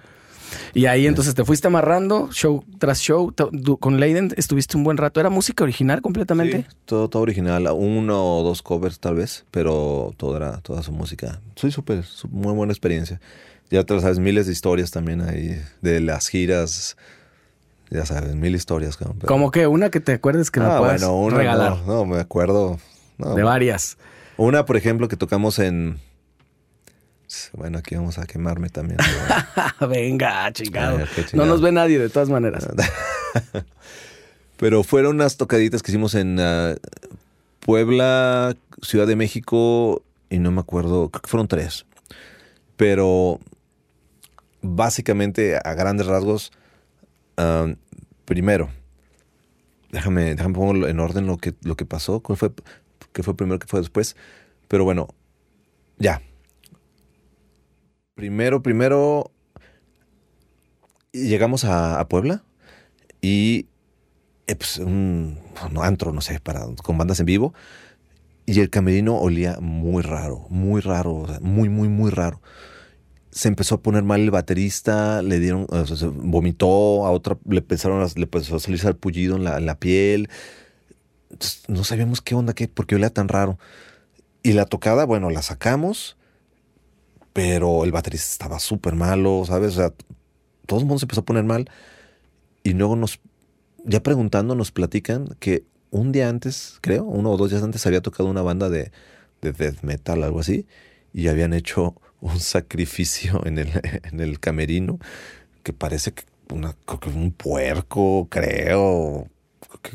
[0.74, 3.34] Y ahí entonces te fuiste amarrando, show tras show.
[3.78, 5.20] Con Leiden estuviste un buen rato.
[5.20, 6.66] ¿Era música original completamente?
[6.68, 7.68] Sí, todo, todo original.
[7.72, 11.40] Uno o dos covers tal vez, pero todo era toda su música.
[11.56, 13.20] Soy súper, muy buena experiencia.
[13.70, 16.96] Ya te sabes, miles de historias también ahí de las giras.
[17.90, 18.98] Ya sabes, mil historias.
[19.26, 21.76] Como que una que te acuerdes que me ah, puedas bueno, una, regalar.
[21.86, 22.78] No, me acuerdo.
[23.18, 23.96] de varias.
[24.36, 25.98] Una, por ejemplo, que tocamos en
[27.52, 28.98] bueno, aquí vamos a quemarme también.
[29.88, 30.98] Venga, chingado.
[31.32, 32.68] No nos ve nadie de todas maneras.
[34.56, 36.74] Pero fueron unas tocaditas que hicimos en ah,
[37.60, 41.86] Puebla, Ciudad de México y no me acuerdo, creo que fueron tres.
[42.76, 43.40] Pero
[44.62, 46.52] básicamente a grandes rasgos,
[48.24, 48.70] primero,
[49.90, 52.52] déjame, déjame pongo en orden lo que, lo que pasó, cuál fue,
[53.12, 54.16] qué fue primero, qué fue después.
[54.68, 55.08] Pero bueno,
[55.98, 56.22] ya,
[58.20, 59.30] Primero, primero
[61.10, 62.44] llegamos a, Puebla
[63.22, 63.68] y
[64.46, 65.38] eh, pues un,
[65.80, 67.54] antro, no sé, para, con bandas en vivo.
[68.44, 72.42] Y el camerino olía muy raro, muy raro, muy, muy, muy raro.
[73.30, 75.66] Se empezó a poner mal el baterista, le dieron,
[76.16, 80.28] vomitó, a otra le empezaron a, le empezó a salir en la, en la piel.
[81.68, 83.58] no sabíamos qué onda, qué, por qué olía tan raro.
[84.42, 86.18] Y la tocada, bueno, la sacamos
[87.32, 89.72] pero el baterista estaba súper malo, ¿sabes?
[89.72, 89.92] O sea,
[90.66, 91.70] todo el mundo se empezó a poner mal
[92.62, 93.20] y luego nos,
[93.84, 98.00] ya preguntando nos platican que un día antes, creo, uno o dos días antes había
[98.00, 98.92] tocado una banda de,
[99.42, 100.66] de death metal, algo así,
[101.12, 103.70] y habían hecho un sacrificio en el,
[104.04, 104.98] en el camerino
[105.62, 106.76] que parece que una,
[107.14, 109.28] un puerco, creo.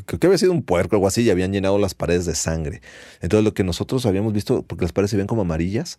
[0.06, 2.80] Creo que había sido un puerco, algo así, y habían llenado las paredes de sangre.
[3.20, 5.98] Entonces, lo que nosotros habíamos visto, porque las paredes se ven como amarillas,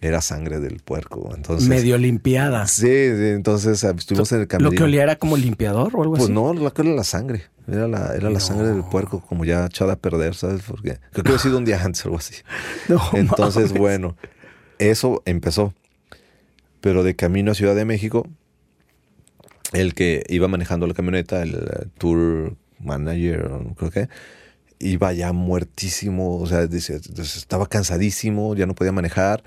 [0.00, 1.32] era sangre del puerco.
[1.34, 2.66] Entonces, Medio limpiada.
[2.66, 4.70] Sí, entonces ah, estuvimos en el camerino.
[4.70, 6.32] ¿Lo que olía era como limpiador o algo pues así?
[6.32, 7.44] Pues no, lo que era la sangre.
[7.68, 10.62] Era la, era la sangre del puerco, como ya echada a perder, ¿sabes?
[10.62, 12.34] Porque creo que había sido un día antes o algo así.
[12.88, 13.80] No, entonces, mames.
[13.80, 14.16] bueno,
[14.78, 15.74] eso empezó.
[16.80, 18.28] Pero de camino a Ciudad de México,
[19.72, 24.08] el que iba manejando la camioneta, el uh, tour manager, creo que,
[24.78, 29.42] iba ya muertísimo, o sea, estaba cansadísimo, ya no podía manejar.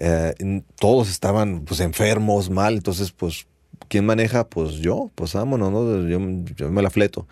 [0.00, 3.46] Eh, todos estaban pues enfermos, mal, entonces pues,
[3.88, 4.48] ¿quién maneja?
[4.48, 6.08] Pues yo, pues vámonos, ¿no?
[6.08, 6.20] Yo,
[6.56, 7.26] yo me la fleto.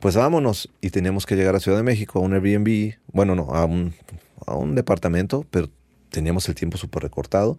[0.00, 3.54] Pues vámonos y teníamos que llegar a Ciudad de México, a un Airbnb, bueno, no,
[3.54, 3.94] a un,
[4.46, 5.68] a un departamento, pero
[6.10, 7.58] teníamos el tiempo súper recortado.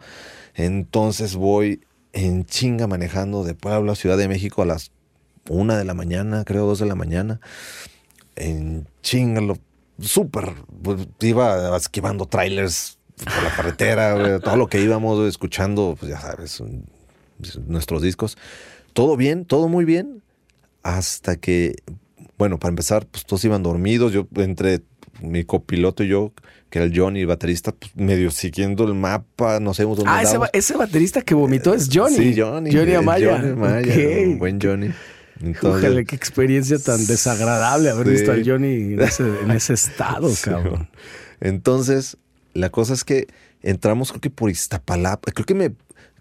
[0.56, 1.82] Entonces voy
[2.12, 4.92] en chinga manejando de Puebla a Ciudad de México a las
[5.50, 7.40] una de la mañana, creo dos de la mañana.
[8.36, 9.42] En chinga,
[10.00, 16.12] súper, pues, iba esquivando trailers por la carretera, güey, todo lo que íbamos escuchando, pues
[16.12, 16.62] ya sabes,
[17.68, 18.38] nuestros discos.
[18.94, 20.22] Todo bien, todo muy bien,
[20.84, 21.76] hasta que,
[22.38, 24.82] bueno, para empezar, pues todos iban dormidos, yo entre
[25.22, 26.34] mi copiloto y yo,
[26.70, 30.24] que era el Johnny, el baterista, pues medio siguiendo el mapa, no sé dónde Ah,
[30.24, 32.16] ese, ese, baterista que vomitó es Johnny.
[32.16, 32.72] Sí, Johnny.
[32.74, 33.38] Johnny Amaya.
[33.38, 34.36] Johnny Amaya, okay.
[34.36, 34.92] buen Johnny.
[35.44, 38.14] Entonces, Ujale, qué experiencia tan desagradable haber sí.
[38.14, 40.90] visto al Johnny en ese, en ese estado, sí, cabrón.
[41.40, 42.18] Entonces,
[42.54, 43.28] la cosa es que
[43.62, 45.74] entramos, creo que por Iztapalapa, creo que me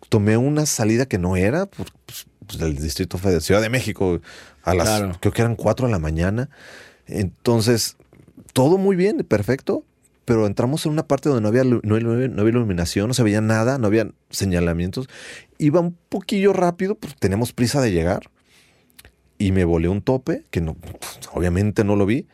[0.09, 2.27] tomé una salida que no era, por, pues,
[2.59, 4.21] del Distrito Federal, Ciudad de México,
[4.63, 5.17] a las, claro.
[5.21, 6.51] creo que eran 4 de la mañana.
[7.07, 7.97] Entonces,
[8.53, 9.85] todo muy bien, perfecto,
[10.25, 13.41] pero entramos en una parte donde no había, no, no había, iluminación, no se veía
[13.41, 15.09] nada, no había señalamientos.
[15.59, 18.31] Iba un poquillo rápido, pues tenemos prisa de llegar.
[19.39, 22.27] Y me volé un tope, que no, pues, obviamente no lo vi.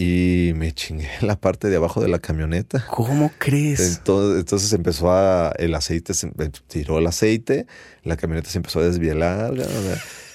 [0.00, 2.86] Y me chingué la parte de abajo de la camioneta.
[2.88, 3.96] ¿Cómo crees?
[3.96, 5.52] Entonces, entonces empezó a.
[5.58, 6.30] El aceite se
[6.68, 7.66] tiró el aceite,
[8.04, 9.52] la camioneta se empezó a desvielar,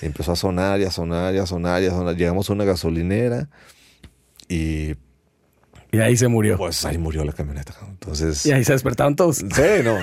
[0.01, 2.17] empezó a sonar, y a sonar, y a sonar, y a sonar.
[2.17, 3.49] Llegamos a una gasolinera
[4.49, 4.95] y
[5.93, 6.57] y ahí se murió.
[6.57, 7.75] Pues ahí murió la camioneta.
[7.87, 8.43] Entonces.
[8.47, 9.37] Y ahí se despertaron todos.
[9.37, 9.95] Sí, no.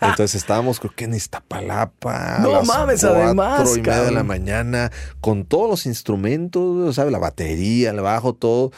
[0.00, 2.40] Entonces estábamos, creo que en Iztapalapa.
[2.40, 3.76] No mames, además.
[3.76, 4.90] y media de la mañana,
[5.20, 7.12] con todos los instrumentos, ¿sabes?
[7.12, 8.72] La batería, el bajo, todo.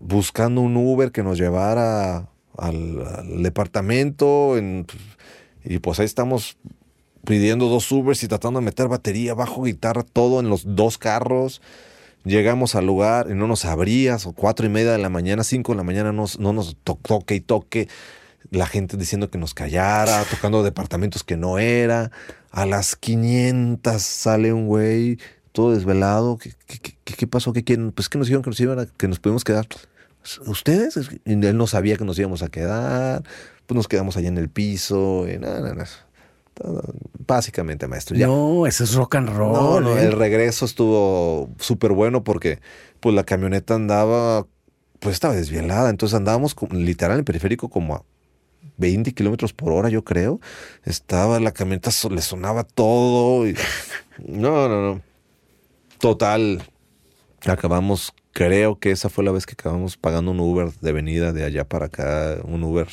[0.00, 4.56] Buscando un Uber que nos llevara al, departamento.
[4.56, 4.86] En,
[5.64, 6.56] y pues ahí estamos
[7.24, 11.60] pidiendo dos Ubers y tratando de meter batería, bajo, guitarra, todo en los dos carros.
[12.24, 15.76] Llegamos al lugar y no nos abrías, cuatro y media de la mañana, cinco de
[15.76, 17.88] la mañana, no, no nos to toque y toque.
[18.50, 22.10] La gente diciendo que nos callara, tocando departamentos que no era.
[22.50, 25.18] A las 500 sale un güey
[25.52, 26.38] todo desvelado.
[26.38, 27.52] ¿Qué, qué, qué, qué pasó?
[27.52, 27.92] ¿Qué quieren?
[27.92, 29.66] Pues que nos dijeron que nos, iban a, que nos pudimos quedar.
[30.46, 30.98] ¿Ustedes?
[31.24, 33.22] Y él no sabía que nos íbamos a quedar.
[33.66, 35.26] Pues nos quedamos allá en el piso.
[35.28, 35.86] Y nada, nada.
[37.26, 38.16] Básicamente, maestro.
[38.16, 38.26] Ya.
[38.26, 39.52] No, eso es rock and roll.
[39.52, 42.60] No, no, el regreso estuvo súper bueno porque
[43.00, 44.46] pues la camioneta andaba,
[45.00, 45.90] pues estaba desvielada.
[45.90, 48.04] Entonces andábamos literal en el periférico como a
[48.78, 50.40] 20 kilómetros por hora, yo creo.
[50.84, 53.46] Estaba, la camioneta le sonaba todo.
[53.46, 53.56] Y...
[54.18, 55.02] no, no, no.
[55.98, 56.62] Total.
[57.44, 61.44] Acabamos, creo que esa fue la vez que acabamos pagando un Uber de venida de
[61.44, 62.38] allá para acá.
[62.44, 62.88] Un Uber.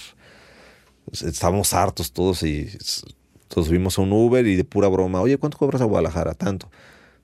[1.11, 2.69] Estábamos hartos todos y
[3.53, 6.33] entonces subimos a un Uber y de pura broma, oye, ¿cuánto cobras a Guadalajara?
[6.33, 6.69] Tanto.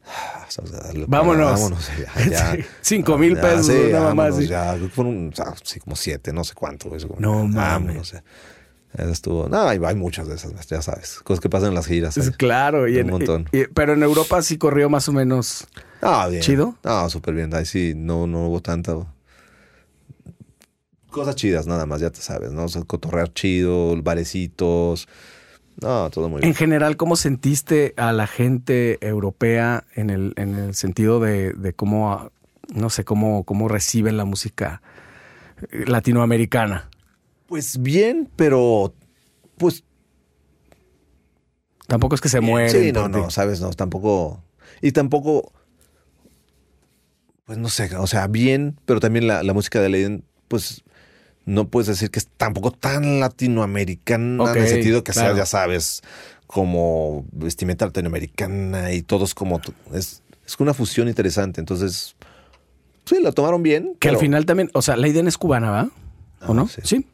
[1.08, 1.52] Vámonos.
[1.52, 1.92] Vámonos.
[1.98, 2.58] Ya, ya.
[2.82, 3.68] Cinco mil pesos.
[3.68, 4.44] Sí, nada vámonos, más.
[4.44, 4.48] Sí.
[4.48, 6.96] Ya, fueron sí, como siete, no sé cuánto.
[6.96, 7.56] Eso, no mames.
[7.56, 8.16] Vámonos.
[8.94, 9.48] Eso estuvo.
[9.50, 11.20] No, hay, hay, muchas de esas, ya sabes.
[11.24, 12.18] Cosas que pasan en las giras.
[12.18, 12.88] Es claro.
[12.88, 13.50] Y un en, montón.
[13.52, 15.68] Y, pero en Europa sí corrió más o menos.
[16.02, 16.42] Ah, bien.
[16.42, 16.76] ¿Chido?
[16.84, 17.54] No, súper bien.
[17.54, 18.96] Ahí sí, no, no hubo tanta.
[21.12, 22.66] Cosas chidas, nada más, ya te sabes, ¿no?
[22.66, 25.08] O sea, cotorrear chido, barecitos.
[25.82, 26.50] No, todo muy bien.
[26.50, 31.74] En general, ¿cómo sentiste a la gente europea en el, en el sentido de, de
[31.74, 32.32] cómo,
[32.74, 34.82] no sé, cómo, cómo reciben la música
[35.72, 36.89] latinoamericana?
[37.50, 38.94] Pues bien, pero
[39.58, 39.84] pues...
[41.88, 42.70] Tampoco es que se mueren.
[42.70, 44.42] Sí, no, no, sabes, no, tampoco...
[44.82, 45.52] Y tampoco...
[47.46, 50.84] Pues no sé, o sea, bien, pero también la, la música de Leiden, pues
[51.46, 55.30] no puedes decir que es tampoco tan latinoamericana okay, en el sentido que claro.
[55.30, 56.02] sea, ya sabes,
[56.46, 59.60] como vestimenta latinoamericana y todos como
[59.92, 61.60] es es una fusión interesante.
[61.60, 62.16] Entonces,
[63.06, 63.96] sí, la tomaron bien.
[64.00, 65.90] Que al final también, o sea, Leiden es cubana, ¿va?
[66.42, 66.68] ¿O Ah, no?
[66.68, 66.82] sí.
[66.84, 67.06] Sí.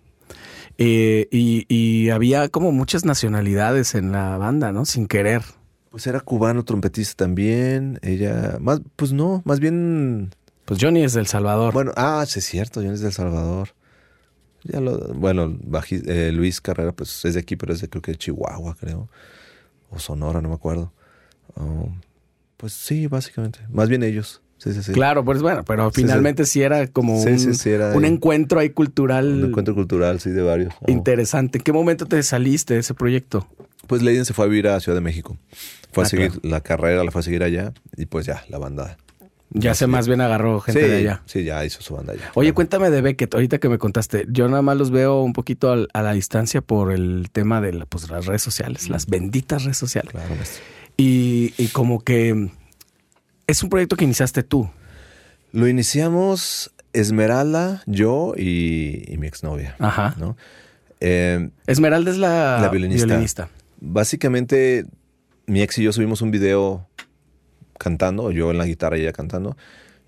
[0.78, 4.86] Eh, y, y había como muchas nacionalidades en la banda, ¿no?
[4.86, 5.42] Sin querer.
[5.90, 8.00] Pues era cubano, trompetista también.
[8.02, 10.32] Ella, más, pues no, más bien
[10.66, 11.74] Pues Johnny es del Salvador.
[11.74, 13.70] Bueno, ah, sí es cierto, Johnny es de El Salvador.
[14.64, 18.02] Ya lo, bueno, baji- eh, Luis Carrera, pues es de aquí, pero es de creo
[18.02, 19.10] que de Chihuahua, creo.
[19.92, 20.92] O Sonora, no me acuerdo.
[21.56, 21.90] Oh,
[22.58, 23.60] pues sí, básicamente.
[23.70, 24.42] Más bien ellos.
[24.66, 24.92] Sí, sí, sí.
[24.92, 28.04] Claro, pues bueno, pero Sí, finalmente sí, era como Sí, un, sí, sí, era un
[28.04, 30.74] encuentro ahí cultural Un encuentro cultural, sí, de varios.
[30.82, 30.92] Oh.
[30.92, 31.60] interesante.
[31.60, 33.48] ¿En qué momento te saliste de ese proyecto?
[33.88, 35.38] Pues Leiden se fue a vivir a Ciudad de México.
[35.94, 36.50] Fue a Ah, seguir claro.
[36.50, 37.72] la carrera, la fue a seguir allá.
[37.96, 38.98] Y pues ya, la banda.
[39.52, 41.22] Ya se más bien agarró gente sí, de allá.
[41.28, 42.32] Sí, ya hizo su banda allá.
[42.34, 44.26] Oye, cuéntame de Beckett, ahorita que me contaste.
[44.30, 47.72] Yo nada más los veo un poquito al- a, la distancia por el tema de
[47.74, 50.12] la- pues, las redes sociales, las benditas redes sociales.
[50.12, 50.64] Claro, maestro.
[50.98, 52.50] Y, y como que
[53.48, 54.70] es un proyecto que iniciaste tú.
[55.52, 59.76] Lo iniciamos Esmeralda, yo y, y mi exnovia.
[59.80, 60.16] Ajá.
[60.18, 60.38] ¿no?
[61.00, 63.06] Eh, Esmeralda es la, La violinista.
[63.08, 63.50] violinista.
[63.80, 64.86] básicamente,
[65.46, 66.88] mi ex y yo subimos un video
[67.78, 69.58] cantando, yo en la guitarra y ella cantando.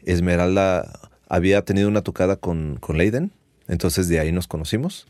[0.06, 3.32] Esmeralda había tenido una tocada con, con Leiden,
[3.68, 5.08] entonces de ahí nos conocimos.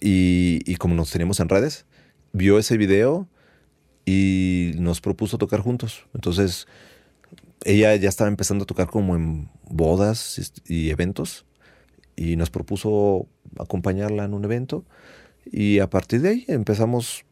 [0.00, 1.86] Y como nos teníamos en redes,
[2.32, 3.26] vio ese video
[4.04, 6.06] y nos propuso tocar juntos.
[6.14, 6.66] Entonces,
[7.64, 11.46] ella ya estaba empezando a tocar como en bodas y eventos
[12.16, 13.26] y nos propuso
[13.58, 14.84] acompañarla en un evento
[15.50, 17.24] y a partir de ahí empezamos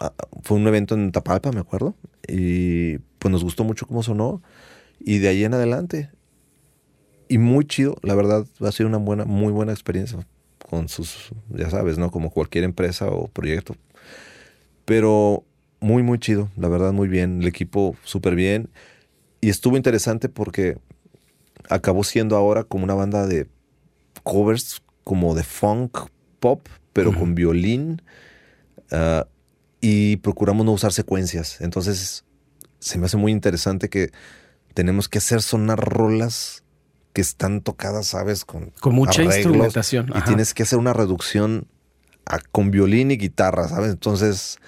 [0.00, 0.12] a-
[0.42, 1.94] fue un evento en Tapalpa me acuerdo
[2.28, 4.42] y pues nos gustó mucho cómo sonó
[5.00, 6.10] y de ahí en adelante
[7.28, 10.26] y muy chido la verdad ha sido una buena muy buena experiencia
[10.68, 13.76] con sus ya sabes no como cualquier empresa o proyecto
[14.84, 15.44] pero
[15.80, 18.70] muy muy chido la verdad muy bien el equipo súper bien
[19.40, 20.78] y estuvo interesante porque
[21.68, 23.48] acabó siendo ahora como una banda de
[24.22, 25.98] covers como de funk
[26.40, 28.02] pop, pero con violín.
[28.90, 29.26] ah,
[29.80, 31.60] y procuramos no usar secuencias.
[31.60, 32.24] Entonces,
[32.80, 34.10] se me hace muy interesante que
[34.74, 36.64] tenemos que hacer sonar rolas
[37.12, 38.44] que están tocadas, ¿sabes?
[38.44, 40.08] Con, Con mucha arreglos, instrumentación.
[40.08, 40.24] Y Ajá.
[40.24, 41.68] tienes que hacer una reducción
[42.24, 43.92] a- con violín y guitarra, ¿sabes?
[43.92, 44.58] Entonces,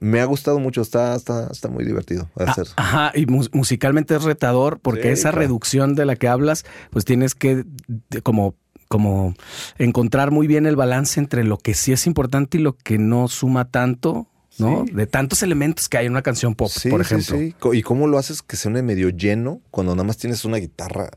[0.00, 0.80] me ha gustado mucho.
[0.82, 2.66] Está, está, está muy divertido Ah, hacer.
[2.76, 5.38] Ajá, y mus- musicalmente es retador porque Sí, esa claro.
[5.40, 7.64] reducción de la que hablas, pues tienes que
[8.08, 8.54] de- como,
[8.88, 9.34] como
[9.78, 13.28] encontrar muy bien el balance entre lo que sí es importante y lo que no
[13.28, 14.26] suma tanto,
[14.58, 14.84] ¿no?
[14.86, 14.92] Sí.
[14.94, 17.38] De tantos elementos que hay en una canción pop, Sí, por sí, ejemplo.
[17.38, 17.54] sí.
[17.58, 21.10] Co- ¿Y cómo lo haces que suene medio lleno cuando nada más tienes una guitarra?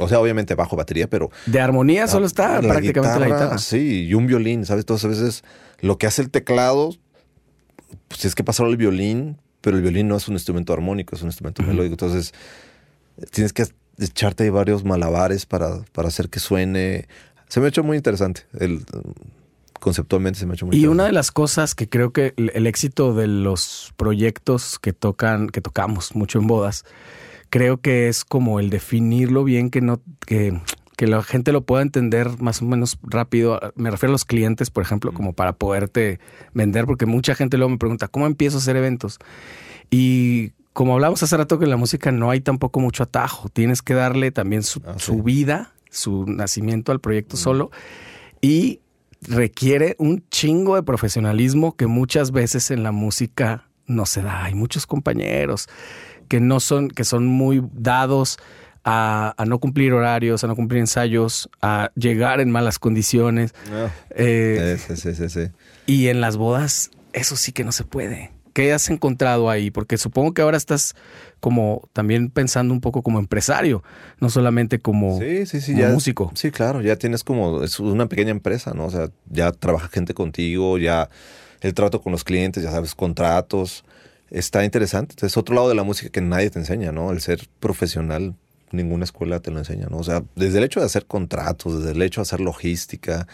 [0.00, 3.58] o sea, obviamente bajo batería, pero De armonía solo está la prácticamente la guitarra.
[3.58, 4.82] Sí, y un violín, ¿sabes?
[4.82, 5.44] Entonces a veces
[5.80, 6.90] lo que hace el teclado,
[8.08, 11.22] pues es que pasar el violín, pero el violín no es un instrumento armónico, es
[11.22, 11.94] un instrumento melódico.
[11.94, 12.32] Entonces
[13.30, 13.66] tienes que
[13.98, 17.06] echarte ahí varios malabares para, para hacer que suene.
[17.48, 18.42] Se me ha hecho muy interesante.
[18.58, 18.84] El,
[19.78, 20.94] conceptualmente se me ha hecho muy Y interesante.
[20.94, 25.48] una de las cosas que creo que el, el éxito de los proyectos que tocan,
[25.48, 26.84] que tocamos mucho en bodas,
[27.50, 30.60] creo que es como el definirlo bien, que no, que,
[31.00, 33.58] que la gente lo pueda entender más o menos rápido.
[33.74, 36.20] Me refiero a los clientes, por ejemplo, como para poderte
[36.52, 39.18] vender, porque mucha gente luego me pregunta, ¿cómo empiezo a hacer eventos?
[39.90, 43.80] Y como hablamos hace rato que en la música no hay tampoco mucho atajo, tienes
[43.80, 45.06] que darle también su, Ah, sí.
[45.06, 47.70] su vida, su nacimiento al proyecto solo
[48.42, 48.80] y
[49.22, 54.44] requiere un chingo de profesionalismo que muchas veces en la música no se da.
[54.44, 55.66] Hay muchos compañeros
[56.28, 58.38] que no son, que son muy dados
[58.84, 63.52] a, a no cumplir horarios, a no cumplir ensayos, a llegar en malas condiciones.
[63.72, 65.48] Ah, Eh, sí, sí, sí, sí.
[65.86, 68.32] y en las bodas, eso sí que no se puede.
[68.52, 69.70] ¿Qué has encontrado ahí?
[69.70, 70.94] Porque supongo que ahora estás
[71.38, 73.84] como también pensando un poco como empresario,
[74.18, 75.92] no solamente como, Sí, sí, sí, como ya.
[75.92, 76.32] músico.
[76.34, 78.86] Sí, claro, ya tienes como, es una pequeña empresa, ¿no?
[78.86, 81.08] O sea, ya trabaja gente contigo, ya
[81.60, 83.84] el trato con los clientes, ya sabes, contratos.
[84.30, 85.14] Está interesante.
[85.24, 87.12] Es otro lado de la música que nadie te enseña, ¿no?
[87.12, 88.34] El ser profesional,
[88.72, 89.98] ninguna escuela te lo enseña, ¿no?
[89.98, 93.26] O sea, desde el hecho de hacer contratos, desde el hecho de hacer logística,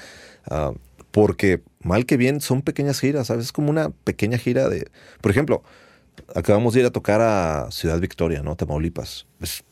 [0.50, 0.72] ah,
[1.10, 3.46] porque mal que bien son pequeñas giras, ¿sabes?
[3.46, 4.88] Es como una pequeña gira de,
[5.20, 5.62] por ejemplo,
[6.34, 8.56] acabamos de ir a tocar a Ciudad Victoria, ¿no?
[8.56, 9.26] Tamaulipas.
[9.38, 9.64] Pues,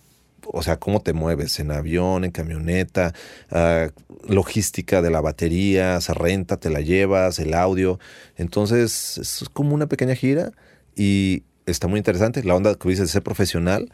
[0.46, 3.14] o sea, cómo te mueves en avión, en camioneta,
[3.50, 3.88] ah,
[4.26, 7.98] logística de la batería, se renta, te la llevas, el audio.
[8.36, 10.52] Entonces, es como una pequeña gira
[10.96, 12.42] y está muy interesante.
[12.44, 13.90] La onda que dices ser profesional,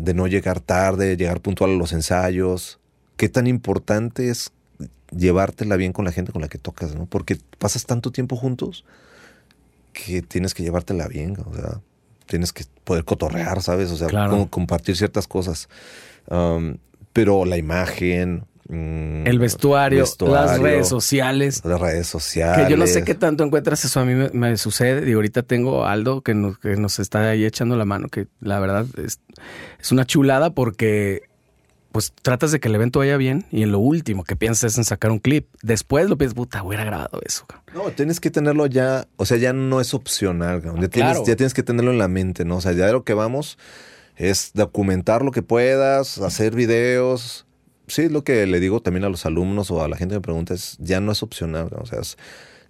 [0.00, 2.78] de no llegar tarde, llegar puntual a los ensayos.
[3.16, 4.52] Qué tan importante es
[5.10, 7.06] llevártela bien con la gente con la que tocas, ¿no?
[7.06, 8.84] Porque pasas tanto tiempo juntos
[9.92, 11.80] que tienes que llevártela bien, o sea,
[12.26, 13.90] tienes que poder cotorrear, ¿sabes?
[13.90, 14.46] O sea, Claro.
[14.50, 15.68] compartir ciertas cosas.
[16.30, 16.76] Um,
[17.12, 21.62] pero la imagen, mm, El vestuario, las vestuario, redes sociales.
[21.64, 22.64] las redes sociales.
[22.66, 24.00] Que yo no sé qué tanto encuentras eso.
[24.00, 25.00] A mí me, me sucede.
[25.02, 28.26] Digo, ahorita tengo a Aldo que nos, que nos está ahí echando la mano, que
[28.40, 29.20] la verdad es,
[29.80, 31.22] es una chulada porque
[31.90, 34.78] pues tratas de que el evento vaya bien y en lo último que piensas es
[34.78, 35.48] en sacar un clip.
[35.62, 37.46] Después lo piensas, puta, hubiera grabado eso.
[37.46, 37.64] cabrón".
[37.74, 41.24] No, tienes que tenerlo ya, o sea, ya no es opcional, ya, tienes, Claro.
[41.26, 42.56] ya tienes que tenerlo en la mente, ¿no?
[42.58, 43.58] O sea, ya de lo que vamos
[44.16, 47.46] es documentar lo que puedas, hacer videos.
[47.88, 50.22] Sí, lo que le digo también a los alumnos o a la gente que me
[50.22, 51.78] pregunta es, ya no es opcional, ¿no?
[51.82, 52.16] o sea, es,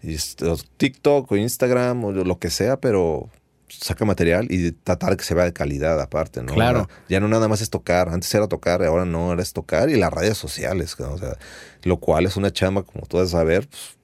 [0.03, 0.37] es-
[0.77, 3.29] TikTok o Instagram o lo que sea, pero
[3.69, 6.55] saca material y tratar que se vea de calidad aparte, ¿no?
[6.55, 6.89] Claro.
[7.11, 9.97] Ya no nada más es tocar, antes era tocar, ahora no, ahora es tocar y
[9.97, 11.37] las redes sociales, cabrón, o sea,
[11.83, 13.99] lo cual es una chamba, como tú debes saber, pues,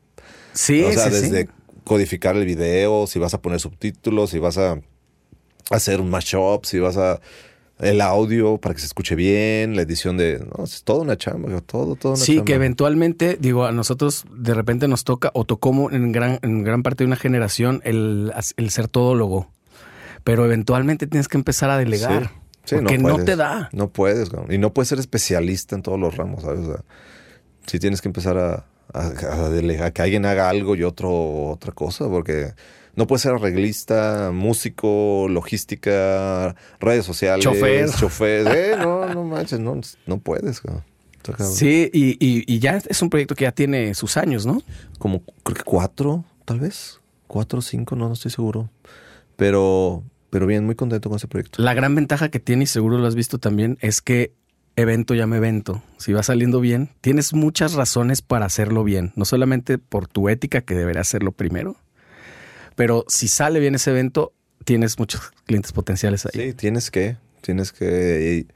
[0.52, 1.20] Sí, o sea, sí, sí.
[1.22, 1.48] desde
[1.84, 4.80] codificar el video, si vas a poner subtítulos, si vas a
[5.70, 7.20] hacer un mashup, si vas a
[7.80, 11.60] el audio para que se escuche bien, la edición de, no, es toda una chamba,
[11.60, 12.44] todo, todo una Sí, chamba.
[12.44, 16.82] que eventualmente, digo, a nosotros de repente nos toca, o tocó en gran, en gran
[16.82, 19.50] parte de una generación, el, el ser todólogo.
[20.22, 22.30] Pero eventualmente tienes que empezar a delegar.
[22.64, 23.68] Sí, porque no, puedes, te da.
[23.72, 26.60] No puedes, y no puedes ser especialista en todos los ramos, ¿sabes?
[26.60, 26.84] O sea,
[27.66, 28.64] sí tienes que empezar a,
[28.94, 29.06] a,
[29.44, 31.10] a delegar, que alguien haga algo y otro
[31.50, 32.54] otra cosa, porque
[32.96, 37.90] no puedes ser arreglista, músico, logística, redes sociales, Chofer.
[37.90, 38.46] chofer.
[38.56, 40.84] Eh, no, no manches, no, no puedes, cabrón.
[41.38, 44.62] Sí, y, y, y ya es un proyecto que ya tiene sus años, ¿no?
[44.98, 47.00] Como creo que cuatro, tal vez.
[47.26, 48.68] Cuatro o cinco, no, no estoy seguro.
[49.36, 51.62] Pero, pero bien, muy contento con ese proyecto.
[51.62, 54.32] La gran ventaja que tiene, y seguro lo has visto también, es que
[54.76, 55.82] evento llama evento.
[55.96, 59.12] Si va saliendo bien, tienes muchas razones para hacerlo bien.
[59.16, 61.76] No solamente por tu ética, que debería hacerlo primero,
[62.76, 64.32] pero si sale bien ese evento,
[64.64, 66.32] tienes muchos clientes potenciales ahí.
[66.34, 68.46] Sí, tienes que, tienes que.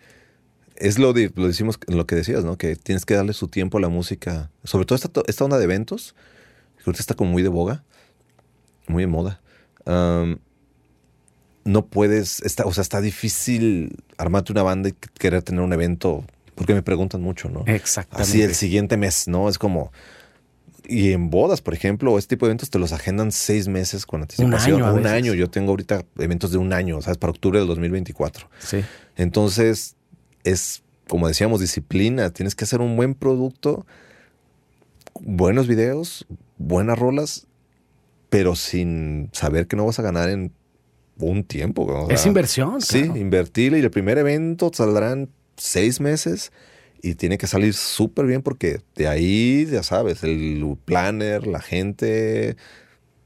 [0.76, 2.56] es lo, de- lo decimos, lo que decías, ¿no?
[2.56, 4.50] Que tienes que darle su tiempo a la música.
[4.64, 6.14] Sobre todo esta, esta onda de eventos,
[6.76, 7.84] que ahorita está como muy de boga,
[8.86, 9.40] muy de moda.
[11.64, 16.24] No puedes, está, o sea, está difícil armarte una banda y querer tener un evento,
[16.54, 17.64] porque me preguntan mucho, ¿no?
[17.66, 18.22] Exactamente.
[18.30, 19.48] Así el siguiente mes, ¿no?
[19.48, 19.92] Es como.
[20.88, 24.22] Y en bodas, por ejemplo, este tipo de eventos te los agendan seis meses con
[24.22, 24.82] anticipación.
[24.82, 25.34] año un año.
[25.34, 27.18] Yo tengo ahorita eventos de un año, ¿sabes?
[27.18, 28.48] Para octubre del 2024.
[28.58, 28.82] Sí.
[29.16, 29.96] Entonces,
[30.44, 32.30] es, como decíamos, disciplina.
[32.30, 33.86] Tienes que hacer un buen producto,
[35.20, 37.46] buenos videos, buenas rolas,
[38.30, 40.52] pero sin saber que no vas a ganar en
[41.18, 41.84] un tiempo.
[41.84, 42.80] o sea, es inversión.
[42.80, 43.18] Sí, claro.
[43.18, 45.28] invertirle y el primer evento saldrán
[45.58, 46.50] seis meses
[47.02, 52.56] y tiene que salir súper bien porque de ahí, ya sabes, el planner, la gente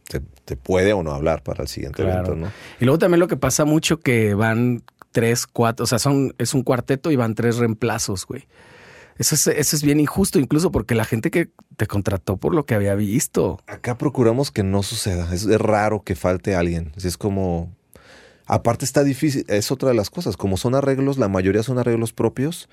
[0.08, 2.18] te, te puede o no hablar para el siguiente Claro.
[2.26, 2.52] evento, ¿no?
[2.80, 4.82] Y luego también lo que pasa mucho que van
[5.12, 8.46] tres, cuatro, o sea, son, es un cuarteto y van tres reemplazos, güey.
[9.18, 12.64] Eso es, eso es bien injusto, incluso porque la gente que te contrató por lo
[12.64, 13.60] que había visto.
[13.66, 15.32] Acá procuramos que no suceda.
[15.34, 16.92] Es, es raro que falte alguien.
[16.96, 17.70] Es como.
[18.46, 19.44] Aparte está difícil.
[19.48, 20.38] Es otra de las cosas.
[20.38, 22.68] Como son arreglos, la mayoría son arreglos propios.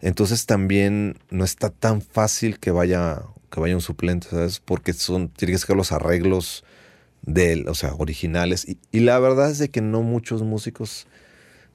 [0.00, 4.60] Entonces también no está tan fácil que vaya, que vaya un suplente, ¿sabes?
[4.60, 6.64] Porque son, tiene que sacar los arreglos
[7.22, 8.68] de él, o sea, originales.
[8.68, 11.06] Y, y la verdad es de que no muchos músicos,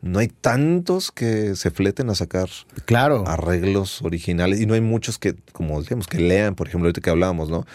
[0.01, 2.49] no hay tantos que se fleten a sacar
[2.85, 3.23] Claro.
[3.27, 7.09] arreglos originales y no hay muchos que, como decíamos, que lean, por ejemplo, ahorita que
[7.09, 7.65] hablábamos, ¿no?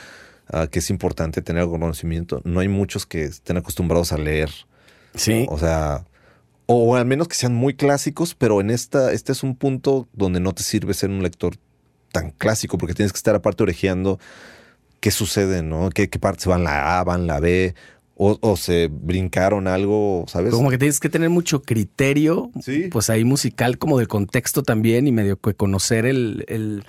[0.48, 2.40] Ah, que es importante tener conocimiento.
[2.44, 4.51] No hay muchos que estén acostumbrados a leer.
[5.14, 5.44] Sí.
[5.48, 6.05] O sea,
[6.66, 10.40] o al menos que sean muy clásicos, pero en esta, este es un punto donde
[10.40, 11.55] no te sirve ser un lector
[12.12, 14.18] tan clásico, porque tienes que estar aparte orejeando
[15.01, 15.90] qué sucede, ¿no?
[15.90, 17.74] ¿Qué, qué partes van la A, van la B?
[18.18, 20.55] O, o se brincaron algo, ¿sabes?
[20.55, 22.88] Como que tienes que tener mucho criterio, Sí.
[22.90, 26.84] pues ahí musical, como de contexto también, y medio que conocer el, el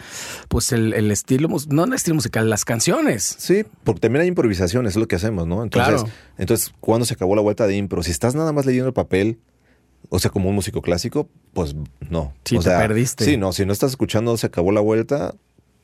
[0.48, 3.36] pues el, el estilo, no el estilo musical, las canciones.
[3.40, 5.64] Sí, porque también hay improvisaciones, es lo que hacemos, ¿no?
[5.64, 6.10] Entonces, Claro.
[6.38, 9.38] entonces cuando se acabó la vuelta de impro, si estás nada más leyendo el papel,
[10.10, 11.76] o sea, como un músico clásico, pues
[12.10, 12.34] no.
[12.46, 13.26] Sí, o te sea, perdiste.
[13.26, 15.36] Sí, no, si no estás escuchando, se acabó la vuelta,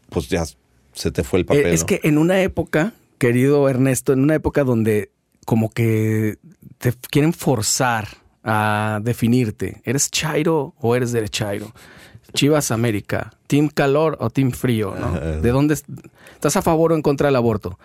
[0.09, 0.43] pues ya
[0.93, 1.65] se te fue el papel.
[1.67, 1.85] Eh, es ¿no?
[1.87, 5.11] que en una época, querido Ernesto, en una época donde
[5.45, 6.37] como que
[6.77, 8.07] te quieren forzar
[8.43, 11.71] a definirte, ¿eres Chairo o eres derechairo?
[12.33, 15.11] Chivas América, Team Calor o Team Frío, ¿no?
[15.41, 15.87] ¿De dónde est-
[16.33, 17.77] estás a favor o en contra del aborto?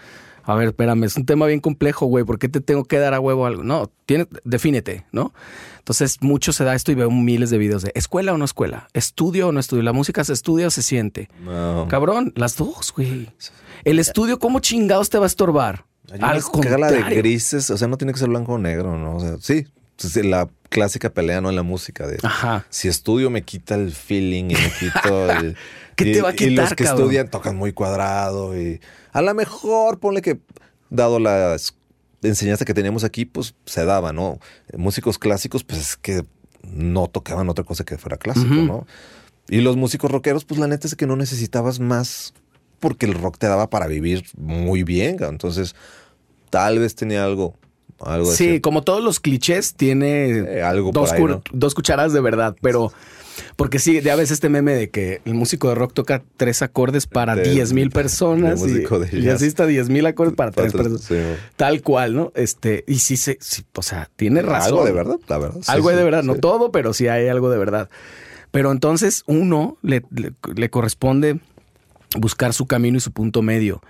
[0.48, 2.24] A ver, espérame, es un tema bien complejo, güey.
[2.24, 3.64] ¿Por qué te tengo que dar a huevo algo?
[3.64, 5.34] No, tiene, defínete, ¿no?
[5.76, 8.88] Entonces, mucho se da esto y veo miles de videos de escuela o no escuela,
[8.94, 9.82] estudio o no estudio.
[9.82, 11.28] La música se estudia o se siente.
[11.44, 11.86] No.
[11.90, 13.28] Cabrón, las dos, güey.
[13.84, 15.84] El estudio, ¿cómo chingados te va a estorbar?
[16.10, 19.16] Hay Al una de grises, o sea, no tiene que ser blanco o negro, ¿no?
[19.16, 19.66] O sea, sí,
[20.22, 21.50] la clásica pelea, ¿no?
[21.50, 22.64] En la música de Ajá.
[22.70, 25.56] si estudio me quita el feeling y me quito el.
[25.96, 27.02] ¿Qué y, te va a y quitar, los que cabrón?
[27.02, 28.80] estudian tocan muy cuadrado y
[29.18, 30.38] a lo mejor ponle que
[30.90, 31.74] dado las
[32.22, 34.38] enseñanza que teníamos aquí, pues se daba, ¿no?
[34.76, 36.24] Músicos clásicos, pues es que
[36.62, 38.54] no tocaban otra cosa que fuera clásico.
[38.54, 38.86] ¿no?
[39.48, 42.32] Y los músicos rockeros, pues la neta es que no necesitabas más
[42.80, 45.74] porque el rock te daba para vivir muy bien, entonces
[46.50, 47.54] tal vez tenía algo,
[48.00, 50.28] algo Sí, como todos los clichés, tiene
[50.58, 51.42] Eh, algo dos, ahí, cur- ¿no?
[51.52, 52.92] dos cucharadas de verdad, pero
[53.56, 57.06] porque sí, ya ves este meme de que el músico de rock toca tres acordes
[57.06, 60.50] para De- 10 mil personas de y, de y así está 10 mil acordes para
[60.50, 61.08] tres personas.
[61.56, 62.32] Tal cual, ¿no?
[62.34, 64.68] Este, y sí, se, sí, o sea, tiene razón.
[64.72, 65.58] Algo de verdad, la verdad.
[65.62, 67.88] sí, algo hay de verdad, no todo, pero sí hay algo de verdad.
[68.50, 71.38] Pero entonces uno le, le- le corresponde
[72.16, 73.82] buscar su camino y su punto medio.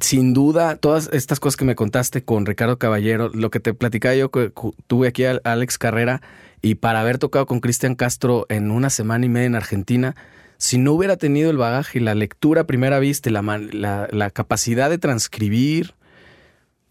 [0.00, 4.14] Sin duda, todas estas cosas que me contaste con Ricardo Caballero, lo que te platicaba
[4.14, 4.52] yo, que
[4.86, 6.20] tuve aquí a Alex Carrera
[6.60, 10.14] y para haber tocado con Cristian Castro en una semana y media en Argentina,
[10.58, 14.30] si no hubiera tenido el bagaje y la lectura a primera vista la, la, la
[14.30, 15.94] capacidad de transcribir,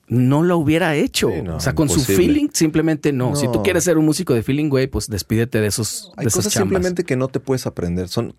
[0.08, 1.30] no lo hubiera hecho.
[1.30, 3.36] Sí, no, o sea, con su feeling, simplemente no.
[3.36, 6.30] Si tú quieres ser un músico de feeling, güey, pues despídete de esos Hay de
[6.30, 6.70] esas cosas chambas.
[6.70, 8.08] simplemente que no te puedes aprender.
[8.08, 8.34] Son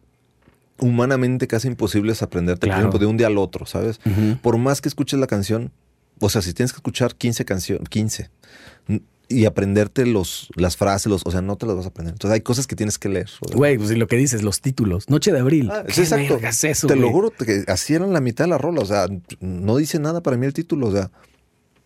[0.81, 2.77] humanamente casi imposibles aprenderte, Claro.
[2.77, 4.01] por ejemplo, de un día al otro, ¿sabes?
[4.43, 5.73] Por más que escuches la canción,
[6.21, 8.31] o sea, si tienes que escuchar 15 canciones, 15,
[8.89, 12.15] n- y aprenderte los, las frases, los, o sea, no te las vas a aprender.
[12.15, 13.29] Entonces hay cosas que tienes que leer.
[13.55, 15.09] Güey, pues y lo que dices, los títulos.
[15.11, 15.71] Noche de abril.
[15.71, 16.39] Ah, ¿Qué sí, exacto.
[16.43, 17.13] es eso, te lo güey?
[17.13, 18.81] juro que así eran la mitad de la rola.
[18.81, 19.07] O sea,
[19.41, 20.87] no dice nada para mí el título.
[20.89, 21.11] O sea,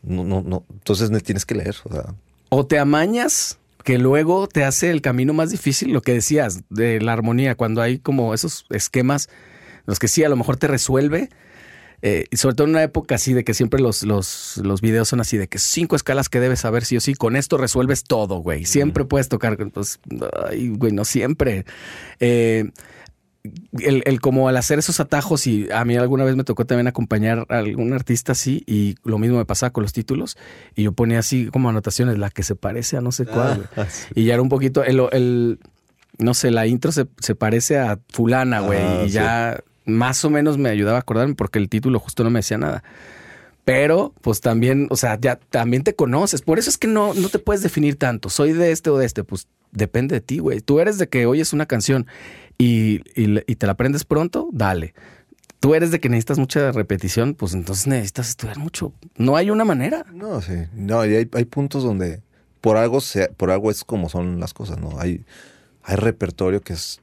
[0.05, 0.65] no, no, no.
[0.73, 1.75] Entonces ne- tienes que leer.
[1.85, 2.15] O sea,
[2.49, 7.01] O te amañas, que luego te hace el camino más difícil, lo que decías de
[7.01, 9.29] la armonía, cuando hay como esos esquemas,
[9.87, 11.29] los que sí a lo mejor te resuelve.
[12.05, 15.09] eh, y sobre todo en una época así de que siempre los, los, los videos
[15.09, 18.03] son así de que cinco escalas que debes saber sí o sí, con esto resuelves
[18.03, 18.65] todo, güey.
[18.65, 20.01] Siempre puedes tocar, pues,
[20.49, 21.65] ay, güey, no siempre.
[22.19, 22.71] Eh,
[23.81, 26.87] el, el como al hacer esos atajos y a mí alguna vez me tocó también
[26.87, 30.37] acompañar a algún artista así y lo mismo me pasaba con los títulos
[30.77, 33.89] y yo ponía así como anotaciones la que se parece a no sé cuál güey.
[34.15, 35.59] y ya era un poquito el, el-
[36.19, 39.15] no sé la intro se, se parece a fulana güey y sí.
[39.15, 42.59] ya más o menos me ayudaba a acordarme porque el título justo no me decía
[42.59, 42.85] nada
[43.65, 47.29] pero pues también o sea ya también te conoces por eso es que no no
[47.29, 50.61] te puedes definir tanto soy de este o de este pues depende de ti güey
[50.61, 52.07] tú eres de que oyes una canción
[52.65, 54.95] y, y y te la aprendes pronto, dale.
[55.61, 58.93] Tú eres de que necesitas mucha repetición, pues entonces necesitas estudiar mucho.
[59.17, 60.05] No hay una manera.
[60.13, 60.55] no, sí.
[60.75, 62.21] No, y hay, hay puntos donde
[62.61, 64.99] por algo, se, por algo es como son las cosas, ¿no?
[65.01, 65.25] Hay,
[65.85, 67.01] hay repertorio que es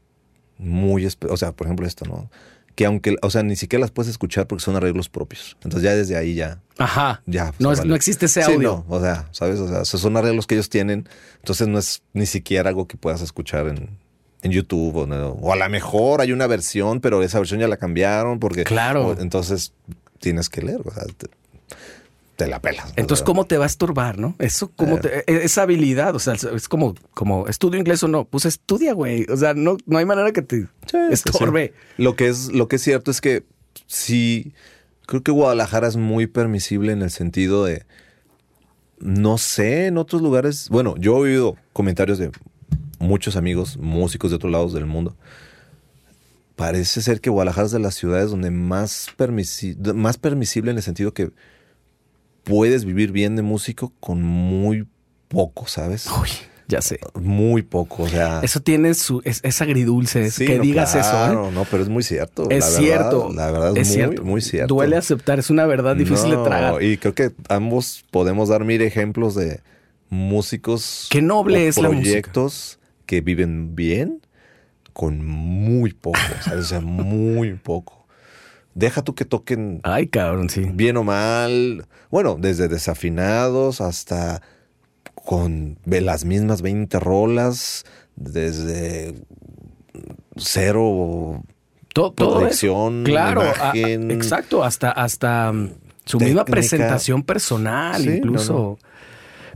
[0.57, 1.05] muy...
[1.29, 2.29] O sea, por ejemplo, esto, ¿no?
[2.75, 5.55] Que aunque, o sea, ni siquiera las puedes escuchar porque son arreglos propios.
[5.63, 6.61] Entonces ya desde ahí ya...
[6.77, 7.21] Ajá.
[7.25, 8.85] Ya, no, no existe ese Sí, audio.
[8.87, 9.59] no, o sea, ¿sabes?
[9.59, 11.07] O sea, son arreglos que ellos tienen.
[11.37, 13.97] Entonces no es ni siquiera algo que puedas escuchar en,
[14.41, 14.95] en YouTube.
[14.95, 18.39] O, no- o a lo mejor hay una versión, pero esa versión ya la cambiaron
[18.39, 18.63] porque...
[18.63, 19.07] Claro.
[19.09, 19.73] o- entonces
[20.19, 21.27] tienes que leer, o sea, te,
[22.35, 22.93] te la pelas.
[22.95, 24.35] Entonces, ¿cómo te va a estorbar, no?
[24.39, 25.01] Eso, ¿cómo Eh.
[25.01, 28.93] te- e- esa habilidad, o sea, es como, como estudio inglés o no, pues estudia,
[28.93, 29.25] güey.
[29.29, 31.13] O sea, no, no hay manera que te Sí, sí, sí.
[31.13, 31.73] estorbe.
[31.97, 33.43] Lo que es, lo que es cierto es que
[33.87, 34.53] sí,
[35.05, 37.83] creo que Guadalajara es muy permisible en el sentido de,
[38.99, 42.31] no sé, en otros lugares, bueno, yo he oído comentarios de
[42.99, 45.15] muchos amigos, músicos de otros lados del mundo.
[46.55, 50.83] Parece ser que Guadalajara es de las ciudades donde más, permisi- más permisible en el
[50.83, 51.31] sentido que
[52.43, 54.85] puedes vivir bien de músico con muy
[55.29, 56.07] poco, ¿sabes?
[56.21, 56.27] Uy,
[56.67, 56.99] ya sé.
[57.13, 58.41] Muy poco, o sea...
[58.43, 61.27] Eso tiene su, es, es agridulce, Sí, que no, digas eso.
[61.27, 61.51] ¿eh?
[61.53, 62.49] No, pero es muy cierto.
[62.49, 63.33] Es la verdad, cierto.
[63.33, 64.23] La verdad es, muy, cierto.
[64.25, 64.73] muy cierto.
[64.73, 66.83] Duele aceptar, es una verdad difícil de tragar.
[66.83, 69.61] Y creo que ambos podemos dar mil ejemplos de
[70.09, 71.07] músicos.
[71.09, 72.31] Qué noble es la música.
[73.09, 74.21] Que viven bien
[74.93, 76.19] con muy poco.
[76.43, 76.65] ¿sabes?
[76.65, 78.05] O sea, muy poco.
[78.75, 80.61] Deja tú que toquen Ay, cabrón, sí.
[80.71, 81.87] bien o mal.
[82.11, 84.43] Bueno, desde desafinados hasta
[85.15, 87.83] con las mismas 20 rolas,
[88.15, 89.15] desde
[90.37, 91.43] cero
[91.93, 92.91] Todo, todo eso.
[93.05, 95.69] Claro, a- exacto, hasta, hasta mm,
[96.05, 98.53] su misma presentación personal, Sí, incluso.
[98.53, 98.77] no, no.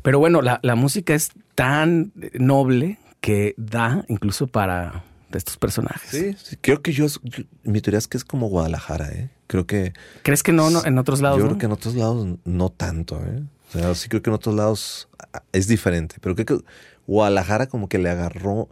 [0.02, 5.02] Pero bueno, la, la música es tan noble que da incluso para
[5.32, 6.10] estos personajes.
[6.12, 9.30] Sí, sí, creo que yo, yo- mi teoría es que es como Guadalajara, ¿eh?
[9.48, 9.94] Creo que
[10.24, 11.38] ¿Crees que no, no en otros lados?
[11.40, 11.50] yo no?
[11.52, 13.42] creo que en otros lados no tanto, ¿eh?
[13.70, 16.66] O sea, sí creo que en otros lados ah, es diferente, pero creo que
[17.08, 18.68] Guadalajara como que le agarró,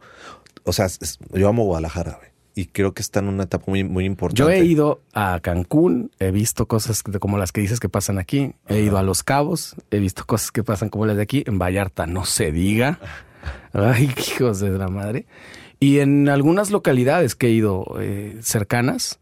[0.66, 2.30] o sea, es- yo amo Guadalajara, güey.
[2.54, 4.40] y creo que está en una etapa muy, muy importante.
[4.44, 8.54] Yo he ido a Cancún, he visto cosas como las que dices que pasan aquí,
[8.68, 11.58] he ido a Los Cabos, he visto cosas que pasan como las de aquí, en
[11.58, 13.00] Vallarta no se diga.
[13.74, 15.26] Ay, hijos de la madre.
[15.80, 19.20] Y en algunas localidades que he ido eh, cercanas,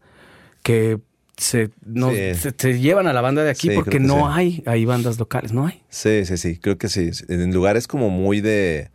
[0.62, 0.98] que
[1.36, 2.16] se, no, Sí.
[2.34, 4.22] se, se llevan a la banda de aquí Sí, porque no sí.
[4.28, 5.82] hay, hay bandas locales, no hay.
[5.88, 7.10] Sí, sí, sí, creo que sí.
[7.28, 8.90] En lugares como muy de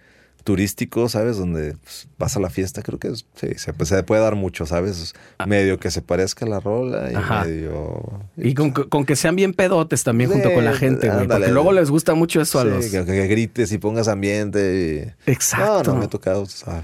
[0.46, 1.36] turístico, ¿sabes?
[1.38, 4.36] Donde pues, vas a la fiesta, creo que es- sí, se, pues, se puede dar
[4.36, 5.14] mucho, ¿sabes?
[5.46, 7.20] Medio que se parezca a la rola y Ah.
[7.20, 7.44] Ajá.
[7.46, 8.22] medio...
[8.38, 11.28] Y con, con que sean bien pedotes también junto con la gente, güey.
[11.28, 12.86] Porque luego les gusta mucho eso a los...
[12.86, 15.14] que, que grites y pongas ambiente.
[15.28, 15.84] y- Exacto.
[15.84, 16.84] No, no, me ha tocado o sea,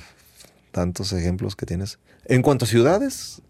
[0.71, 1.99] tantos ejemplos que tienes.
[2.25, 3.41] En cuanto a ciudades,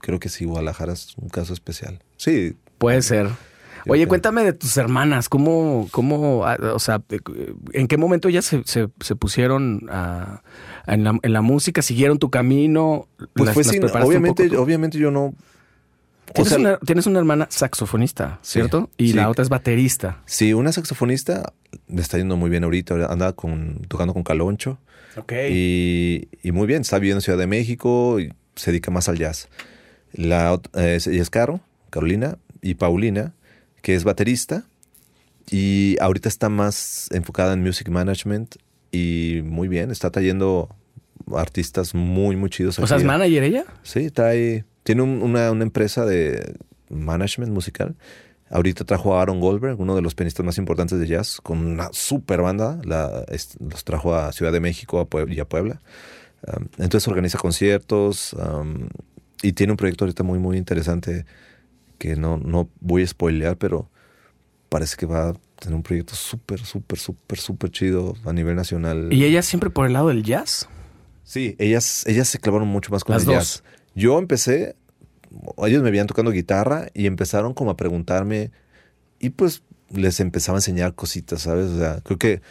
[0.00, 2.02] creo que sí, Guadalajara es un caso especial.
[2.16, 3.28] Sí, Puede ser.
[3.86, 7.02] Oye, cuéntame de tus hermanas, ¿cómo, cómo, ah, o sea,
[7.72, 10.42] en qué momento ellas se, se, se pusieron a-
[10.86, 13.08] en, la, en la música, siguieron tu camino?
[13.34, 15.24] pues ¿Las- fue las sin, obviamente, poco obviamente yo no...
[15.26, 15.34] o
[16.32, 18.90] Tienes, sea, una, tienes una hermana saxofonista, Sí, ¿cierto?
[18.96, 19.12] Y sí.
[19.14, 20.22] la otra es baterista.
[20.24, 21.52] Sí, una saxofonista
[21.88, 24.78] le está yendo muy bien ahorita, anda con, tocando con Caloncho
[25.16, 25.32] Ok.
[25.50, 29.18] y, y muy bien, está viviendo en Ciudad de México y se dedica más al
[29.18, 29.48] jazz.
[30.12, 33.34] La, eh, es Caro, Carolina y Paulina,
[33.84, 34.64] que es baterista
[35.50, 38.56] y ahorita está más enfocada en music management
[38.90, 40.74] y muy bien, está trayendo
[41.36, 42.78] artistas muy, muy chidos.
[42.78, 43.06] o sea, ¿es aquí.
[43.06, 43.64] manager ella?
[43.82, 46.54] Sí, trae, tiene un- una, una empresa de
[46.88, 47.94] management musical.
[48.50, 51.88] Ahorita trajo a Aaron Goldberg, uno de los pianistas más importantes de jazz, con una
[51.92, 52.78] super banda.
[52.84, 55.80] La, es- los trajo a Ciudad de México a y a Puebla.
[56.46, 58.88] Um, entonces organiza conciertos um,
[59.42, 61.24] y tiene un proyecto ahorita muy, muy interesante
[61.98, 63.90] que no, no voy a spoilear, pero
[64.68, 69.12] parece que va a tener un proyecto súper, súper, súper, súper chido a nivel nacional.
[69.12, 70.68] ¿Y ella siempre por el lado del jazz?
[71.22, 73.34] Sí, ellas, ellas se clavaron mucho más con Las el dos.
[73.36, 73.64] jazz.
[73.94, 74.76] Yo empecé,
[75.64, 78.50] ellos me veían tocando guitarra y empezaron como a preguntarme
[79.20, 81.66] y pues les empezaba a enseñar cositas, ¿sabes?
[81.70, 82.42] O sea, creo que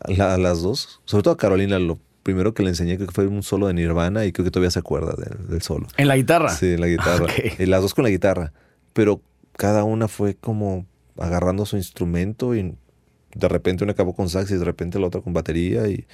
[0.00, 3.08] a, la- a las dos, sobre todo a Carolina, lo primero que le enseñé creo
[3.08, 5.86] que fue un solo de Nirvana y creo que todavía se acuerda del, del solo.
[5.96, 6.48] ¿En la guitarra?
[6.50, 7.26] Sí, la guitarra.
[7.54, 7.60] Ok.
[7.60, 8.52] Y las dos con la guitarra.
[8.98, 9.20] Pero
[9.56, 10.84] cada una fue como
[11.16, 12.74] agarrando su instrumento y
[13.32, 16.04] de repente una acabó con sax y de repente la otra con batería y,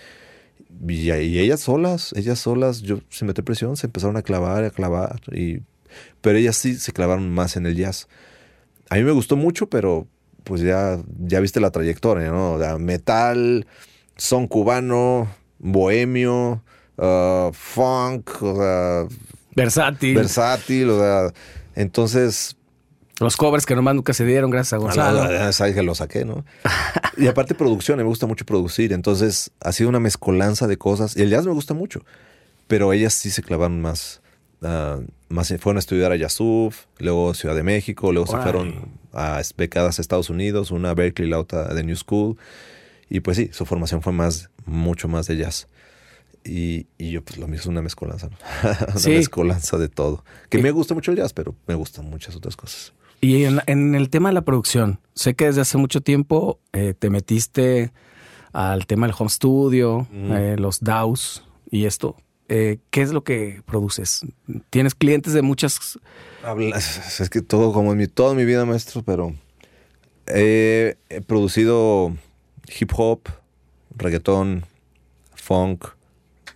[0.86, 4.70] y, y ellas solas, ellas solas, yo sin meter presión, se empezaron a clavar, a
[4.70, 5.19] clavar.
[5.32, 5.61] Y,
[6.20, 8.06] pero ellas sí se clavaron más en el jazz.
[8.90, 10.06] A mí me gustó mucho, pero
[10.43, 12.52] pues ya, ya viste la trayectoria, ¿no?
[12.52, 13.66] O sea, metal,
[14.19, 15.27] son cubano,
[15.59, 16.62] bohemio,
[16.98, 19.06] ah, funk, o sea,
[19.56, 20.15] Versátil.
[20.15, 21.32] versátil, o sea,
[21.77, 22.59] entonces
[23.24, 25.52] Los covers que nomás nunca se dieron gracias a Gonzalo.
[25.52, 26.44] Sabes que lo saqué, ¿no?
[27.16, 31.22] y aparte producción, me gusta mucho producir, entonces ha sido una mezcolanza de cosas y
[31.22, 32.05] el jazz me gusta mucho,
[32.66, 34.20] pero ellas sí se clavaron más,
[34.62, 34.98] ah,
[35.28, 39.98] más fueron a estudiar a Yasuf, luego Ciudad de México, luego se fueron a becadas
[39.98, 42.36] a Estados Unidos, una a Berkeley, la otra de New School
[43.09, 45.66] y pues sí, su formación fue más, mucho más de jazz.
[46.46, 48.36] Y, y yo, pues lo mío es una mezcolanza, ¿no?
[48.88, 49.10] una Sí.
[49.10, 50.24] mezcolanza de todo.
[50.51, 52.92] Que Y- me gusta mucho el jazz, pero me gustan muchas otras cosas.
[53.24, 56.92] Y en, en el tema de la producción, sé que desde hace mucho tiempo eh,
[56.92, 57.90] te metiste
[58.52, 62.18] al tema del home studio, eh, los DAWs y esto.
[62.51, 64.26] Eh, ¿Qué es lo que produces?
[64.68, 65.98] ¿Tienes clientes de muchas...
[67.18, 69.32] Es que todo como en mi, toda mi vida, maestro, pero
[70.26, 72.14] he, he producido
[72.78, 73.20] hip hop,
[73.96, 74.66] reggaetón,
[75.34, 75.86] funk,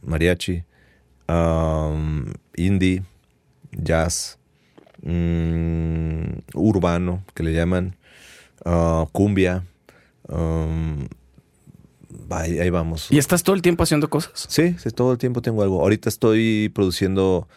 [0.02, 0.64] mariachi,
[1.30, 3.04] um, indie,
[3.72, 4.37] jazz,
[5.08, 7.96] mm, urbano, que le llaman,
[8.64, 9.64] ah, cumbia.
[10.28, 11.06] um,
[12.30, 13.08] ahí, ahí vamos.
[13.10, 14.46] ¿Y estás todo el tiempo haciendo cosas?
[14.48, 15.80] Sí, sí, todo el tiempo tengo algo.
[15.80, 17.48] Ahorita estoy produciendo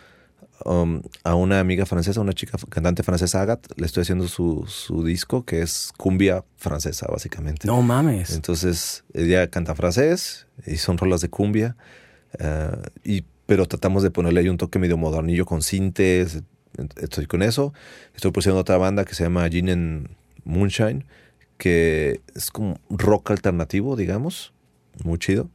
[0.65, 3.69] um, a una amiga francesa, una chica cantante francesa, Agathe.
[3.75, 7.67] Le estoy haciendo su, su disco, que es cumbia francesa, básicamente.
[7.67, 8.33] No mames.
[8.35, 11.75] Entonces, ella canta francés y son rolas de cumbia.
[12.39, 12.71] eh,
[13.03, 16.41] y, pero tratamos de ponerle ahí un toque medio modernillo con sintes.
[16.97, 17.73] Estoy con eso.
[18.15, 20.09] Estoy produciendo otra banda que se llama Gin and
[20.43, 21.05] Moonshine,
[21.57, 24.53] que es como rock alternativo, digamos.
[25.03, 25.49] Muy chido.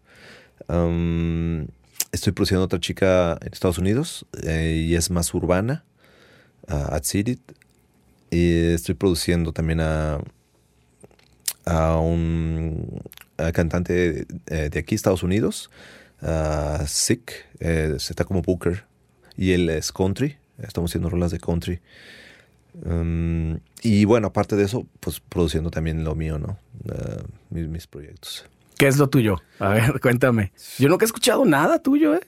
[2.12, 5.84] Estoy produciendo otra chica en Estados Unidos eh, y es más urbana,
[6.66, 7.38] a At City.
[8.30, 10.20] Y estoy produciendo también a,
[11.64, 13.02] a un
[13.52, 15.70] cantante eh, de aquí, Estados Unidos,
[16.20, 18.84] a Sick, eh, está como Booker,
[19.36, 21.80] y él es country, estamos haciendo rolas de country.
[22.84, 26.58] Um, y bueno, aparte de eso, pues produciendo también lo mío, ¿no?
[26.84, 28.44] Uh, mis, mis proyectos.
[28.76, 29.40] ¿Qué es lo tuyo?
[29.58, 30.52] A ver, cuéntame.
[30.78, 32.20] Yo nunca he escuchado nada tuyo, ¿eh?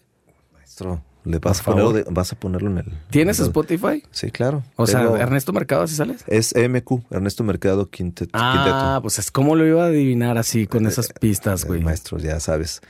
[0.55, 2.93] Maestro, Le vas, a ponerlo de- vas a ponerlo en el.
[3.11, 4.03] ¿Tienes en el- Spotify?
[4.11, 4.65] Sí, claro.
[4.77, 6.25] O sea, Ernesto Mercado, ¿así sales?
[6.27, 9.03] Es MQ, Ernesto Mercado Quintet- Ah, Quinteto.
[9.03, 11.83] pues es como lo iba a adivinar así con esas pistas, Eh, güey.
[11.83, 12.81] Maestro, ya sabes.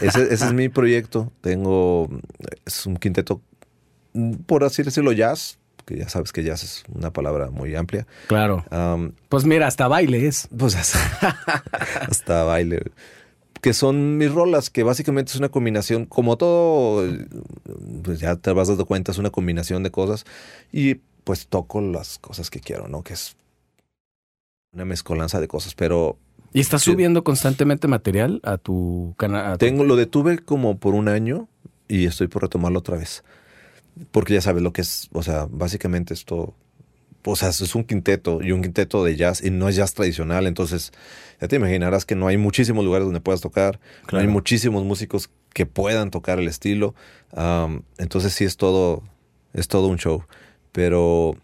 [0.00, 1.32] Ese, ese es mi proyecto.
[1.40, 2.08] Tengo.
[2.64, 3.40] Es un quinteto,
[4.46, 5.58] por así decirlo, jazz.
[5.86, 8.06] Que ya sabes que jazz es una palabra muy amplia.
[8.28, 8.64] Claro.
[9.28, 10.48] Pues mira, hasta baile es.
[10.56, 11.38] pues hasta,
[12.08, 12.82] hasta baile.
[13.60, 17.06] Que son mis rolas, que básicamente es una combinación, como todo,
[18.02, 20.24] pues ya te vas dando cuenta, es una combinación de cosas.
[20.72, 23.02] Y pues toco las cosas que quiero, ¿no?
[23.02, 23.36] Que es
[24.72, 25.74] una mezcolanza de cosas.
[25.74, 26.18] Pero
[26.52, 29.58] ¿Y estás subiendo constantemente material a tu canal?
[29.58, 31.48] Tengo, lo detuve como por un año
[31.86, 33.22] y estoy por retomarlo otra vez.
[34.10, 36.54] Porque ya sabes lo que es, o sea, básicamente esto,
[37.24, 40.46] o sea, es un quinteto y un quinteto de jazz y no es jazz tradicional,
[40.46, 40.92] entonces
[41.40, 43.78] ya te imaginarás que no hay muchísimos lugares donde puedas tocar,
[44.12, 46.94] no hay muchísimos músicos que puedan tocar el estilo,
[47.98, 49.02] entonces sí es todo,
[49.52, 50.24] es todo un show,
[50.72, 51.36] pero,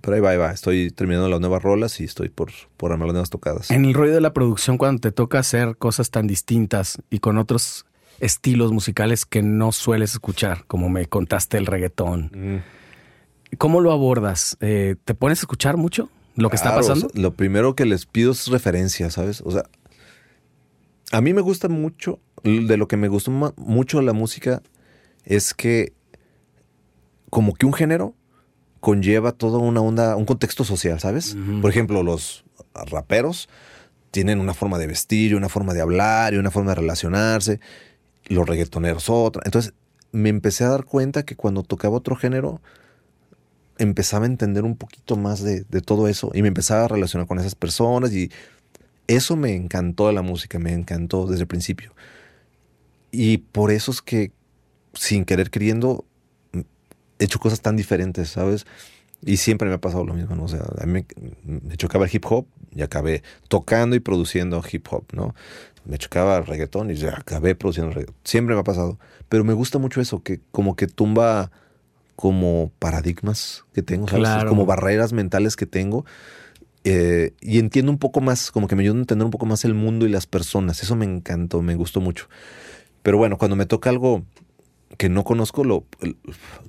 [0.00, 3.08] pero ahí va, ahí va, estoy terminando las nuevas rolas y estoy por, por armar
[3.08, 3.70] las nuevas tocadas.
[3.70, 7.38] En el rollo de la producción, cuando te toca hacer cosas tan distintas y con
[7.38, 7.86] otros
[8.20, 13.56] estilos musicales que no sueles escuchar, como me contaste el reggaetón, Mm.
[13.58, 14.56] ¿cómo lo abordas?
[14.60, 17.06] Eh, ¿Te pones a escuchar mucho lo que está pasando?
[17.06, 19.42] o sea, lo primero que les pido es referencia, ¿sabes?
[19.44, 19.64] O sea,
[21.12, 24.62] a mí me gusta mucho, de lo que me gustó mucho la música
[25.24, 25.92] es que
[27.30, 28.14] como que un género
[28.80, 31.36] conlleva toda una onda, un contexto social, ¿sabes?
[31.60, 32.44] Por ejemplo, los
[32.90, 33.48] raperos
[34.12, 37.60] tienen una forma de vestir una forma de hablar y una forma de relacionarse,
[38.26, 39.42] los reggaetoneros otra.
[39.44, 39.74] Entonces
[40.12, 42.60] me empecé a dar cuenta que cuando tocaba otro género,
[43.78, 47.38] empezaba a entender un poquito más de, todo eso y me empezaba a relacionar con
[47.38, 48.30] esas personas y
[49.06, 51.94] eso me encantó de la música, me encantó desde el principio.
[53.12, 54.32] Y por eso es que,
[54.94, 56.04] sin querer queriendo,
[56.52, 58.66] he hecho cosas tan diferentes, ¿sabes?
[59.24, 60.44] Y siempre me ha pasado lo mismo, ¿no?
[60.44, 61.06] O sea, a mí me,
[61.44, 65.34] me chocaba el hip hop y acabé tocando y produciendo hip hop, ¿no?
[65.86, 68.16] Me chocaba el reggaetón y ya acabé produciendo reggaetón.
[68.24, 68.98] Siempre me ha pasado.
[69.28, 71.50] Pero me gusta mucho eso, que como que tumba
[72.16, 74.22] como paradigmas que tengo, ¿sabes?
[74.22, 74.48] Claro.
[74.48, 76.04] Como barreras mentales que tengo.
[76.84, 79.64] Eh, y entiendo un poco más, como que me ayuda a entender un poco más
[79.64, 80.82] el mundo y las personas.
[80.82, 82.28] Eso me encantó, me gustó mucho.
[83.02, 84.24] Pero bueno, cuando me toca algo
[84.96, 85.84] que no conozco, lo,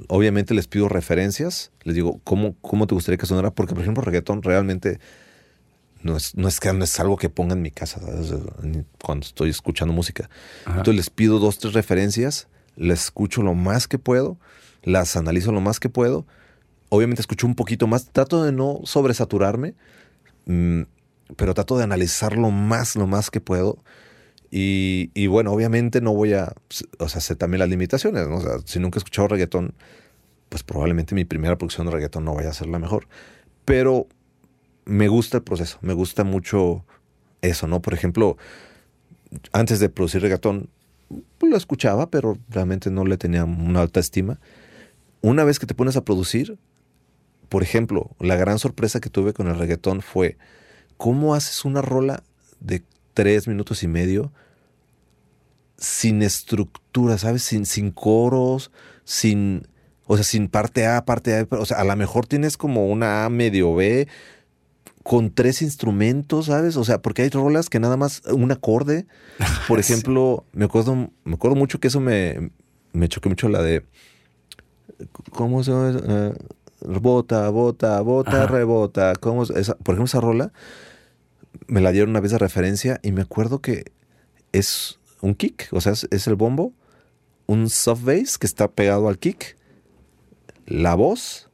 [0.07, 1.72] obviamente les pido referencias.
[1.84, 3.52] Les digo, ¿cómo, ¿cómo te gustaría que sonara?
[3.52, 4.99] Porque, por ejemplo, reggaetón realmente
[6.03, 8.34] no es, no es, que- no es algo que ponga en mi casa ¿sabes?
[9.03, 10.30] Cuando estoy escuchando música.
[10.65, 10.78] Ajá.
[10.80, 14.38] Entonces les pido dos, tres referencias, les escucho lo más que puedo,
[14.84, 16.26] las analizo lo más que puedo.
[16.90, 19.74] Obviamente escucho un poquito más, trato de no sobresaturarme,
[20.45, 20.82] mm,
[21.36, 23.84] pero trato de analizar lo más, lo más que puedo.
[24.49, 26.53] Y, y bueno, obviamente no voy a,
[26.99, 28.38] o sea, sé también las limitaciones, ¿no?
[28.38, 29.74] O sea, si nunca he escuchado reggaetón,
[30.48, 33.07] pues probablemente mi primera producción de reggaetón no vaya a ser la mejor.
[33.65, 34.07] Pero
[34.88, 36.85] me gusta el proceso, me gusta mucho
[37.41, 37.81] eso, ¿no?
[37.81, 38.38] Por ejemplo,
[39.51, 40.69] antes de producir reggaetón,
[41.38, 44.39] pues lo escuchaba, pero realmente no le tenía una alta estima.
[45.22, 46.57] Una vez que te pones a producir,
[47.49, 50.38] por ejemplo, la gran sorpresa que tuve con el reggaetón fue
[50.97, 52.23] cómo haces una rola
[52.59, 52.84] de
[53.14, 54.31] tres minutos y medio
[55.77, 57.43] sin estructura, ¿sabes?
[57.43, 58.72] Sin, sin coros,
[59.03, 59.68] sin,
[60.05, 61.47] o sea, sin parte A, parte A.
[61.51, 64.07] O sea, a lo mejor tienes como una A medio B
[65.07, 66.75] con tres instrumentos, ¿sabes?
[66.75, 69.05] O sea, porque hay rolas que nada más un acorde.
[69.67, 69.93] Por Sí.
[69.93, 72.51] ejemplo, me acuerdo, me acuerdo mucho que eso me,
[72.91, 73.84] me choqué mucho la de.
[75.31, 75.97] ¿Cómo se llama?
[76.05, 76.34] Eh,
[76.99, 78.47] bota, bota, bota, Ajá.
[78.47, 79.13] rebota.
[79.19, 79.49] ¿Cómo es?
[79.51, 80.51] Esa- por ejemplo, esa rola
[81.67, 83.85] me la dieron una vez de referencia y me acuerdo que
[84.51, 86.73] es un kick, o sea, es, es el bombo,
[87.45, 89.57] un soft bass que está pegado al kick,
[90.65, 91.49] la voz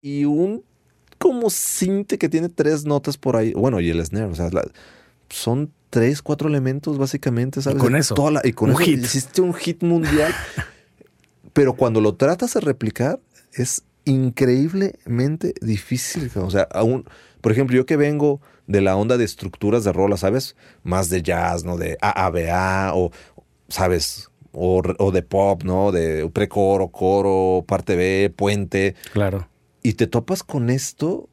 [0.00, 0.64] y un
[1.22, 3.52] como cinte que tiene tres notas por ahí.
[3.54, 4.66] Bueno, y el snare, o sea, la-
[5.30, 7.80] son tres, cuatro elementos básicamente, ¿sabes?
[7.82, 8.98] con eso, toda la- y con un eso hit.
[9.04, 10.32] hiciste un hit mundial.
[11.52, 13.20] pero cuando lo tratas de replicar,
[13.52, 16.30] es increíblemente difícil.
[16.36, 17.04] O sea, aún,
[17.40, 20.56] por ejemplo, yo que vengo de la onda de estructuras de rola, ¿sabes?
[20.82, 21.76] Más de jazz, ¿no?
[21.76, 23.10] De AABA o,
[23.68, 24.28] ¿sabes?
[24.52, 25.92] O, o de pop, ¿no?
[25.92, 29.48] De precoro, coro, parte B, puente Claro.
[29.82, 31.28] Y te topas con esto,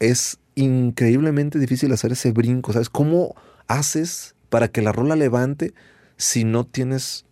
[0.00, 2.90] es increíblemente difícil hacer ese brinco, ¿sabes?
[2.90, 3.34] ¿Cómo
[3.68, 5.72] haces para que la rola levante
[6.16, 7.24] si no tienes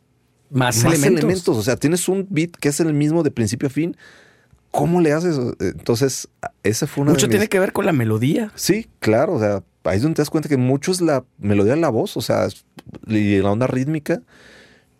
[0.50, 1.18] Más, más elementos.
[1.24, 1.56] elementos?
[1.58, 3.96] O sea, tienes un beat que es el mismo de principio a fin.
[4.70, 5.36] ¿Cómo le haces?
[5.58, 6.28] Entonces,
[6.62, 8.52] ese fue una Mucho de tiene mis- que ver con la melodía.
[8.54, 11.74] Sí, claro, o sea, ahí es donde te das cuenta que mucho es la melodía
[11.74, 12.46] de la voz, o sea,
[13.08, 14.22] y la onda rítmica.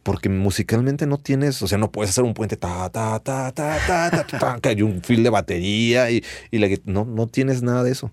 [0.03, 3.79] Porque musicalmente no tienes, o sea, no puedes hacer un puente ta ta ta ta
[3.87, 7.63] ta ta, ta, ta y un fil de batería y, y la, no, no tienes
[7.63, 8.11] nada de eso.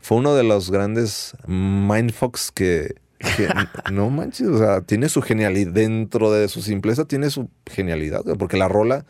[0.00, 3.48] Fue uno de los grandes mindfucks que, que
[3.92, 8.56] no manches, o sea, tiene su genialidad dentro de su simpleza, tiene su genialidad, porque
[8.56, 9.04] la rola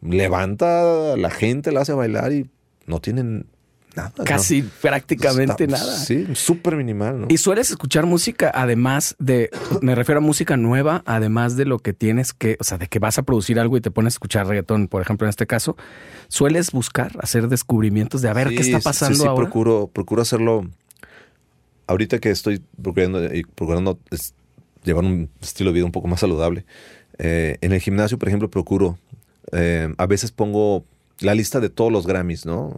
[0.00, 2.50] levanta a la gente, la hace bailar y
[2.86, 3.46] no tienen
[3.98, 4.12] nada.
[4.18, 4.24] ¿no?
[4.24, 5.96] Casi prácticamente Está- nada.
[5.98, 7.26] Sí, súper minimal, ¿no?
[7.28, 9.50] Y sueles escuchar música además de,
[9.82, 12.98] me refiero a música nueva, además de lo que tienes que, o sea, de que
[12.98, 15.76] vas a producir algo y te pones a escuchar reggaetón, por ejemplo, en este caso,
[16.28, 19.44] sueles buscar hacer descubrimientos de a ver Sí, qué está sí, pasando sí, ahora.
[19.44, 20.66] Procuro, procuro hacerlo.
[21.86, 24.34] Ahorita que estoy procurando, y procurando es-
[24.84, 26.64] llevar un estilo de vida un poco más saludable.
[27.20, 28.96] eh, en el gimnasio, por ejemplo, procuro.
[29.50, 30.84] eh, a veces pongo
[31.20, 32.74] la lista de todos los Grammys, ¿no?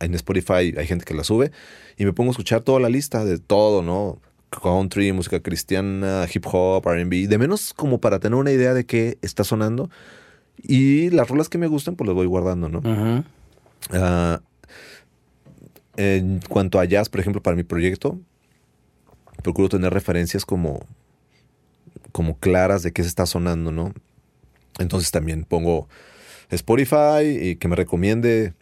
[0.00, 1.50] En Spotify hay gente que la sube
[1.96, 4.20] y me pongo a escuchar toda la lista de todo, ¿no?
[4.50, 9.18] Country, música cristiana, hip hop, RB, de menos como para tener una idea de qué
[9.22, 9.90] está sonando.
[10.62, 12.80] Y las rolas que me gustan, pues las voy guardando, ¿no?
[13.90, 14.40] Ah,
[15.96, 18.18] en cuanto a jazz, por ejemplo, para mi proyecto,
[19.42, 20.80] procuro tener referencias como,
[22.12, 23.92] como claras de qué se está sonando, ¿no?
[24.78, 25.88] Entonces también pongo
[26.54, 28.54] Spotify y que me recomiende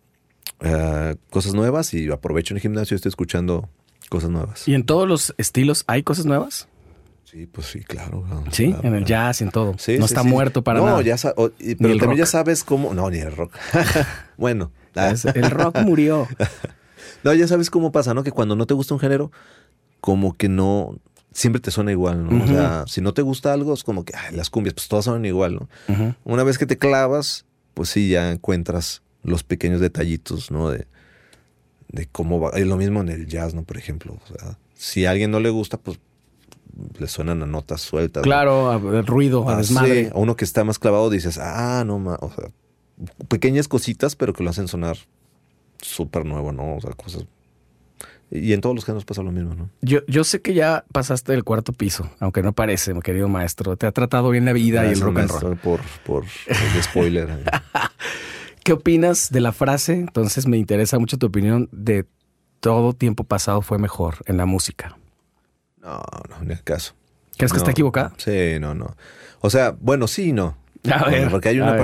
[0.60, 3.68] ah, cosas nuevas y aprovecho en el gimnasio y estoy escuchando
[4.08, 4.66] cosas nuevas.
[4.68, 6.68] Y en todos los estilos hay cosas nuevas.
[7.24, 8.24] Sí, pues sí, claro.
[8.50, 9.74] Sí, claro, en el jazz y en todo.
[9.78, 10.28] Sí, no sí, está sí.
[10.28, 11.00] muerto para no, nada.
[11.02, 12.92] ya sa- o- y- pero también ya sabes cómo.
[12.92, 13.54] No, ni el rock.
[14.36, 14.70] bueno.
[15.34, 16.28] El rock murió.
[17.24, 18.22] No, ya sabes cómo pasa, ¿no?
[18.22, 19.32] Que cuando no te gusta un género,
[20.02, 20.98] como que no.
[21.32, 22.44] Siempre te suena igual, ¿no?
[22.44, 25.06] O sea, si no te gusta algo, es como que ay, las cumbias, pues todas
[25.06, 25.54] suenan igual,
[25.88, 26.14] ¿no?
[26.24, 30.70] Una vez que te clavas, pues sí, ya encuentras los pequeños detallitos, ¿no?
[30.70, 30.86] De,
[31.88, 32.50] de cómo va.
[32.50, 33.62] Es lo mismo en el jazz, ¿no?
[33.64, 34.18] Por ejemplo.
[34.24, 35.98] O sea, si a alguien no le gusta, pues
[36.98, 38.22] le suenan a notas sueltas.
[38.22, 40.04] Claro, el ruido, a Ah, desmadre.
[40.06, 42.50] sí, a uno que está más clavado dices, ah, no, ma-", o sea,
[43.28, 44.96] pequeñas cositas, pero que lo hacen sonar
[45.80, 46.76] súper nuevo, ¿no?
[46.76, 47.24] O sea, cosas.
[48.34, 49.68] Y en todos los géneros pasa lo mismo, ¿no?
[49.82, 53.76] Yo, yo sé que ya pasaste el cuarto piso, aunque no parece, mi querido maestro.
[53.76, 55.56] Te ha tratado bien la vida y el rock and roll.
[55.58, 57.28] Por, por el spoiler.
[58.64, 59.92] ¿Qué opinas de la frase?
[59.94, 62.06] Entonces me interesa mucho tu opinión de
[62.60, 64.96] todo tiempo pasado fue mejor en la música.
[65.82, 66.00] no,
[66.30, 66.94] no, ni el caso.
[67.36, 68.14] ¿Crees que No, está equivocada?
[68.16, 68.96] Sí, no, no.
[69.40, 70.56] O sea, bueno, sí y no.
[70.90, 71.80] A ver, porque hay una ver.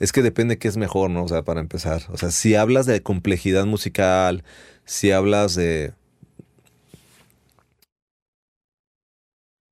[0.00, 1.24] Es que depende qué es mejor, ¿no?
[1.24, 2.02] O sea, para empezar.
[2.10, 4.42] O sea, si hablas de complejidad musical,
[4.84, 5.92] si hablas de.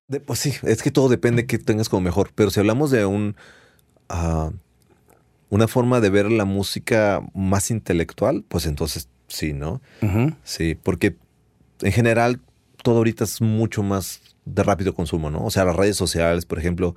[0.07, 2.31] de- pues sí, es que todo depende que tengas como mejor.
[2.35, 3.35] Pero si hablamos de un.
[4.09, 4.51] ah,
[5.49, 9.81] una forma de ver la música más intelectual, pues entonces sí, ¿no?
[10.43, 11.15] Sí, porque
[11.81, 12.39] en general
[12.81, 15.45] todo ahorita es mucho más de rápido consumo, ¿no?
[15.45, 16.95] O sea, las redes sociales, por ejemplo,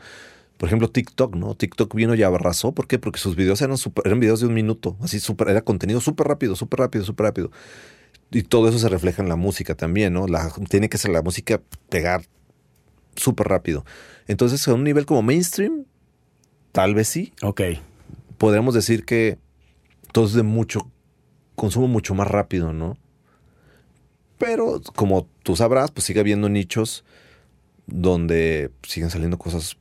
[0.57, 1.55] por ejemplo TikTok, ¿no?
[1.55, 2.99] TikTok vino y arrasó, ¿por qué?
[2.99, 6.27] Porque sus videos eran super- eran videos de un minuto, así súper, era contenido súper
[6.28, 7.51] rápido, súper rápido, súper rápido.
[8.31, 10.27] Y todo eso se refleja en la música también, ¿no?
[10.27, 12.23] La, tiene que ser la música pegar
[13.15, 13.85] súper rápido.
[14.27, 15.85] Entonces, a un nivel como mainstream,
[16.73, 17.62] tal vez sí, Ok.
[18.39, 19.39] podríamos decir que
[20.12, 20.91] todo es de mucho
[21.55, 22.97] consumo mucho más rápido, ¿no?
[24.39, 27.05] Pero como tú sabrás, pues sigue habiendo nichos
[27.87, 29.77] donde siguen saliendo cosas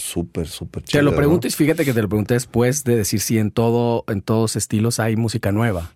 [0.00, 1.56] súper, súper Te lo pregunto y ¿no?
[1.56, 5.16] fíjate que te lo pregunté después de decir si en todo, en todos estilos hay
[5.16, 5.92] música nueva.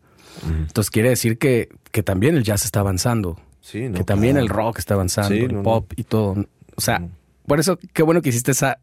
[0.47, 3.97] Entonces quiere decir que, que también el jazz está avanzando, Sí, ¿no?
[3.97, 4.45] que también Claro.
[4.47, 6.45] el rock está avanzando, Sí, el no, pop y todo.
[6.77, 7.07] O sea,
[7.47, 8.79] por eso qué bueno que hiciste esa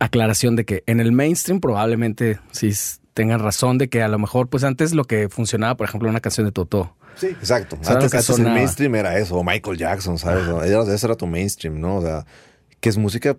[0.00, 2.72] aclaración de que en el mainstream probablemente sí
[3.14, 6.20] tengan razón de que a lo mejor pues antes lo que funcionaba, por ejemplo, una
[6.20, 6.96] canción de Totó.
[7.16, 7.76] Sí, exacto.
[7.86, 10.46] Antes, que antes el mainstream era eso, o Michael Jackson, ¿sabes?
[10.48, 11.96] O Era, ese era tu mainstream, ¿no?
[11.96, 12.26] O sea,
[12.80, 13.38] que es música,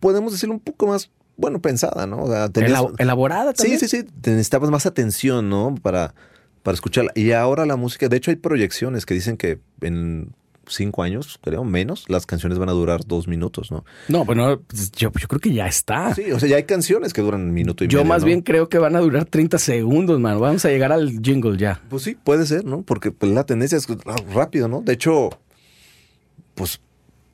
[0.00, 2.22] podemos decirlo un poco más, bueno, pensada, ¿no?
[2.22, 3.80] O sea, tenías- elaborada Sí, también.
[3.80, 4.02] sí, sí.
[4.20, 5.74] Te necesitabas más atención, ¿no?
[5.82, 6.14] Para,
[6.62, 7.12] para escucharla.
[7.14, 10.32] Y ahora la música, de hecho hay proyecciones que dicen que en
[10.66, 13.84] cinco años, creo, menos, las canciones van a durar dos minutos, ¿no?
[14.08, 14.62] No, bueno,
[14.96, 16.14] yo, yo creo que ya está.
[16.14, 17.88] Sí, o sea, ya hay canciones que duran un minuto y.
[17.88, 18.08] Yo medio.
[18.08, 18.26] más ¿no?
[18.28, 20.40] bien creo que van a durar 30 segundos, man.
[20.40, 21.82] Vamos a llegar al jingle ya.
[21.90, 22.80] Pues sí, puede ser, ¿no?
[22.80, 23.86] Porque pues, la tendencia es
[24.32, 24.80] rápido, ¿no?
[24.80, 25.28] De hecho,
[26.54, 26.80] pues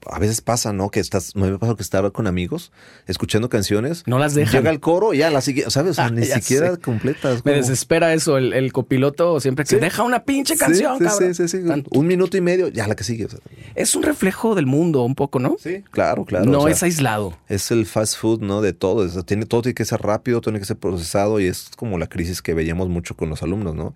[0.06, 0.90] a veces pasa, ¿no?
[0.90, 2.72] Que estás, me pasado que estaba con amigos
[3.06, 4.02] escuchando canciones.
[4.06, 4.60] No las dejan.
[4.62, 5.92] Llega el coro y ya la sigue, ¿sabes?
[5.92, 6.80] O sea, Ah, ni siquiera sé.
[6.80, 7.30] completa.
[7.30, 9.76] es Me como- desespera eso, el, el copiloto siempre que Sí.
[9.76, 11.34] deja una pinche Sí, canción, sí, cabrón.
[11.34, 11.84] sí, sí, sí.
[11.90, 13.26] Un minuto y medio, ya la que sigue.
[13.26, 13.40] o sea.
[13.74, 15.56] Es un reflejo del mundo un poco, ¿no?
[15.60, 16.46] Sí, claro, claro.
[16.46, 17.36] no o sea, es aislado.
[17.48, 18.62] es el fast food, ¿no?
[18.62, 19.06] De todo.
[19.24, 22.40] Tiene, todo tiene que ser rápido, tiene que ser procesado y es como la crisis
[22.42, 23.94] que veíamos mucho con los alumnos, ¿no?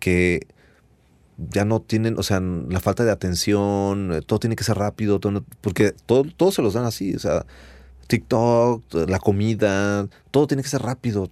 [0.00, 0.46] Que
[1.50, 5.18] ya no tienen, o sea, la falta de atención, eh, todo tiene que ser rápido,
[5.20, 7.44] todo porque todo, todo se los dan así, o sea,
[8.06, 11.28] TikTok, la comida, todo tiene que ser rápido,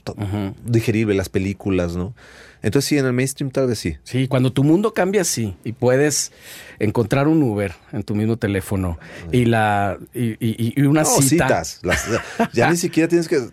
[0.65, 2.15] digerible, las películas, ¿no?
[2.63, 3.97] Entonces sí, en el mainstream tal vez sí.
[4.05, 6.33] Sí, cuando tu mundo cambia así y puedes
[6.79, 8.99] encontrar un Uber en tu mismo teléfono
[9.31, 11.81] y la y, y- y una No, cita, citas.
[11.83, 12.07] las-
[12.55, 13.47] ya ni siquiera tienes que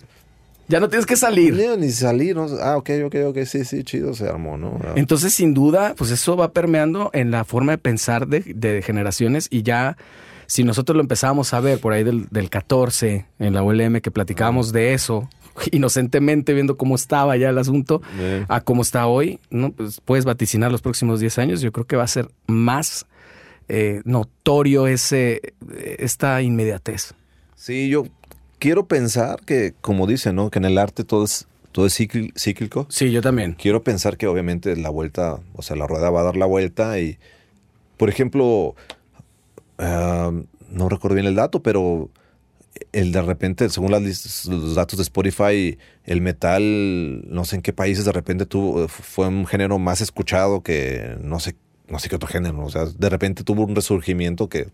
[0.72, 1.54] ya no tienes que salir.
[1.54, 2.36] ni, ni salir.
[2.36, 2.48] ¿no?
[2.62, 4.80] Ah, ok, ok, ok, sí, sí, chido, se armó, ¿no?
[4.84, 8.82] Ah, Entonces, sin duda, pues eso va permeando en la forma de pensar de, de
[8.82, 9.98] generaciones y ya,
[10.48, 14.10] si nosotros lo empezábamos a ver por ahí del, del 14, en la ULM, que
[14.12, 15.30] platicábamos de eso,
[15.72, 18.46] inocentemente viendo cómo estaba ya el asunto, Eh.
[18.48, 19.72] a cómo está hoy, ¿no?
[19.74, 23.06] Pues puedes vaticinar los próximos 10 años, yo creo que va a ser más
[23.68, 25.54] eh, notorio ese,
[26.00, 27.14] esta inmediatez.
[27.56, 28.06] Sí, yo
[28.62, 30.52] quiero pensar que, como dicen, ¿no?
[30.52, 32.86] Que en el arte todo es, todo es cícli- cíclico.
[32.90, 33.54] Sí, yo también.
[33.56, 37.00] Quiero pensar que obviamente la vuelta, o sea, la rueda va a dar la vuelta
[37.00, 37.18] y,
[37.98, 38.76] por ejemplo,
[39.80, 42.10] no recuerdo bien el dato, pero
[42.92, 47.74] el de repente, según las los datos de Spotify, el metal, no sé en qué
[47.74, 51.56] países de repente tuvo, fue un género más escuchado que no sé,
[51.90, 52.64] no sé qué otro género.
[52.64, 54.68] O sea, de repente tuvo un resurgimiento que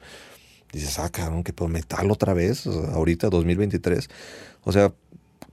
[0.73, 4.09] dices, ah, cabrón, que por metal otra vez, o sea, ahorita 2023.
[4.63, 4.93] O sea,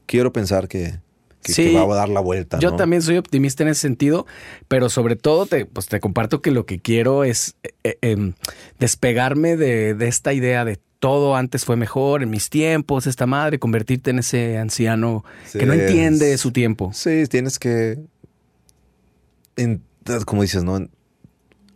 [0.06, 0.98] quiero pensar que,
[1.42, 1.64] que, Sí.
[1.72, 2.58] que va a dar la vuelta.
[2.58, 2.76] Yo ¿no?
[2.76, 4.26] también soy optimista en ese sentido,
[4.68, 8.32] pero sobre todo te, pues te comparto que lo que quiero es eh, eh, em,
[8.78, 13.58] despegarme de, de esta idea de todo antes fue mejor, en mis tiempos, esta madre,
[13.58, 16.92] convertirte en ese anciano Sí, que no entiende es- su tiempo.
[16.94, 17.98] Sí, tienes que.
[19.56, 19.82] en-
[20.26, 20.86] como dices, ¿no?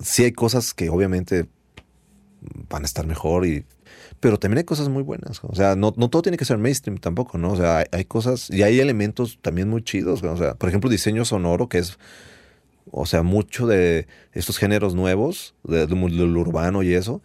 [0.00, 1.46] Sí hay cosas que obviamente
[2.68, 3.64] van a estar mejor y.
[4.20, 5.40] Pero también hay cosas muy buenas.
[5.44, 7.52] O sea, no, no todo tiene que ser mainstream tampoco, ¿no?
[7.52, 10.22] O sea, hay, hay cosas y hay elementos también muy chidos.
[10.22, 11.98] O sea, por ejemplo, diseño sonoro, que es.
[12.90, 17.22] O sea, mucho de estos géneros nuevos, de, de de urbano y eso.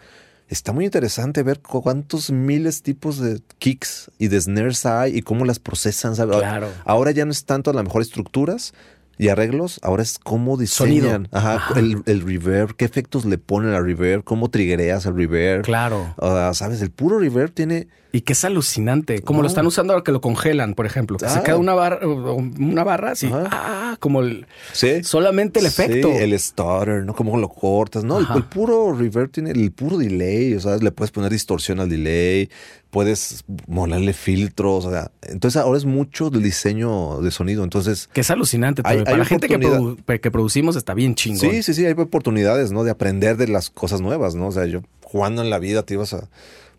[0.50, 5.22] Está muy interesante ver cu- cuántos miles tipos de kicks y de snares hay y
[5.22, 6.16] cómo las procesan.
[6.18, 6.38] ¿sabes?
[6.38, 6.68] Claro.
[6.86, 8.74] Ahora ya no es tanto a lo mejor estructuras
[9.18, 11.02] y arreglos, ahora es cómo diseñan.
[11.04, 11.30] Sonido.
[11.32, 11.80] Ajá, Ajá.
[11.80, 15.64] El, el reverb, qué efectos le ponen al reverb, cómo triggereas el reverb.
[15.64, 16.14] Claro.
[16.18, 17.88] O sea, Sabes, el puro reverb tiene.
[18.16, 19.44] Y que es alucinante, como No.
[19.44, 21.44] lo están usando ahora que lo congelan, por ejemplo, que se Ah.
[21.44, 23.50] queda una barra, una barra así, Ajá.
[23.52, 25.04] ah, como el, Sí.
[25.04, 26.10] solamente el efecto.
[26.12, 27.16] Sí, el stutter, ¿no?
[27.16, 28.20] Cómo lo cortas, ¿no?
[28.20, 31.90] El, el puro reverb tiene el puro delay, o sea, le puedes poner distorsión al
[31.90, 32.50] delay,
[32.92, 38.22] puedes molerle filtros, o sea, entonces ahora es mucho del diseño de sonido, entonces que
[38.22, 38.84] es alucinante.
[38.86, 39.08] Hay- también.
[39.08, 41.40] hay Para la gente que, produ- que producimos está bien chingón.
[41.50, 42.84] Sí, sí, sí, hay oportunidades, ¿no?
[42.84, 44.50] De aprender de las cosas nuevas, ¿no?
[44.50, 46.30] O sea, yo jugando en la vida te ibas a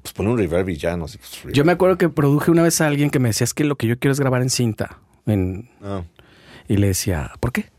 [0.04, 1.06] pues, poner un reverb y ya, ¿no?
[1.06, 1.54] Así, pues.
[1.54, 3.76] Yo me acuerdo que produje una vez a alguien que me decía es que lo
[3.76, 4.98] que yo quiero es grabar en cinta.
[5.24, 5.70] En...
[5.82, 6.02] Ah,
[6.68, 7.70] Y le decía, ¿por qué?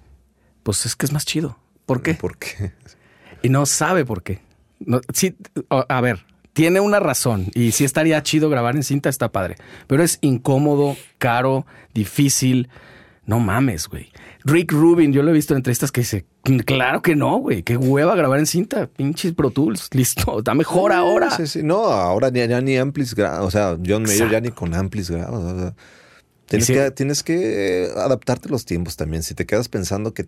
[0.64, 1.60] Pues es que es más chido.
[1.86, 2.16] ¿Por qué?
[2.16, 2.74] ¿Por qué?
[3.44, 4.40] Y no sabe por qué.
[4.80, 5.36] No, sí,
[5.70, 7.52] a a ver, tiene una razón.
[7.54, 9.58] Y sí estaría chido grabar en cinta, está padre.
[9.86, 12.70] Pero es incómodo, caro, difícil.
[13.26, 14.12] No mames, güey.
[14.44, 16.26] Rick Rubin, yo lo he visto en entrevistas que dice,
[16.66, 17.64] claro que no, güey.
[17.64, 18.88] Qué hueva grabar en cinta.
[18.88, 19.90] Pinches Pro Tools.
[19.94, 20.40] Listo.
[20.40, 21.32] Está mejor ahora.
[21.32, 21.64] Sí, sí.
[21.64, 25.44] No, ahora ya, ya ni amplis O sea, John Mayer ya ni con amplis grabas.
[25.44, 25.76] O sea,
[26.46, 29.24] tienes, que, tienes que adaptarte a los tiempos también.
[29.24, 30.28] Si te quedas pensando que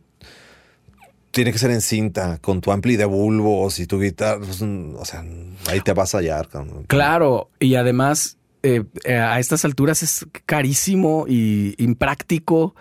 [1.30, 4.96] tiene que ser en cinta, con tu ampli de bulbos y tu guitarra, pues, mm,
[4.96, 5.24] o sea,
[5.68, 6.50] ahí te vas a hallar.
[6.88, 12.76] Claro, y además eh, eh, a estas alturas es carísimo y impráctico.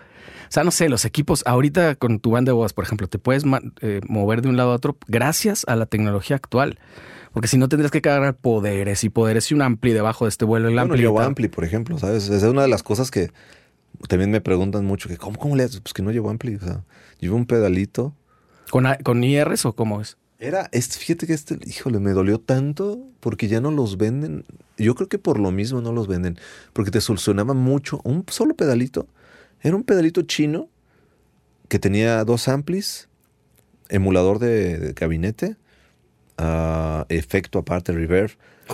[0.47, 3.19] O sea, no sé, los equipos, ahorita con tu banda de voz, por ejemplo, te
[3.19, 3.43] puedes
[3.81, 6.79] eh, mover de un lado a otro gracias a la tecnología actual.
[7.33, 10.45] Porque si no tendrías que cargar poderes y poderes y un ampli debajo de este
[10.45, 10.69] vuelo.
[10.69, 12.29] El Bueno, ampli llevo ampli, por ejemplo, ¿sabes?
[12.29, 13.31] Esa es una de las cosas que
[14.07, 15.81] también me preguntan mucho, que ¿cómo, cómo le haces?
[15.81, 16.83] Pues que no llevo ampli, o sea,
[17.19, 18.15] llevo un pedalito.
[18.69, 20.17] ¿Con, ¿Con IRs o cómo es?
[20.39, 24.45] Era, este, fíjate que este, híjole, me dolió tanto porque ya no los venden.
[24.77, 26.37] Yo creo que por lo mismo no los venden,
[26.73, 28.01] porque te solucionaba mucho.
[28.03, 29.07] Un solo pedalito,
[29.61, 30.69] era un pedalito chino
[31.67, 33.09] que tenía dos amplis,
[33.89, 35.57] emulador de, de gabinete,
[36.37, 38.31] ah, efecto aparte, reverb.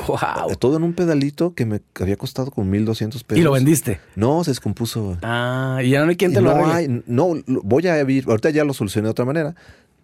[0.08, 0.56] ¡Wow!
[0.60, 3.40] Todo en un pedalito que me había costado como 1200 pesos.
[3.40, 4.00] Y lo vendiste.
[4.16, 5.18] No, se descompuso.
[5.22, 6.74] Ah, y ya no hay quien te lo no arregle.
[6.74, 9.56] hay, no, lo- voy a ahorita ya lo solucioné de otra manera,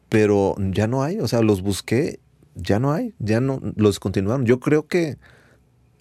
[0.08, 2.20] pero ya no hay, o sea, los busqué,
[2.56, 4.46] ya no hay, ya no, los descontinuaron.
[4.46, 5.18] Yo creo que...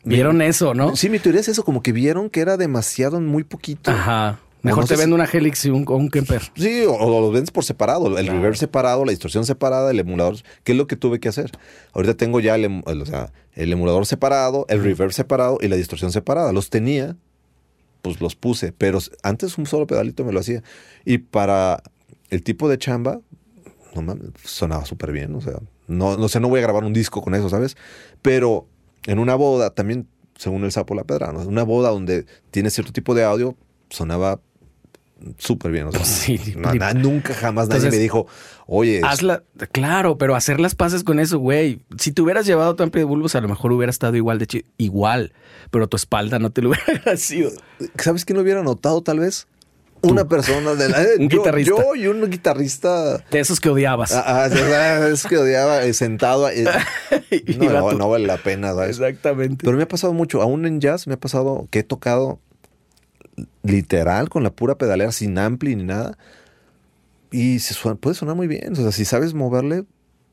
[0.04, 0.94] Vieron eso, ¿no?
[0.96, 3.90] Sí, mi teoría es eso, como que vieron que era demasiado en muy poquito.
[3.90, 4.38] Ajá.
[4.62, 6.42] Mejor te vendo una Helix y un, o un Kemper.
[6.56, 8.32] Sí, o, o los vendes por separado, el Claro.
[8.40, 11.50] reverb separado, la distorsión separada, el emulador, ¿qué es lo que tuve que hacer?
[11.92, 15.68] Ahorita tengo ya el, em- el- o sea, el emulador separado, el reverb separado y
[15.68, 16.52] la distorsión separada.
[16.52, 17.16] Los tenía,
[18.02, 20.62] pues los puse, pero antes un solo pedalito me lo hacía.
[21.04, 21.82] Y para
[22.30, 23.20] el tipo de chamba,
[23.94, 25.54] no mames, sonaba súper bien, o sea,
[25.86, 27.76] no, no sé, no voy a grabar un disco con eso, ¿sabes?
[28.22, 28.66] Pero
[29.06, 30.06] en una boda también
[30.36, 31.32] según el sapo la pedra.
[31.32, 31.40] ¿no?
[31.40, 33.56] Una boda donde tiene cierto tipo de audio
[33.90, 34.40] sonaba
[35.38, 35.86] súper bien.
[35.88, 36.78] O sea, Sí, no, sí.
[36.78, 38.26] na- nunca jamás nadie me dijo,
[38.66, 39.42] oye, Hazla,
[39.72, 41.80] claro, pero hacer las paces con eso, güey.
[41.98, 44.46] Si te hubieras llevado tu amplia de bulbos, a lo mejor hubiera estado igual de
[44.46, 44.68] chido.
[44.78, 45.32] Igual,
[45.70, 47.50] pero tu espalda no te lo hubiera agradecido.
[47.98, 49.46] ¿sabes quién lo hubiera notado tal vez?
[50.00, 51.74] Una persona de la, Un yo, guitarrista.
[51.76, 53.18] Yo y un guitarrista.
[53.32, 54.12] De esos que odiabas.
[54.12, 54.48] Ah, ah,
[55.28, 56.48] que odiaba eh, sentado.
[56.48, 56.64] eh,
[57.58, 58.90] no, no vale la pena, ¿sabes?
[58.90, 59.64] Exactamente.
[59.64, 62.38] Pero me ha pasado mucho, aún en jazz me ha pasado que he tocado
[63.62, 66.16] literal con la pura pedalera sin ampli ni nada.
[67.30, 68.72] Y se suena- puede sonar muy bien.
[68.72, 69.84] O sea, si sabes moverle,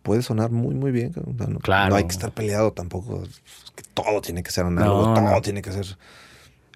[0.02, 1.12] puede sonar muy, muy bien.
[1.26, 1.90] O sea, no, Claro.
[1.90, 3.24] no hay que estar peleado tampoco.
[3.24, 3.42] Es
[3.76, 5.42] que todo tiene que ser análogo, No, todo no.
[5.42, 5.98] tiene que ser.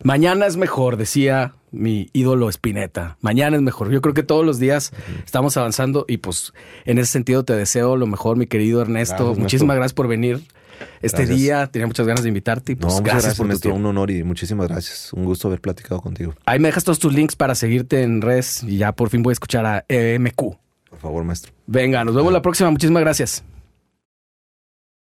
[0.04, 3.18] Mañana es mejor, decía mi ídolo Spinetta.
[3.22, 3.92] Mañana es mejor.
[3.92, 4.92] Yo creo que todos los días
[5.26, 6.54] estamos avanzando y pues
[6.86, 9.26] en ese sentido te deseo lo mejor, mi querido Ernesto.
[9.26, 10.42] Gracias, Muchísimas gracias por venir
[11.02, 11.38] este Gracias.
[11.38, 11.68] día.
[11.68, 13.80] Tenía muchas ganas de invitarte y No, pues muchas gracias, gracias, por tu tiempo.
[13.80, 15.14] Un honor y muchísimas gracias.
[15.14, 16.34] Un gusto haber platicado contigo.
[16.46, 19.32] Ahí me dejas todos tus links para seguirte en redes y ya por fin voy
[19.32, 20.36] a escuchar a EMQ.
[20.90, 21.54] Por favor, maestro.
[21.68, 22.72] Venga, nos vemos la próxima.
[22.72, 23.44] Muchísimas gracias.